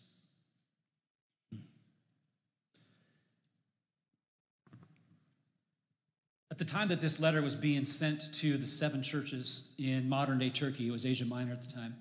At 6.52 6.58
the 6.58 6.66
time 6.66 6.90
that 6.90 7.00
this 7.00 7.18
letter 7.18 7.42
was 7.42 7.56
being 7.56 7.86
sent 7.86 8.34
to 8.34 8.58
the 8.58 8.68
seven 8.68 9.02
churches 9.02 9.74
in 9.80 10.10
modern 10.10 10.38
day 10.38 10.50
Turkey, 10.50 10.90
it 10.90 10.92
was 10.92 11.06
Asia 11.06 11.24
Minor 11.24 11.54
at 11.54 11.62
the 11.62 11.72
time, 11.72 11.96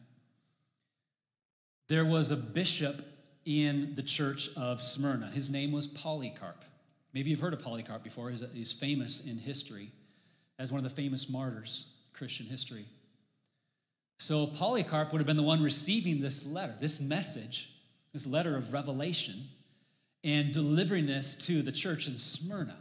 there 1.86 2.04
was 2.04 2.32
a 2.32 2.36
bishop 2.36 3.09
in 3.50 3.96
the 3.96 4.02
church 4.02 4.48
of 4.56 4.80
Smyrna. 4.80 5.26
His 5.26 5.50
name 5.50 5.72
was 5.72 5.88
Polycarp. 5.88 6.64
Maybe 7.12 7.30
you've 7.30 7.40
heard 7.40 7.52
of 7.52 7.60
Polycarp 7.60 8.04
before. 8.04 8.30
He's, 8.30 8.44
he's 8.54 8.72
famous 8.72 9.26
in 9.26 9.38
history 9.38 9.90
as 10.58 10.70
one 10.70 10.78
of 10.78 10.84
the 10.84 10.94
famous 10.94 11.28
martyrs, 11.28 11.94
Christian 12.12 12.46
history. 12.46 12.84
So 14.18 14.46
Polycarp 14.46 15.10
would 15.10 15.18
have 15.18 15.26
been 15.26 15.36
the 15.36 15.42
one 15.42 15.62
receiving 15.62 16.20
this 16.20 16.46
letter, 16.46 16.76
this 16.78 17.00
message, 17.00 17.70
this 18.12 18.26
letter 18.26 18.56
of 18.56 18.72
revelation, 18.72 19.48
and 20.22 20.52
delivering 20.52 21.06
this 21.06 21.34
to 21.46 21.62
the 21.62 21.72
church 21.72 22.06
in 22.06 22.16
Smyrna. 22.16 22.76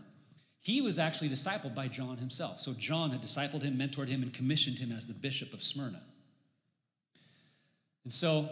he 0.61 0.81
was 0.81 0.99
actually 0.99 1.29
discipled 1.29 1.73
by 1.73 1.87
John 1.87 2.17
himself. 2.17 2.59
So 2.59 2.73
John 2.73 3.09
had 3.11 3.21
discipled 3.21 3.63
him, 3.63 3.75
mentored 3.75 4.09
him, 4.09 4.21
and 4.21 4.31
commissioned 4.31 4.77
him 4.77 4.91
as 4.91 5.07
the 5.07 5.13
bishop 5.13 5.53
of 5.53 5.63
Smyrna. 5.63 6.01
And 8.03 8.13
so 8.13 8.49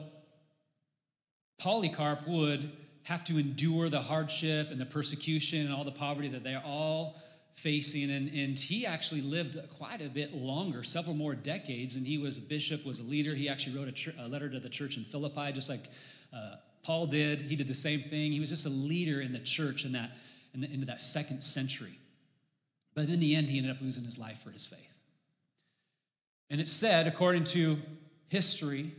Polycarp 1.59 2.27
would 2.27 2.71
have 3.03 3.23
to 3.23 3.37
endure 3.37 3.89
the 3.89 4.01
hardship 4.01 4.69
and 4.69 4.79
the 4.79 4.85
persecution 4.85 5.65
and 5.65 5.73
all 5.73 5.83
the 5.83 5.91
poverty 5.91 6.27
that 6.27 6.43
they're 6.43 6.63
all 6.65 7.15
facing. 7.53 8.11
And, 8.11 8.29
and 8.29 8.59
he 8.59 8.85
actually 8.85 9.21
lived 9.21 9.57
quite 9.77 10.01
a 10.01 10.09
bit 10.09 10.35
longer, 10.35 10.83
several 10.83 11.15
more 11.15 11.33
decades. 11.33 11.95
And 11.95 12.05
he 12.05 12.17
was 12.17 12.37
a 12.37 12.41
bishop, 12.41 12.85
was 12.85 12.99
a 12.99 13.03
leader. 13.03 13.33
He 13.33 13.49
actually 13.49 13.77
wrote 13.77 13.87
a, 13.87 14.25
a 14.25 14.27
letter 14.27 14.49
to 14.49 14.59
the 14.59 14.69
church 14.69 14.97
in 14.97 15.03
Philippi, 15.03 15.51
just 15.51 15.69
like 15.69 15.85
uh, 16.33 16.55
Paul 16.83 17.07
did. 17.07 17.41
He 17.41 17.55
did 17.55 17.67
the 17.67 17.73
same 17.73 18.01
thing. 18.01 18.31
He 18.31 18.39
was 18.39 18.49
just 18.49 18.65
a 18.65 18.69
leader 18.69 19.21
in 19.21 19.31
the 19.33 19.39
church 19.39 19.85
in 19.85 19.93
that, 19.93 20.11
in 20.53 20.61
the, 20.61 20.71
into 20.71 20.85
that 20.87 21.01
second 21.01 21.41
century. 21.41 21.97
But 22.93 23.09
in 23.09 23.19
the 23.19 23.35
end, 23.35 23.49
he 23.49 23.57
ended 23.57 23.75
up 23.75 23.81
losing 23.81 24.03
his 24.03 24.19
life 24.19 24.39
for 24.39 24.51
his 24.51 24.65
faith. 24.65 24.97
And 26.49 26.61
it 26.61 26.69
said, 26.69 27.07
according 27.07 27.45
to 27.45 27.77
history, 28.29 28.91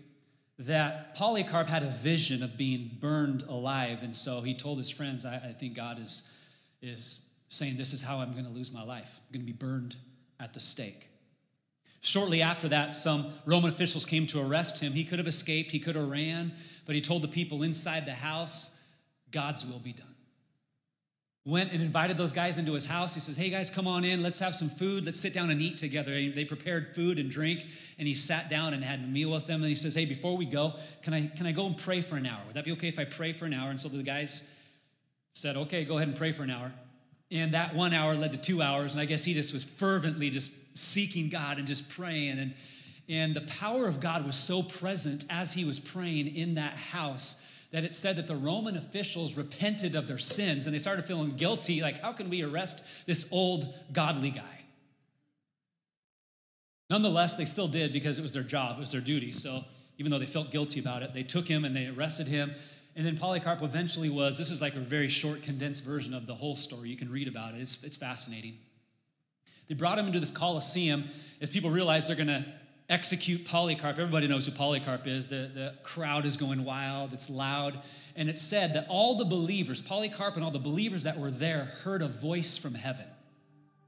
that 0.58 1.14
Polycarp 1.14 1.68
had 1.68 1.82
a 1.82 1.90
vision 1.90 2.42
of 2.42 2.56
being 2.56 2.90
burned 3.00 3.42
alive. 3.42 4.02
And 4.02 4.14
so 4.14 4.40
he 4.40 4.54
told 4.54 4.78
his 4.78 4.90
friends, 4.90 5.24
I, 5.24 5.36
I 5.36 5.52
think 5.52 5.74
God 5.74 6.00
is, 6.00 6.30
is 6.82 7.20
saying, 7.48 7.76
This 7.76 7.92
is 7.92 8.02
how 8.02 8.18
I'm 8.18 8.32
going 8.32 8.44
to 8.44 8.50
lose 8.50 8.72
my 8.72 8.82
life. 8.82 9.20
I'm 9.20 9.34
going 9.34 9.46
to 9.46 9.52
be 9.52 9.56
burned 9.56 9.96
at 10.40 10.54
the 10.54 10.60
stake. 10.60 11.08
Shortly 12.00 12.42
after 12.42 12.68
that, 12.68 12.94
some 12.94 13.26
Roman 13.44 13.72
officials 13.72 14.06
came 14.06 14.26
to 14.28 14.40
arrest 14.40 14.80
him. 14.80 14.92
He 14.92 15.04
could 15.04 15.18
have 15.18 15.28
escaped, 15.28 15.70
he 15.70 15.80
could 15.80 15.96
have 15.96 16.08
ran, 16.08 16.52
but 16.86 16.94
he 16.94 17.00
told 17.00 17.22
the 17.22 17.28
people 17.28 17.62
inside 17.62 18.06
the 18.06 18.12
house, 18.12 18.82
God's 19.30 19.66
will 19.66 19.80
be 19.80 19.92
done. 19.92 20.07
Went 21.48 21.72
and 21.72 21.80
invited 21.80 22.18
those 22.18 22.30
guys 22.30 22.58
into 22.58 22.74
his 22.74 22.84
house. 22.84 23.14
He 23.14 23.20
says, 23.20 23.34
Hey 23.34 23.48
guys, 23.48 23.70
come 23.70 23.86
on 23.86 24.04
in. 24.04 24.22
Let's 24.22 24.38
have 24.38 24.54
some 24.54 24.68
food. 24.68 25.06
Let's 25.06 25.18
sit 25.18 25.32
down 25.32 25.48
and 25.48 25.62
eat 25.62 25.78
together. 25.78 26.12
And 26.12 26.34
they 26.34 26.44
prepared 26.44 26.94
food 26.94 27.18
and 27.18 27.30
drink, 27.30 27.64
and 27.98 28.06
he 28.06 28.14
sat 28.14 28.50
down 28.50 28.74
and 28.74 28.84
had 28.84 29.00
a 29.00 29.04
meal 29.04 29.30
with 29.30 29.46
them. 29.46 29.62
And 29.62 29.70
he 29.70 29.74
says, 29.74 29.94
Hey, 29.94 30.04
before 30.04 30.36
we 30.36 30.44
go, 30.44 30.74
can 31.02 31.14
I, 31.14 31.28
can 31.28 31.46
I 31.46 31.52
go 31.52 31.66
and 31.66 31.74
pray 31.74 32.02
for 32.02 32.16
an 32.16 32.26
hour? 32.26 32.38
Would 32.48 32.54
that 32.56 32.66
be 32.66 32.72
okay 32.72 32.88
if 32.88 32.98
I 32.98 33.06
pray 33.06 33.32
for 33.32 33.46
an 33.46 33.54
hour? 33.54 33.70
And 33.70 33.80
so 33.80 33.88
the 33.88 34.02
guys 34.02 34.54
said, 35.32 35.56
Okay, 35.56 35.86
go 35.86 35.96
ahead 35.96 36.08
and 36.08 36.18
pray 36.18 36.32
for 36.32 36.42
an 36.42 36.50
hour. 36.50 36.70
And 37.30 37.54
that 37.54 37.74
one 37.74 37.94
hour 37.94 38.14
led 38.14 38.32
to 38.32 38.38
two 38.38 38.60
hours. 38.60 38.92
And 38.92 39.00
I 39.00 39.06
guess 39.06 39.24
he 39.24 39.32
just 39.32 39.54
was 39.54 39.64
fervently 39.64 40.28
just 40.28 40.76
seeking 40.76 41.30
God 41.30 41.56
and 41.56 41.66
just 41.66 41.88
praying. 41.88 42.38
And, 42.38 42.54
and 43.08 43.34
the 43.34 43.40
power 43.40 43.88
of 43.88 44.00
God 44.00 44.26
was 44.26 44.36
so 44.36 44.62
present 44.62 45.24
as 45.30 45.54
he 45.54 45.64
was 45.64 45.78
praying 45.80 46.36
in 46.36 46.56
that 46.56 46.74
house 46.74 47.42
that 47.70 47.84
it 47.84 47.92
said 47.92 48.16
that 48.16 48.26
the 48.26 48.36
Roman 48.36 48.76
officials 48.76 49.36
repented 49.36 49.94
of 49.94 50.08
their 50.08 50.18
sins 50.18 50.66
and 50.66 50.74
they 50.74 50.78
started 50.78 51.04
feeling 51.04 51.36
guilty. 51.36 51.82
Like, 51.82 52.00
how 52.00 52.12
can 52.12 52.30
we 52.30 52.42
arrest 52.42 53.06
this 53.06 53.28
old 53.30 53.74
godly 53.92 54.30
guy? 54.30 54.42
Nonetheless, 56.88 57.34
they 57.34 57.44
still 57.44 57.68
did 57.68 57.92
because 57.92 58.18
it 58.18 58.22
was 58.22 58.32
their 58.32 58.42
job, 58.42 58.78
it 58.78 58.80
was 58.80 58.92
their 58.92 59.02
duty. 59.02 59.32
So 59.32 59.64
even 59.98 60.10
though 60.10 60.18
they 60.18 60.26
felt 60.26 60.50
guilty 60.50 60.80
about 60.80 61.02
it, 61.02 61.12
they 61.12 61.22
took 61.22 61.46
him 61.46 61.64
and 61.64 61.76
they 61.76 61.86
arrested 61.86 62.26
him 62.26 62.54
and 62.98 63.06
then 63.06 63.16
Polycarp 63.16 63.62
eventually 63.62 64.10
was, 64.10 64.36
this 64.36 64.50
is 64.50 64.60
like 64.60 64.74
a 64.74 64.80
very 64.80 65.06
short, 65.06 65.44
condensed 65.44 65.84
version 65.84 66.12
of 66.14 66.26
the 66.26 66.34
whole 66.34 66.56
story. 66.56 66.88
You 66.88 66.96
can 66.96 67.08
read 67.08 67.28
about 67.28 67.54
it, 67.54 67.60
it's, 67.60 67.84
it's 67.84 67.96
fascinating. 67.96 68.58
They 69.68 69.76
brought 69.76 70.00
him 70.00 70.06
into 70.06 70.18
this 70.18 70.32
Colosseum 70.32 71.04
as 71.40 71.48
people 71.48 71.70
realized 71.70 72.08
they're 72.08 72.16
going 72.16 72.26
to 72.26 72.44
execute 72.88 73.44
Polycarp. 73.44 73.98
Everybody 73.98 74.28
knows 74.28 74.46
who 74.46 74.52
Polycarp 74.52 75.06
is. 75.06 75.26
The, 75.26 75.50
the 75.54 75.74
crowd 75.82 76.24
is 76.24 76.36
going 76.36 76.64
wild, 76.64 77.12
it's 77.12 77.28
loud. 77.28 77.78
And 78.16 78.28
it 78.28 78.38
said 78.38 78.74
that 78.74 78.86
all 78.88 79.14
the 79.14 79.24
believers, 79.24 79.80
Polycarp 79.80 80.34
and 80.34 80.44
all 80.44 80.50
the 80.50 80.58
believers 80.58 81.04
that 81.04 81.18
were 81.18 81.30
there, 81.30 81.64
heard 81.82 82.02
a 82.02 82.08
voice 82.08 82.56
from 82.56 82.74
heaven 82.74 83.06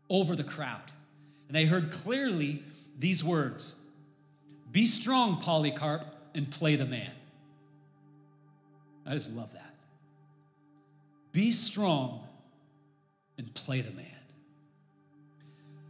over 0.09 0.37
the 0.37 0.45
crowd. 0.45 0.83
And 1.49 1.57
they 1.57 1.67
heard 1.67 1.91
clearly 1.91 2.63
these 2.99 3.25
words 3.25 3.85
Be 4.71 4.87
strong, 4.87 5.41
Polycarp, 5.41 6.05
and 6.35 6.51
play 6.51 6.77
the 6.77 6.87
man. 6.87 7.11
I 9.07 9.15
just 9.15 9.33
love 9.33 9.53
that. 9.55 9.75
Be 11.33 11.51
strong 11.53 12.21
and 13.39 13.53
play 13.55 13.81
the 13.81 13.91
man. 13.93 14.07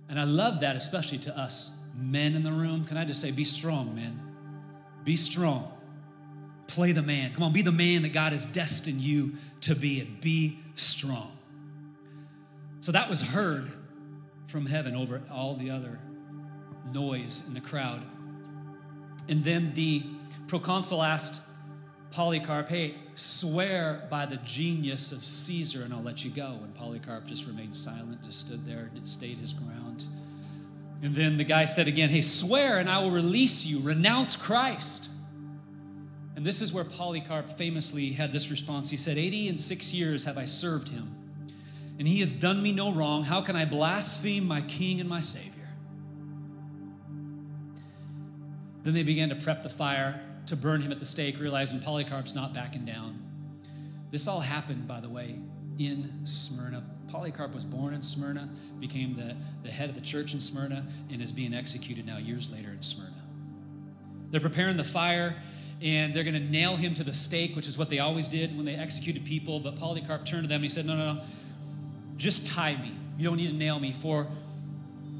And 0.08 0.18
I 0.18 0.24
love 0.24 0.60
that, 0.60 0.76
especially 0.76 1.18
to 1.18 1.38
us 1.38 1.79
men 2.00 2.34
in 2.34 2.42
the 2.42 2.52
room. 2.52 2.84
Can 2.84 2.96
I 2.96 3.04
just 3.04 3.20
say, 3.20 3.30
be 3.30 3.44
strong, 3.44 3.94
men? 3.94 4.18
Be 5.04 5.16
strong. 5.16 5.72
Play 6.66 6.92
the 6.92 7.02
man. 7.02 7.32
Come 7.32 7.44
on, 7.44 7.52
be 7.52 7.62
the 7.62 7.72
man 7.72 8.02
that 8.02 8.12
God 8.12 8.32
has 8.32 8.46
destined 8.46 9.00
you 9.00 9.34
to 9.62 9.74
be 9.74 10.00
and 10.00 10.20
be 10.20 10.58
strong. 10.74 11.36
So 12.80 12.92
that 12.92 13.08
was 13.08 13.20
heard 13.20 13.70
from 14.46 14.66
heaven 14.66 14.94
over 14.94 15.20
all 15.30 15.54
the 15.54 15.70
other 15.70 15.98
noise 16.94 17.46
in 17.46 17.54
the 17.54 17.60
crowd. 17.60 18.02
And 19.28 19.44
then 19.44 19.74
the 19.74 20.02
proconsul 20.48 21.02
asked 21.02 21.42
Polycarp, 22.10 22.68
hey, 22.68 22.94
swear 23.14 24.06
by 24.10 24.26
the 24.26 24.38
genius 24.38 25.12
of 25.12 25.24
Caesar 25.24 25.82
and 25.82 25.92
I'll 25.92 26.02
let 26.02 26.24
you 26.24 26.30
go. 26.30 26.58
And 26.62 26.74
Polycarp 26.74 27.26
just 27.26 27.46
remained 27.46 27.76
silent, 27.76 28.22
just 28.24 28.40
stood 28.40 28.66
there, 28.66 28.90
stayed 29.04 29.38
his 29.38 29.52
ground. 29.52 30.06
And 31.02 31.14
then 31.14 31.38
the 31.38 31.44
guy 31.44 31.64
said 31.64 31.88
again, 31.88 32.10
hey, 32.10 32.22
swear 32.22 32.78
and 32.78 32.88
I 32.88 32.98
will 32.98 33.10
release 33.10 33.66
you, 33.66 33.80
renounce 33.80 34.36
Christ. 34.36 35.10
And 36.36 36.44
this 36.44 36.62
is 36.62 36.72
where 36.72 36.84
Polycarp 36.84 37.50
famously 37.50 38.12
had 38.12 38.32
this 38.32 38.50
response. 38.50 38.90
He 38.90 38.96
said, 38.96 39.18
80 39.18 39.48
and 39.48 39.60
six 39.60 39.92
years 39.92 40.24
have 40.24 40.38
I 40.38 40.44
served 40.44 40.88
him, 40.88 41.14
and 41.98 42.06
he 42.06 42.20
has 42.20 42.32
done 42.32 42.62
me 42.62 42.72
no 42.72 42.92
wrong. 42.92 43.24
How 43.24 43.40
can 43.40 43.56
I 43.56 43.64
blaspheme 43.64 44.46
my 44.46 44.60
king 44.62 45.00
and 45.00 45.08
my 45.08 45.20
Savior? 45.20 45.68
Then 48.82 48.94
they 48.94 49.02
began 49.02 49.28
to 49.28 49.34
prep 49.34 49.62
the 49.62 49.68
fire 49.68 50.20
to 50.46 50.56
burn 50.56 50.80
him 50.80 50.92
at 50.92 50.98
the 50.98 51.04
stake, 51.04 51.38
realizing 51.38 51.80
Polycarp's 51.80 52.34
not 52.34 52.54
backing 52.54 52.84
down. 52.84 53.18
This 54.10 54.26
all 54.26 54.40
happened, 54.40 54.88
by 54.88 55.00
the 55.00 55.08
way, 55.08 55.38
in 55.78 56.24
Smyrna. 56.24 56.82
Polycarp 57.10 57.54
was 57.54 57.64
born 57.64 57.94
in 57.94 58.02
Smyrna, 58.02 58.48
became 58.78 59.16
the, 59.16 59.36
the 59.62 59.70
head 59.70 59.88
of 59.88 59.94
the 59.94 60.00
church 60.00 60.32
in 60.32 60.40
Smyrna, 60.40 60.86
and 61.10 61.20
is 61.20 61.32
being 61.32 61.54
executed 61.54 62.06
now 62.06 62.18
years 62.18 62.52
later 62.52 62.70
in 62.70 62.82
Smyrna. 62.82 63.12
They're 64.30 64.40
preparing 64.40 64.76
the 64.76 64.84
fire 64.84 65.36
and 65.82 66.14
they're 66.14 66.24
going 66.24 66.34
to 66.34 66.40
nail 66.40 66.76
him 66.76 66.92
to 66.94 67.04
the 67.04 67.14
stake, 67.14 67.56
which 67.56 67.66
is 67.66 67.78
what 67.78 67.88
they 67.88 68.00
always 68.00 68.28
did 68.28 68.54
when 68.54 68.66
they 68.66 68.74
executed 68.74 69.24
people. 69.24 69.60
But 69.60 69.76
Polycarp 69.76 70.26
turned 70.26 70.44
to 70.44 70.48
them 70.48 70.56
and 70.56 70.64
he 70.64 70.68
said, 70.68 70.84
No, 70.84 70.94
no, 70.96 71.14
no, 71.14 71.20
just 72.16 72.46
tie 72.46 72.76
me. 72.76 72.94
You 73.16 73.24
don't 73.24 73.38
need 73.38 73.48
to 73.48 73.56
nail 73.56 73.80
me, 73.80 73.92
for 73.92 74.28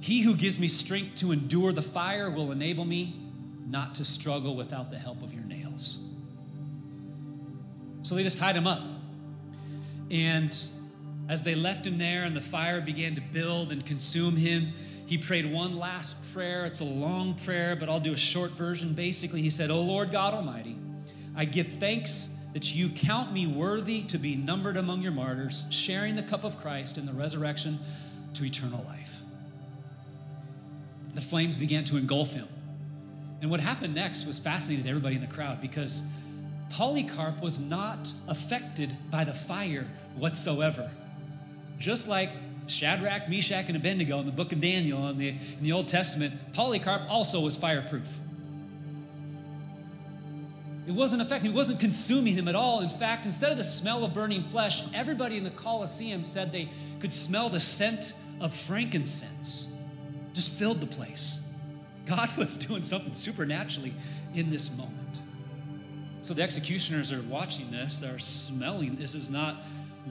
he 0.01 0.23
who 0.23 0.35
gives 0.35 0.61
me 0.61 0.69
strength 0.69 1.17
to 1.21 1.33
endure 1.33 1.73
the 1.73 1.83
fire 1.83 2.31
will 2.31 2.53
enable 2.53 2.85
me 2.85 3.17
not 3.67 3.95
to 3.97 4.05
struggle 4.05 4.55
without 4.55 4.91
the 4.91 4.99
help 4.99 5.23
of 5.23 5.33
your 5.33 5.45
nails. 5.45 6.01
So 8.03 8.15
they 8.15 8.23
just 8.23 8.39
tied 8.39 8.57
him 8.57 8.67
up. 8.67 8.83
And 10.11 10.57
as 11.31 11.45
they 11.45 11.55
left 11.55 11.87
him 11.87 11.97
there 11.97 12.25
and 12.25 12.35
the 12.35 12.41
fire 12.41 12.81
began 12.81 13.15
to 13.15 13.21
build 13.21 13.71
and 13.71 13.87
consume 13.87 14.35
him, 14.35 14.73
he 15.07 15.17
prayed 15.17 15.51
one 15.51 15.79
last 15.79 16.35
prayer. 16.35 16.67
It's 16.67 16.81
a 16.81 16.85
long 16.85 17.35
prayer, 17.35 17.77
but 17.77 17.89
I'll 17.89 18.01
do 18.01 18.13
a 18.13 18.17
short 18.17 18.51
version. 18.51 18.95
Basically, 18.95 19.41
he 19.41 19.49
said, 19.49 19.71
Oh 19.71 19.81
Lord 19.81 20.11
God 20.11 20.35
Almighty, 20.35 20.77
I 21.37 21.45
give 21.45 21.69
thanks 21.69 22.45
that 22.53 22.75
you 22.75 22.89
count 22.89 23.33
me 23.33 23.47
worthy 23.47 24.03
to 24.03 24.19
be 24.19 24.35
numbered 24.35 24.77
among 24.77 25.03
your 25.03 25.13
martyrs, 25.13 25.69
sharing 25.71 26.17
the 26.17 26.23
cup 26.25 26.43
of 26.43 26.57
Christ 26.57 26.99
in 26.99 27.07
the 27.07 27.13
resurrection 27.13 27.79
to 28.35 28.45
eternal 28.45 28.85
life. 28.89 29.23
The 31.15 31.21
flames 31.21 31.57
began 31.57 31.85
to 31.85 31.97
engulf 31.97 32.35
him. 32.35 32.49
And 33.41 33.53
what 33.53 33.61
happened 33.61 33.95
next 33.95 34.27
was 34.27 34.41
fascinating 34.41 34.83
to 34.83 34.91
everybody 34.91 35.15
in 35.15 35.21
the 35.21 35.29
crowd 35.29 35.61
because 35.61 36.03
Polycarp 36.71 37.41
was 37.41 37.61
not 37.61 38.13
affected 38.27 38.97
by 39.13 39.23
the 39.23 39.33
fire 39.33 39.87
whatsoever. 40.17 40.91
Just 41.81 42.09
like 42.09 42.31
Shadrach, 42.67 43.29
Meshach, 43.29 43.65
and 43.67 43.77
Abednego 43.77 44.21
in 44.21 44.27
the 44.27 44.33
book 44.33 44.53
of 44.53 44.61
Daniel 44.61 45.09
in 45.09 45.19
the, 45.19 45.31
in 45.31 45.63
the 45.63 45.73
Old 45.73 45.89
Testament, 45.89 46.35
Polycarp 46.53 47.11
also 47.11 47.41
was 47.41 47.57
fireproof. 47.57 48.21
It 50.87 50.93
wasn't 50.93 51.23
affecting, 51.23 51.53
it 51.53 51.55
wasn't 51.55 51.81
consuming 51.81 52.35
him 52.35 52.49
at 52.49 52.55
all. 52.55 52.81
In 52.81 52.89
fact, 52.89 53.25
instead 53.25 53.51
of 53.51 53.57
the 53.57 53.65
smell 53.65 54.05
of 54.05 54.13
burning 54.13 54.43
flesh, 54.43 54.83
everybody 54.93 55.39
in 55.39 55.45
the 55.45 55.51
Colosseum 55.51 56.23
said 56.23 56.53
they 56.53 56.69
could 57.01 57.13
smell 57.13 57.49
the 57.49 57.61
scent 57.61 58.13
of 58.41 58.55
frankincense. 58.55 59.73
Just 60.35 60.59
filled 60.59 60.81
the 60.81 60.87
place. 60.87 61.51
God 62.05 62.29
was 62.37 62.59
doing 62.59 62.83
something 62.83 63.15
supernaturally 63.15 63.95
in 64.35 64.51
this 64.51 64.77
moment. 64.77 65.23
So 66.23 66.35
the 66.35 66.43
executioners 66.43 67.11
are 67.11 67.23
watching 67.23 67.71
this, 67.71 68.01
they're 68.01 68.19
smelling 68.19 68.97
this 68.97 69.15
is 69.15 69.31
not 69.31 69.57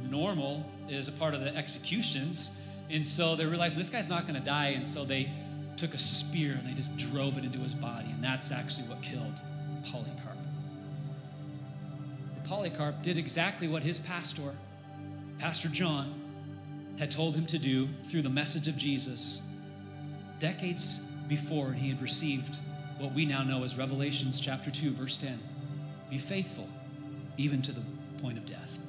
normal 0.09 0.65
as 0.91 1.07
a 1.07 1.11
part 1.11 1.33
of 1.33 1.41
the 1.41 1.55
executions. 1.55 2.59
And 2.89 3.05
so 3.05 3.35
they 3.35 3.45
realized 3.45 3.77
this 3.77 3.89
guy's 3.89 4.09
not 4.09 4.27
going 4.27 4.39
to 4.39 4.45
die. 4.45 4.69
And 4.69 4.87
so 4.87 5.05
they 5.05 5.31
took 5.77 5.93
a 5.93 5.97
spear 5.97 6.53
and 6.53 6.67
they 6.67 6.73
just 6.73 6.97
drove 6.97 7.37
it 7.37 7.43
into 7.43 7.59
his 7.59 7.73
body. 7.73 8.09
And 8.09 8.23
that's 8.23 8.51
actually 8.51 8.87
what 8.87 9.01
killed 9.01 9.39
Polycarp. 9.85 10.37
Polycarp 12.43 13.01
did 13.03 13.17
exactly 13.17 13.67
what 13.67 13.83
his 13.83 13.99
pastor, 13.99 14.55
Pastor 15.37 15.69
John, 15.69 16.15
had 16.97 17.11
told 17.11 17.35
him 17.35 17.45
to 17.45 17.57
do 17.57 17.87
through 18.03 18.23
the 18.23 18.29
message 18.29 18.67
of 18.67 18.75
Jesus 18.75 19.43
decades 20.39 20.99
before 21.27 21.71
he 21.71 21.89
had 21.89 22.01
received 22.01 22.59
what 22.97 23.13
we 23.13 23.25
now 23.25 23.43
know 23.43 23.63
as 23.63 23.77
Revelations 23.77 24.39
chapter 24.39 24.71
2, 24.71 24.91
verse 24.91 25.15
10. 25.15 25.39
Be 26.09 26.17
faithful 26.17 26.67
even 27.37 27.61
to 27.61 27.71
the 27.71 27.81
point 28.21 28.37
of 28.37 28.45
death. 28.45 28.79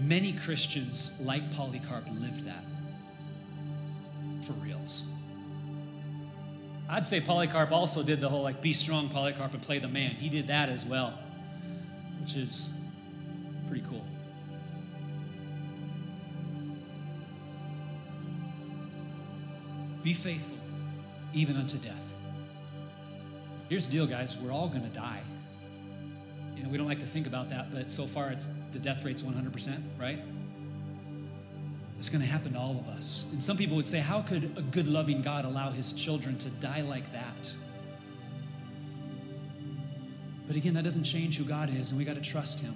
Many 0.00 0.32
Christians, 0.32 1.20
like 1.22 1.54
Polycarp, 1.54 2.08
lived 2.10 2.46
that 2.46 2.64
for 4.42 4.54
reals. 4.54 5.06
I'd 6.88 7.06
say 7.06 7.20
Polycarp 7.20 7.70
also 7.70 8.02
did 8.02 8.20
the 8.20 8.28
whole 8.28 8.42
like 8.42 8.60
be 8.60 8.72
strong, 8.72 9.08
Polycarp, 9.08 9.52
and 9.52 9.62
play 9.62 9.78
the 9.78 9.88
man. 9.88 10.10
He 10.10 10.28
did 10.28 10.48
that 10.48 10.68
as 10.68 10.84
well, 10.84 11.18
which 12.20 12.34
is 12.34 12.80
pretty 13.68 13.84
cool. 13.86 14.04
Be 20.02 20.14
faithful, 20.14 20.56
even 21.34 21.56
unto 21.56 21.76
death. 21.78 22.16
Here's 23.68 23.86
the 23.86 23.92
deal, 23.92 24.06
guys. 24.06 24.36
We're 24.38 24.50
all 24.50 24.68
going 24.68 24.82
to 24.82 24.88
die. 24.88 25.20
You 26.60 26.66
know, 26.66 26.72
we 26.72 26.76
don't 26.76 26.86
like 26.86 26.98
to 26.98 27.06
think 27.06 27.26
about 27.26 27.48
that, 27.48 27.72
but 27.72 27.90
so 27.90 28.04
far 28.04 28.28
it's 28.28 28.50
the 28.72 28.78
death 28.78 29.02
rate's 29.02 29.22
100%, 29.22 29.80
right? 29.98 30.20
It's 31.96 32.10
going 32.10 32.20
to 32.20 32.26
happen 32.26 32.52
to 32.52 32.58
all 32.58 32.78
of 32.78 32.86
us. 32.88 33.26
And 33.32 33.42
some 33.42 33.56
people 33.56 33.76
would 33.76 33.86
say, 33.86 33.98
how 33.98 34.20
could 34.20 34.44
a 34.58 34.60
good, 34.60 34.86
loving 34.86 35.22
God 35.22 35.46
allow 35.46 35.70
his 35.70 35.94
children 35.94 36.36
to 36.36 36.50
die 36.50 36.82
like 36.82 37.10
that? 37.12 37.54
But 40.46 40.54
again, 40.54 40.74
that 40.74 40.84
doesn't 40.84 41.04
change 41.04 41.38
who 41.38 41.44
God 41.44 41.74
is, 41.74 41.92
and 41.92 41.98
we 41.98 42.04
got 42.04 42.16
to 42.16 42.20
trust 42.20 42.60
him. 42.60 42.74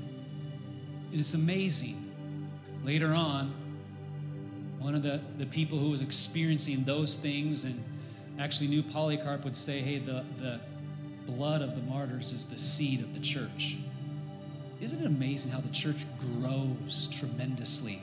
And 1.10 1.20
it's 1.20 1.34
amazing. 1.34 2.10
Later 2.84 3.12
on, 3.12 3.52
one 4.78 4.94
of 4.94 5.02
the, 5.02 5.20
the 5.36 5.46
people 5.46 5.76
who 5.76 5.90
was 5.90 6.00
experiencing 6.00 6.84
those 6.84 7.18
things 7.18 7.66
and 7.66 7.84
actually 8.38 8.68
knew 8.68 8.82
Polycarp 8.82 9.44
would 9.44 9.58
say, 9.58 9.80
hey, 9.80 9.98
the, 9.98 10.24
the 10.38 10.58
blood 11.26 11.62
of 11.62 11.74
the 11.74 11.82
martyrs 11.82 12.32
is 12.32 12.46
the 12.46 12.58
seed 12.58 13.00
of 13.00 13.14
the 13.14 13.20
church. 13.20 13.78
Isn't 14.80 15.00
it 15.00 15.06
amazing 15.06 15.50
how 15.50 15.60
the 15.60 15.70
church 15.70 16.04
grows 16.18 17.08
tremendously 17.08 18.02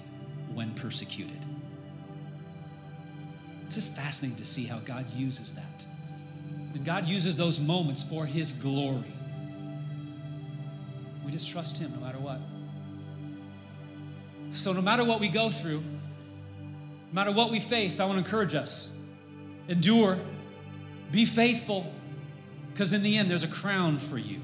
when 0.54 0.74
persecuted? 0.74 1.38
It's 3.66 3.76
just 3.76 3.96
fascinating 3.96 4.38
to 4.38 4.46
see 4.46 4.66
how 4.66 4.80
God 4.80 5.10
uses 5.12 5.54
that. 5.54 5.86
And 6.74 6.84
God 6.86 7.06
uses 7.06 7.38
those 7.38 7.60
moments 7.60 8.04
for 8.04 8.26
His 8.26 8.54
glory. 8.54 9.14
We 11.26 11.32
just 11.32 11.50
trust 11.50 11.78
Him 11.78 11.94
no 11.94 12.06
matter 12.06 12.18
what. 12.20 12.40
So, 14.50 14.74
no 14.74 14.82
matter 14.82 15.06
what 15.06 15.20
we 15.20 15.30
go 15.30 15.50
through, 15.50 15.82
no 15.82 17.14
matter 17.14 17.32
what 17.32 17.52
we 17.52 17.60
face, 17.60 18.00
I 18.00 18.06
want 18.06 18.16
to 18.16 18.26
encourage 18.26 18.56
us 18.56 19.02
endure, 19.68 20.18
be 21.12 21.26
faithful, 21.26 21.94
because 22.72 22.94
in 22.94 23.04
the 23.04 23.18
end, 23.18 23.30
there's 23.30 23.44
a 23.44 23.48
crown 23.48 24.00
for 24.00 24.18
you, 24.18 24.42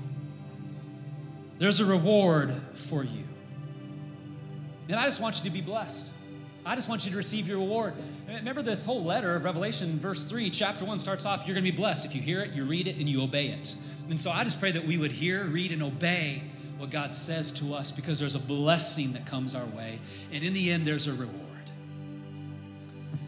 there's 1.59 1.79
a 1.79 1.85
reward 1.85 2.55
for 2.75 3.03
you. 3.03 3.23
And 4.89 4.97
I 4.97 5.03
just 5.03 5.21
want 5.21 5.37
you 5.37 5.49
to 5.49 5.53
be 5.53 5.61
blessed. 5.61 6.13
I 6.65 6.75
just 6.75 6.89
want 6.89 7.05
you 7.05 7.11
to 7.11 7.17
receive 7.17 7.47
your 7.47 7.59
reward. 7.59 7.93
Remember 8.27 8.61
this 8.61 8.85
whole 8.85 9.01
letter 9.01 9.35
of 9.35 9.45
Revelation, 9.45 9.99
verse 9.99 10.25
3, 10.25 10.49
chapter 10.49 10.83
1 10.83 10.99
starts 10.99 11.25
off 11.25 11.47
you're 11.47 11.53
going 11.53 11.65
to 11.65 11.71
be 11.71 11.75
blessed 11.75 12.05
if 12.05 12.13
you 12.13 12.21
hear 12.21 12.41
it, 12.41 12.51
you 12.51 12.65
read 12.65 12.87
it, 12.87 12.97
and 12.97 13.07
you 13.07 13.21
obey 13.21 13.47
it. 13.47 13.75
And 14.09 14.19
so 14.19 14.31
I 14.31 14.43
just 14.43 14.59
pray 14.59 14.71
that 14.71 14.85
we 14.85 14.97
would 14.97 15.11
hear, 15.11 15.45
read, 15.45 15.71
and 15.71 15.81
obey 15.81 16.43
what 16.77 16.89
God 16.89 17.15
says 17.15 17.51
to 17.51 17.73
us 17.73 17.91
because 17.91 18.19
there's 18.19 18.35
a 18.35 18.39
blessing 18.39 19.13
that 19.13 19.25
comes 19.25 19.55
our 19.55 19.65
way. 19.65 19.99
And 20.31 20.43
in 20.43 20.53
the 20.53 20.71
end, 20.71 20.85
there's 20.85 21.07
a 21.07 21.13
reward. 21.13 21.41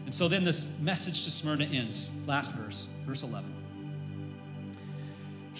And 0.04 0.12
so 0.12 0.28
then 0.28 0.44
this 0.44 0.78
message 0.80 1.24
to 1.24 1.30
Smyrna 1.30 1.64
ends. 1.64 2.12
Last 2.26 2.52
verse, 2.52 2.88
verse 3.06 3.22
11. 3.22 3.59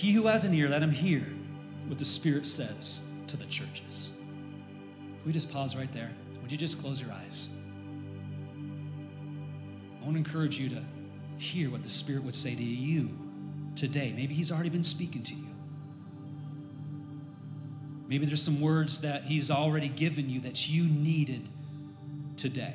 He 0.00 0.12
who 0.12 0.28
has 0.28 0.46
an 0.46 0.54
ear, 0.54 0.66
let 0.66 0.82
him 0.82 0.92
hear 0.92 1.20
what 1.86 1.98
the 1.98 2.06
Spirit 2.06 2.46
says 2.46 3.06
to 3.26 3.36
the 3.36 3.44
churches. 3.44 4.12
Can 4.16 5.26
we 5.26 5.32
just 5.32 5.52
pause 5.52 5.76
right 5.76 5.92
there? 5.92 6.10
Would 6.40 6.50
you 6.50 6.56
just 6.56 6.80
close 6.80 7.02
your 7.02 7.12
eyes? 7.12 7.50
I 10.00 10.04
want 10.04 10.14
to 10.14 10.16
encourage 10.16 10.58
you 10.58 10.70
to 10.70 10.82
hear 11.36 11.68
what 11.68 11.82
the 11.82 11.90
Spirit 11.90 12.24
would 12.24 12.34
say 12.34 12.54
to 12.54 12.62
you 12.62 13.10
today. 13.76 14.14
Maybe 14.16 14.32
He's 14.32 14.50
already 14.50 14.70
been 14.70 14.82
speaking 14.82 15.22
to 15.22 15.34
you. 15.34 15.54
Maybe 18.08 18.24
there's 18.24 18.42
some 18.42 18.62
words 18.62 19.02
that 19.02 19.24
He's 19.24 19.50
already 19.50 19.88
given 19.88 20.30
you 20.30 20.40
that 20.40 20.66
you 20.70 20.84
needed 20.84 21.46
today. 22.38 22.72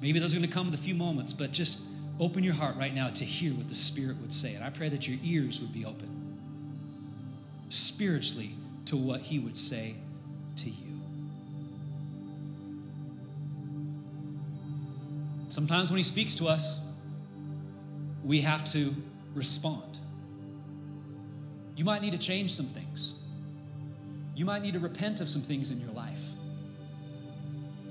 Maybe 0.00 0.20
those 0.20 0.32
are 0.34 0.36
going 0.36 0.48
to 0.48 0.54
come 0.54 0.68
in 0.68 0.74
a 0.74 0.76
few 0.76 0.94
moments, 0.94 1.32
but 1.32 1.50
just 1.50 1.87
open 2.20 2.42
your 2.42 2.54
heart 2.54 2.76
right 2.76 2.94
now 2.94 3.10
to 3.10 3.24
hear 3.24 3.52
what 3.54 3.68
the 3.68 3.74
Spirit 3.74 4.16
would 4.20 4.32
say. 4.32 4.54
And 4.54 4.64
I 4.64 4.70
pray 4.70 4.88
that 4.88 5.06
your 5.06 5.18
ears 5.22 5.60
would 5.60 5.72
be 5.72 5.84
open 5.84 6.08
spiritually 7.68 8.54
to 8.86 8.96
what 8.96 9.22
He 9.22 9.38
would 9.38 9.56
say 9.56 9.94
to 10.56 10.70
you. 10.70 11.00
Sometimes 15.48 15.90
when 15.90 15.98
He 15.98 16.04
speaks 16.04 16.34
to 16.36 16.46
us, 16.46 16.84
we 18.24 18.40
have 18.42 18.64
to 18.72 18.94
respond. 19.34 19.98
You 21.76 21.84
might 21.84 22.02
need 22.02 22.12
to 22.12 22.18
change 22.18 22.52
some 22.52 22.66
things. 22.66 23.22
You 24.34 24.44
might 24.44 24.62
need 24.62 24.74
to 24.74 24.80
repent 24.80 25.20
of 25.20 25.28
some 25.28 25.42
things 25.42 25.70
in 25.70 25.80
your 25.80 25.90
life. 25.90 26.28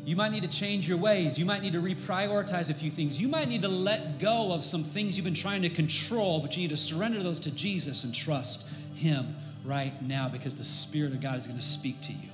You 0.08 0.16
might 0.16 0.32
need 0.32 0.44
to 0.44 0.50
change 0.50 0.88
your 0.88 0.98
ways. 0.98 1.38
You 1.38 1.46
might 1.46 1.62
need 1.62 1.74
to 1.74 1.82
reprioritize 1.82 2.70
a 2.70 2.74
few 2.74 2.90
things. 2.90 3.22
You 3.22 3.28
might 3.28 3.50
need 3.50 3.64
to 3.64 3.68
let 3.68 4.20
go 4.20 4.54
of 4.54 4.64
some 4.64 4.82
things 4.82 5.18
you've 5.18 5.26
been 5.26 5.34
trying 5.34 5.64
to 5.64 5.70
control, 5.70 6.40
but 6.40 6.56
you 6.56 6.62
need 6.62 6.70
to 6.70 6.78
surrender 6.78 7.22
those 7.22 7.40
to 7.40 7.52
Jesus 7.52 8.06
and 8.06 8.16
trust 8.16 8.72
Him 8.96 9.36
right 9.66 10.02
now 10.02 10.30
because 10.30 10.56
the 10.56 10.64
Spirit 10.64 11.12
of 11.12 11.20
God 11.20 11.36
is 11.36 11.46
going 11.46 11.60
to 11.60 11.66
speak 11.66 12.00
to 12.04 12.14
you. 12.14 12.30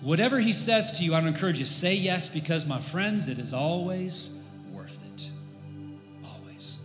Whatever 0.00 0.38
He 0.38 0.52
says 0.52 0.92
to 0.98 1.04
you, 1.04 1.12
I 1.12 1.18
would 1.20 1.26
encourage 1.26 1.58
you 1.58 1.64
say 1.64 1.92
yes 1.92 2.28
because, 2.28 2.64
my 2.64 2.80
friends, 2.80 3.26
it 3.26 3.40
is 3.40 3.52
always 3.52 4.44
worth 4.72 5.00
it. 5.12 5.28
Always. 6.24 6.78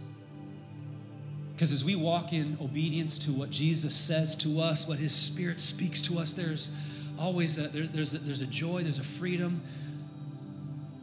Because 1.53 1.71
as 1.71 1.85
we 1.85 1.95
walk 1.95 2.33
in 2.33 2.57
obedience 2.59 3.19
to 3.19 3.31
what 3.33 3.51
Jesus 3.51 3.93
says 3.93 4.35
to 4.37 4.59
us, 4.59 4.87
what 4.87 4.97
His 4.97 5.15
Spirit 5.15 5.61
speaks 5.61 6.01
to 6.01 6.17
us, 6.17 6.33
there's 6.33 6.75
always 7.19 7.57
a, 7.57 7.67
there, 7.67 7.85
there's, 7.85 8.13
a, 8.13 8.19
there's 8.19 8.41
a 8.41 8.47
joy, 8.47 8.81
there's 8.81 8.99
a 8.99 9.03
freedom 9.03 9.61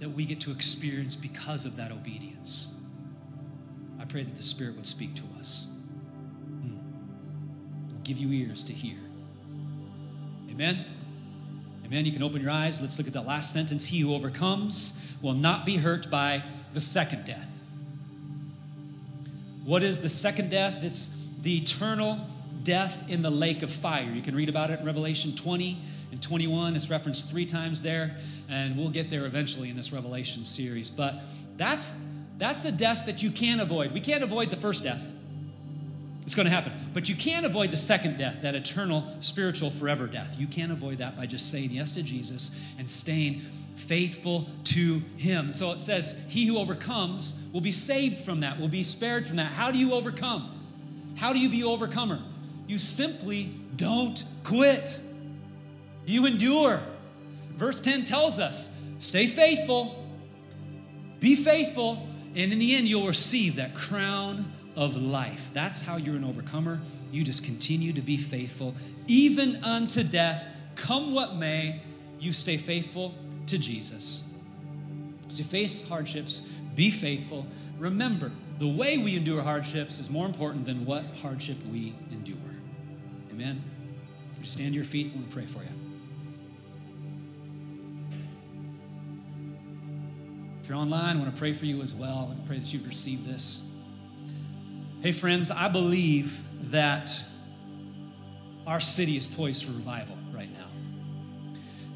that 0.01 0.11
we 0.11 0.25
get 0.25 0.41
to 0.41 0.51
experience 0.51 1.14
because 1.14 1.64
of 1.64 1.77
that 1.77 1.93
obedience. 1.93 2.75
I 4.01 4.05
pray 4.05 4.23
that 4.23 4.37
the 4.37 4.43
Spirit 4.43 4.77
would 4.77 4.87
speak 4.87 5.14
to 5.17 5.23
us. 5.39 5.67
Hmm. 6.62 6.77
Give 8.03 8.19
you 8.19 8.31
ears 8.33 8.64
to 8.64 8.73
hear. 8.73 8.99
Amen. 10.51 10.85
Amen. 11.85 12.05
You 12.05 12.12
can 12.12 12.23
open 12.23 12.41
your 12.41 12.51
eyes. 12.51 12.81
Let's 12.81 12.99
look 12.99 13.07
at 13.07 13.12
that 13.12 13.27
last 13.27 13.53
sentence. 13.53 13.87
He 13.87 14.01
who 14.01 14.14
overcomes 14.14 15.17
will 15.23 15.35
not 15.35 15.64
be 15.64 15.77
hurt 15.77 16.11
by 16.11 16.43
the 16.73 16.81
second 16.81 17.25
death. 17.25 17.62
What 19.64 19.83
is 19.83 20.01
the 20.01 20.09
second 20.09 20.51
death? 20.51 20.83
It's 20.83 21.27
the 21.43 21.59
eternal 21.59 22.21
death 22.62 23.09
in 23.09 23.23
the 23.23 23.31
lake 23.31 23.62
of 23.62 23.71
fire. 23.71 24.05
You 24.05 24.23
can 24.23 24.35
read 24.35 24.49
about 24.49 24.71
it 24.71 24.81
in 24.81 24.87
Revelation 24.87 25.35
20 25.35 25.79
and 26.13 26.23
21. 26.23 26.77
It's 26.77 26.91
referenced 26.91 27.31
three 27.31 27.47
times 27.47 27.83
there, 27.83 28.17
and 28.49 28.77
we'll 28.77 28.91
get 28.91 29.11
there 29.11 29.27
eventually 29.27 29.71
in 29.71 29.77
this 29.77 29.93
Revelation 29.93 30.45
series. 30.45 30.91
But 30.91 31.17
that's 31.57 32.05
that's 32.39 32.65
a 32.67 32.73
death 32.73 33.07
that 33.07 33.23
you 33.23 33.31
can't 33.31 33.61
avoid. 33.61 33.93
We 33.93 34.01
can't 34.01 34.23
avoid 34.23 34.51
the 34.51 34.57
first 34.57 34.85
death. 34.85 35.11
It's 36.23 36.35
going 36.35 36.47
to 36.47 36.53
happen. 36.53 36.73
But 36.93 37.09
you 37.09 37.15
can't 37.15 37.47
avoid 37.47 37.71
the 37.71 37.77
second 37.77 38.19
death, 38.19 38.43
that 38.43 38.55
eternal, 38.55 39.05
spiritual, 39.21 39.71
forever 39.71 40.07
death. 40.07 40.35
You 40.39 40.49
can't 40.49 40.73
avoid 40.73 40.99
that 40.99 41.17
by 41.17 41.27
just 41.27 41.51
saying 41.51 41.71
yes 41.71 41.93
to 41.93 42.03
Jesus 42.03 42.73
and 42.79 42.91
staying 42.91 43.43
faithful 43.77 44.47
to 44.65 45.03
Him. 45.17 45.53
So 45.53 45.71
it 45.71 45.81
says, 45.81 46.27
He 46.29 46.47
who 46.47 46.59
overcomes 46.59 47.49
will 47.53 47.61
be 47.61 47.71
saved 47.71 48.19
from 48.19 48.41
that, 48.41 48.59
will 48.59 48.69
be 48.69 48.83
spared 48.83 49.25
from 49.25 49.37
that. 49.37 49.53
How 49.53 49.71
do 49.71 49.79
you 49.79 49.95
overcome? 49.95 50.51
How 51.17 51.33
do 51.33 51.39
you 51.39 51.49
be 51.49 51.63
overcomer? 51.63 52.21
You 52.67 52.79
simply 52.79 53.53
don't 53.77 54.23
quit. 54.43 55.01
You 56.07 56.27
endure. 56.27 56.81
Verse 57.57 57.81
10 57.81 58.05
tells 58.05 58.39
us 58.39 58.81
stay 58.99 59.27
faithful, 59.27 60.05
be 61.21 61.37
faithful, 61.37 62.09
and 62.35 62.53
in 62.53 62.59
the 62.59 62.77
end, 62.77 62.87
you'll 62.87 63.07
receive 63.07 63.57
that 63.57 63.75
crown 63.75 64.53
of 64.77 64.97
life. 64.97 65.51
That's 65.53 65.81
how 65.81 65.97
you're 65.97 66.17
an 66.17 66.25
overcomer. 66.25 66.81
You 67.11 67.25
just 67.25 67.45
continue 67.45 67.93
to 67.95 68.03
be 68.03 68.17
faithful, 68.19 68.75
even 69.07 69.65
unto 69.65 70.05
death. 70.05 70.49
Come 70.75 71.15
what 71.15 71.37
may, 71.37 71.81
you 72.21 72.33
stay 72.33 72.59
faithful 72.59 73.15
to 73.47 73.59
Jesus. 73.59 74.35
As 75.27 75.39
you 75.39 75.45
face 75.45 75.89
hardships, 75.89 76.41
be 76.75 76.91
faithful. 76.91 77.47
Remember, 77.79 78.31
the 78.59 78.69
way 78.69 78.99
we 78.99 79.17
endure 79.17 79.43
hardships 79.43 79.99
is 79.99 80.11
more 80.11 80.27
important 80.27 80.67
than 80.67 80.85
what 80.85 81.05
hardship 81.23 81.57
we 81.73 81.95
endure. 82.11 82.37
Amen. 83.31 83.63
You 84.39 84.45
stand 84.45 84.71
to 84.71 84.75
your 84.75 84.85
feet? 84.85 85.13
I 85.13 85.17
want 85.17 85.29
to 85.29 85.35
pray 85.35 85.47
for 85.47 85.59
you. 85.61 85.86
If 90.67 90.71
you're 90.71 90.81
online, 90.81 91.17
I 91.17 91.21
want 91.21 91.33
to 91.33 91.39
pray 91.39 91.53
for 91.53 91.64
you 91.64 91.81
as 91.81 91.95
well 91.95 92.31
and 92.33 92.45
pray 92.45 92.59
that 92.59 92.73
you'd 92.73 92.89
receive 92.89 93.25
this. 93.25 93.71
Hey, 95.01 95.12
friends, 95.12 95.53
I 95.53 95.69
believe 95.69 96.43
that 96.73 97.23
our 98.67 98.81
city 98.81 99.17
is 99.17 99.29
poised 99.29 99.64
for 99.64 99.71
revival 99.71 100.19
right 100.35 100.53
now. 100.53 100.67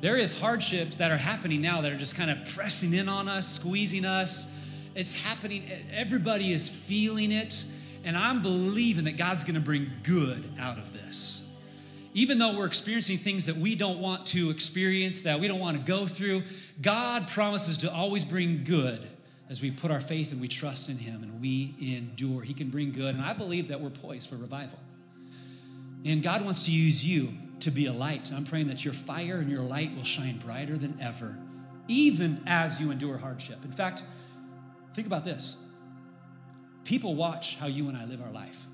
There 0.01 0.17
is 0.17 0.41
hardships 0.41 0.99
that 0.99 1.11
are 1.11 1.17
happening 1.17 1.61
now 1.61 1.81
that 1.81 1.91
are 1.91 1.97
just 1.97 2.17
kind 2.17 2.31
of 2.31 2.45
pressing 2.55 2.95
in 2.95 3.09
on 3.09 3.27
us, 3.27 3.49
squeezing 3.49 4.05
us. 4.05 4.57
It's 4.95 5.15
happening, 5.15 5.69
everybody 5.93 6.53
is 6.53 6.69
feeling 6.69 7.33
it, 7.33 7.65
and 8.05 8.17
I'm 8.17 8.41
believing 8.41 9.03
that 9.07 9.17
God's 9.17 9.43
going 9.43 9.57
to 9.57 9.61
bring 9.61 9.91
good 10.05 10.49
out 10.61 10.79
of 10.79 10.93
this 10.93 11.51
even 12.13 12.39
though 12.39 12.57
we're 12.57 12.67
experiencing 12.67 13.19
things 13.19 13.47
that 13.47 13.57
we 13.57 13.75
don't 13.75 14.01
want 14.01 14.27
to 14.27 14.51
experience, 14.51 15.23
that 15.23 15.39
we 15.39 15.47
don't 15.47 15.61
want 15.61 15.77
to 15.77 15.83
go 15.83 16.07
through, 16.07 16.43
God 16.81 17.29
promises 17.29 17.79
to 17.79 17.93
always 17.93 18.25
bring 18.25 18.65
good 18.65 19.07
as 19.49 19.61
we 19.61 19.71
put 19.71 19.91
our 19.91 20.01
faith 20.01 20.33
and 20.33 20.41
we 20.41 20.49
trust 20.49 20.89
in 20.89 20.97
Him 20.97 21.23
and 21.23 21.41
we 21.41 21.75
endure. 21.81 22.43
He 22.43 22.55
can 22.55 22.71
bring 22.71 22.93
good, 22.93 23.15
and 23.15 23.25
I 23.25 23.33
believe 23.33 23.69
that 23.69 23.81
we're 23.81 23.91
poised 23.91 24.31
for 24.31 24.37
revival. 24.37 24.79
And 26.05 26.23
God 26.23 26.43
wants 26.45 26.65
to 26.67 26.73
use 26.73 27.07
you 27.07 27.35
to 27.61 27.71
be 27.71 27.87
a 27.87 27.93
light. 27.93 28.33
I'm 28.33 28.45
praying 28.45 28.69
that 28.69 28.85
your 28.85 28.95
fire 28.95 29.37
and 29.37 29.51
your 29.51 29.63
light 29.63 29.95
will 29.95 30.05
shine 30.05 30.39
brighter 30.39 30.79
than 30.79 30.99
ever, 31.01 31.37
even 31.89 32.43
as 32.47 32.81
you 32.81 32.91
endure 32.91 33.19
hardship. 33.19 33.65
In 33.65 33.73
fact, 33.73 34.05
think 34.95 35.07
about 35.07 35.25
this 35.25 35.57
people 36.85 37.15
watch 37.15 37.57
how 37.57 37.67
you 37.67 37.89
and 37.89 37.97
I 37.97 38.05
live 38.05 38.23
our 38.23 38.33
life. 38.33 38.65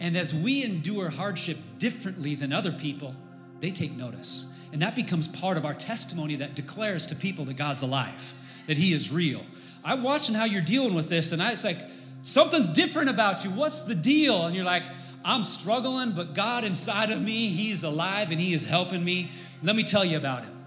And 0.00 0.16
as 0.16 0.34
we 0.34 0.64
endure 0.64 1.10
hardship 1.10 1.58
differently 1.78 2.34
than 2.34 2.52
other 2.52 2.72
people, 2.72 3.14
they 3.60 3.70
take 3.70 3.92
notice. 3.92 4.54
And 4.72 4.82
that 4.82 4.94
becomes 4.94 5.26
part 5.26 5.56
of 5.56 5.64
our 5.64 5.74
testimony 5.74 6.36
that 6.36 6.54
declares 6.54 7.06
to 7.06 7.16
people 7.16 7.44
that 7.46 7.56
God's 7.56 7.82
alive, 7.82 8.34
that 8.66 8.76
He 8.76 8.92
is 8.92 9.10
real. 9.10 9.44
I'm 9.84 10.02
watching 10.02 10.34
how 10.34 10.44
you're 10.44 10.62
dealing 10.62 10.94
with 10.94 11.08
this, 11.08 11.32
and 11.32 11.42
I, 11.42 11.52
it's 11.52 11.64
like, 11.64 11.78
something's 12.22 12.68
different 12.68 13.10
about 13.10 13.44
you. 13.44 13.50
What's 13.50 13.82
the 13.82 13.94
deal? 13.94 14.46
And 14.46 14.54
you're 14.54 14.64
like, 14.64 14.84
I'm 15.24 15.44
struggling, 15.44 16.12
but 16.12 16.34
God 16.34 16.64
inside 16.64 17.10
of 17.10 17.20
me, 17.20 17.48
He's 17.48 17.82
alive 17.82 18.30
and 18.30 18.40
He 18.40 18.54
is 18.54 18.64
helping 18.64 19.04
me. 19.04 19.30
Let 19.62 19.76
me 19.76 19.82
tell 19.82 20.04
you 20.04 20.16
about 20.16 20.44
Him. 20.44 20.64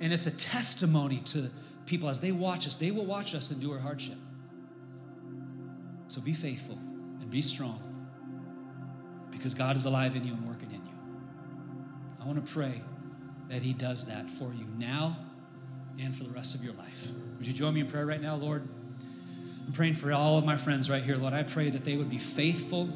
And 0.00 0.12
it's 0.12 0.26
a 0.26 0.36
testimony 0.36 1.18
to 1.26 1.50
people 1.86 2.08
as 2.08 2.20
they 2.20 2.32
watch 2.32 2.66
us, 2.66 2.76
they 2.76 2.90
will 2.90 3.04
watch 3.04 3.34
us 3.34 3.50
endure 3.50 3.78
hardship. 3.78 4.16
So 6.08 6.20
be 6.20 6.32
faithful 6.32 6.78
and 7.20 7.30
be 7.30 7.42
strong 7.42 7.80
because 9.30 9.54
God 9.54 9.76
is 9.76 9.84
alive 9.84 10.16
in 10.16 10.24
you 10.24 10.32
and 10.32 10.46
working 10.46 10.70
in 10.70 10.76
you. 10.76 10.79
I 12.20 12.26
want 12.26 12.44
to 12.44 12.52
pray 12.52 12.82
that 13.48 13.62
He 13.62 13.72
does 13.72 14.06
that 14.06 14.30
for 14.30 14.52
you 14.52 14.66
now 14.78 15.16
and 15.98 16.16
for 16.16 16.24
the 16.24 16.30
rest 16.30 16.54
of 16.54 16.64
your 16.64 16.74
life. 16.74 17.08
Would 17.38 17.46
you 17.46 17.52
join 17.52 17.74
me 17.74 17.80
in 17.80 17.86
prayer 17.86 18.06
right 18.06 18.20
now, 18.20 18.36
Lord? 18.36 18.66
I'm 19.66 19.72
praying 19.72 19.94
for 19.94 20.12
all 20.12 20.38
of 20.38 20.44
my 20.44 20.56
friends 20.56 20.90
right 20.90 21.02
here, 21.02 21.16
Lord. 21.16 21.32
I 21.32 21.42
pray 21.42 21.70
that 21.70 21.84
they 21.84 21.96
would 21.96 22.08
be 22.08 22.18
faithful, 22.18 22.88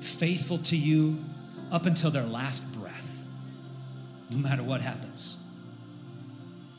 faithful 0.00 0.58
to 0.58 0.76
you 0.76 1.18
up 1.70 1.86
until 1.86 2.10
their 2.10 2.24
last 2.24 2.74
breath, 2.78 3.22
no 4.30 4.36
matter 4.36 4.62
what 4.62 4.80
happens. 4.80 5.42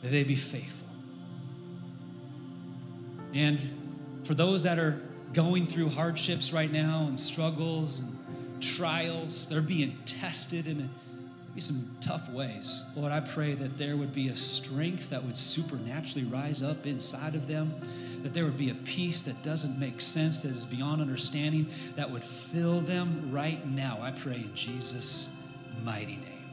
That 0.02 0.10
they 0.10 0.24
be 0.24 0.36
faithful. 0.36 0.88
And 3.34 4.20
for 4.24 4.34
those 4.34 4.62
that 4.62 4.78
are 4.78 5.00
going 5.32 5.66
through 5.66 5.90
hardships 5.90 6.52
right 6.52 6.72
now 6.72 7.04
and 7.06 7.18
struggles 7.18 8.00
and 8.00 8.62
trials. 8.62 9.46
They're 9.46 9.60
being 9.60 9.92
tested 10.04 10.66
in 10.66 10.88
maybe 11.56 11.62
some 11.62 11.96
tough 12.02 12.28
ways. 12.28 12.84
Lord, 12.94 13.12
I 13.12 13.20
pray 13.20 13.54
that 13.54 13.78
there 13.78 13.96
would 13.96 14.12
be 14.12 14.28
a 14.28 14.36
strength 14.36 15.08
that 15.08 15.24
would 15.24 15.38
supernaturally 15.38 16.26
rise 16.28 16.62
up 16.62 16.84
inside 16.84 17.34
of 17.34 17.48
them, 17.48 17.74
that 18.22 18.34
there 18.34 18.44
would 18.44 18.58
be 18.58 18.68
a 18.68 18.74
peace 18.74 19.22
that 19.22 19.42
doesn't 19.42 19.78
make 19.78 20.02
sense, 20.02 20.42
that 20.42 20.52
is 20.52 20.66
beyond 20.66 21.00
understanding, 21.00 21.66
that 21.94 22.10
would 22.10 22.22
fill 22.22 22.82
them 22.82 23.32
right 23.32 23.66
now. 23.66 23.96
I 24.02 24.10
pray 24.10 24.34
in 24.34 24.54
Jesus' 24.54 25.42
mighty 25.82 26.16
name. 26.16 26.44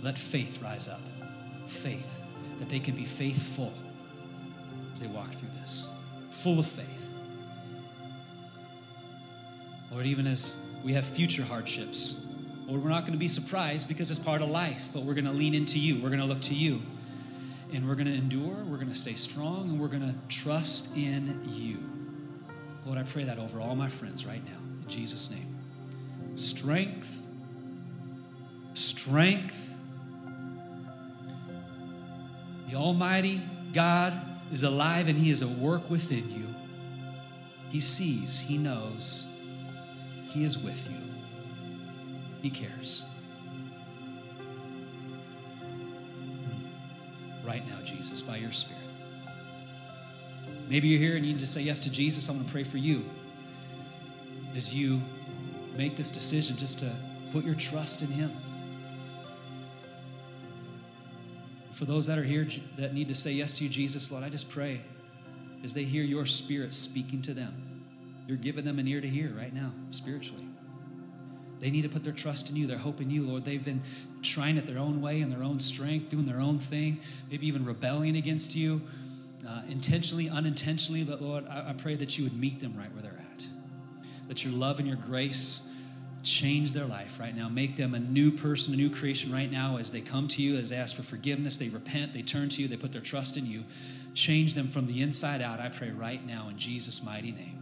Let 0.00 0.16
faith 0.16 0.62
rise 0.62 0.88
up. 0.88 1.02
Faith, 1.66 2.22
that 2.60 2.70
they 2.70 2.80
can 2.80 2.96
be 2.96 3.04
faithful 3.04 3.74
as 4.90 5.00
they 5.00 5.06
walk 5.06 5.28
through 5.32 5.50
this, 5.60 5.86
full 6.30 6.58
of 6.58 6.66
faith 6.66 7.12
Lord, 9.92 10.06
even 10.06 10.26
as 10.26 10.71
we 10.82 10.92
have 10.94 11.04
future 11.04 11.44
hardships, 11.44 12.26
Lord, 12.66 12.84
we're 12.84 12.90
not 12.90 13.02
going 13.02 13.12
to 13.12 13.18
be 13.18 13.28
surprised 13.28 13.88
because 13.88 14.10
it's 14.10 14.18
part 14.18 14.40
of 14.40 14.48
life, 14.48 14.88
but 14.94 15.02
we're 15.02 15.14
going 15.14 15.26
to 15.26 15.32
lean 15.32 15.54
into 15.54 15.78
you. 15.78 16.02
We're 16.02 16.08
going 16.08 16.20
to 16.20 16.26
look 16.26 16.40
to 16.42 16.54
you. 16.54 16.80
And 17.72 17.88
we're 17.88 17.94
going 17.94 18.06
to 18.06 18.14
endure, 18.14 18.64
we're 18.64 18.76
going 18.76 18.88
to 18.88 18.94
stay 18.94 19.14
strong, 19.14 19.70
and 19.70 19.80
we're 19.80 19.88
going 19.88 20.02
to 20.02 20.14
trust 20.34 20.96
in 20.96 21.40
you. 21.48 21.78
Lord, 22.86 22.98
I 22.98 23.02
pray 23.02 23.24
that 23.24 23.38
over 23.38 23.60
all 23.60 23.74
my 23.74 23.88
friends 23.88 24.26
right 24.26 24.44
now, 24.44 24.58
in 24.82 24.88
Jesus' 24.88 25.30
name. 25.30 25.54
Strength, 26.36 27.26
strength. 28.74 29.74
The 32.68 32.76
Almighty 32.76 33.42
God 33.72 34.18
is 34.50 34.62
alive 34.62 35.08
and 35.08 35.18
He 35.18 35.30
is 35.30 35.42
at 35.42 35.48
work 35.48 35.90
within 35.90 36.30
you. 36.30 36.54
He 37.70 37.80
sees, 37.80 38.40
He 38.40 38.58
knows. 38.58 39.31
He 40.32 40.44
is 40.44 40.56
with 40.56 40.90
you, 40.90 40.96
He 42.40 42.48
cares. 42.48 43.04
Hmm. 45.60 47.46
Right 47.46 47.68
now, 47.68 47.82
Jesus, 47.84 48.22
by 48.22 48.36
your 48.36 48.52
Spirit. 48.52 48.82
Maybe 50.70 50.88
you're 50.88 50.98
here 50.98 51.16
and 51.16 51.26
you 51.26 51.34
need 51.34 51.40
to 51.40 51.46
say 51.46 51.60
yes 51.60 51.80
to 51.80 51.90
Jesus. 51.90 52.28
I'm 52.30 52.36
going 52.36 52.46
to 52.46 52.52
pray 52.52 52.64
for 52.64 52.78
you 52.78 53.04
as 54.56 54.74
you 54.74 55.02
make 55.76 55.96
this 55.96 56.10
decision 56.10 56.56
just 56.56 56.78
to 56.78 56.90
put 57.30 57.44
your 57.44 57.54
trust 57.54 58.00
in 58.00 58.08
Him. 58.08 58.32
For 61.72 61.84
those 61.84 62.06
that 62.06 62.16
are 62.18 62.24
here 62.24 62.48
that 62.78 62.94
need 62.94 63.08
to 63.08 63.14
say 63.14 63.32
yes 63.32 63.52
to 63.54 63.64
you, 63.64 63.70
Jesus, 63.70 64.10
Lord, 64.10 64.24
I 64.24 64.30
just 64.30 64.48
pray 64.48 64.80
as 65.62 65.74
they 65.74 65.84
hear 65.84 66.04
your 66.04 66.24
Spirit 66.24 66.72
speaking 66.72 67.20
to 67.22 67.34
them 67.34 67.71
you're 68.26 68.36
giving 68.36 68.64
them 68.64 68.78
an 68.78 68.88
ear 68.88 69.00
to 69.00 69.08
hear 69.08 69.30
right 69.30 69.52
now, 69.52 69.72
spiritually. 69.90 70.46
They 71.60 71.70
need 71.70 71.82
to 71.82 71.88
put 71.88 72.02
their 72.02 72.12
trust 72.12 72.50
in 72.50 72.56
you, 72.56 72.66
their 72.66 72.78
hope 72.78 73.00
in 73.00 73.08
you, 73.08 73.22
Lord. 73.22 73.44
They've 73.44 73.64
been 73.64 73.82
trying 74.20 74.56
it 74.56 74.66
their 74.66 74.78
own 74.78 75.00
way 75.00 75.20
in 75.20 75.30
their 75.30 75.44
own 75.44 75.60
strength, 75.60 76.08
doing 76.08 76.26
their 76.26 76.40
own 76.40 76.58
thing, 76.58 77.00
maybe 77.30 77.46
even 77.46 77.64
rebelling 77.64 78.16
against 78.16 78.56
you, 78.56 78.82
uh, 79.48 79.62
intentionally, 79.68 80.28
unintentionally. 80.28 81.04
But 81.04 81.22
Lord, 81.22 81.46
I, 81.48 81.70
I 81.70 81.72
pray 81.74 81.94
that 81.96 82.18
you 82.18 82.24
would 82.24 82.36
meet 82.36 82.58
them 82.58 82.74
right 82.76 82.92
where 82.92 83.02
they're 83.02 83.12
at. 83.12 83.46
That 84.26 84.44
your 84.44 84.54
love 84.54 84.80
and 84.80 84.88
your 84.88 84.96
grace 84.96 85.72
change 86.24 86.72
their 86.72 86.84
life 86.84 87.20
right 87.20 87.36
now. 87.36 87.48
Make 87.48 87.76
them 87.76 87.94
a 87.94 87.98
new 87.98 88.30
person, 88.30 88.74
a 88.74 88.76
new 88.76 88.90
creation 88.90 89.32
right 89.32 89.50
now 89.50 89.76
as 89.76 89.90
they 89.90 90.00
come 90.00 90.28
to 90.28 90.42
you, 90.42 90.56
as 90.56 90.70
they 90.70 90.76
ask 90.76 90.96
for 90.96 91.02
forgiveness, 91.02 91.58
they 91.58 91.68
repent, 91.68 92.12
they 92.12 92.22
turn 92.22 92.48
to 92.50 92.62
you, 92.62 92.68
they 92.68 92.76
put 92.76 92.92
their 92.92 93.00
trust 93.00 93.36
in 93.36 93.46
you. 93.46 93.64
Change 94.14 94.54
them 94.54 94.68
from 94.68 94.86
the 94.86 95.00
inside 95.00 95.42
out, 95.42 95.60
I 95.60 95.68
pray 95.68 95.90
right 95.90 96.24
now 96.26 96.48
in 96.48 96.58
Jesus' 96.58 97.04
mighty 97.04 97.32
name. 97.32 97.61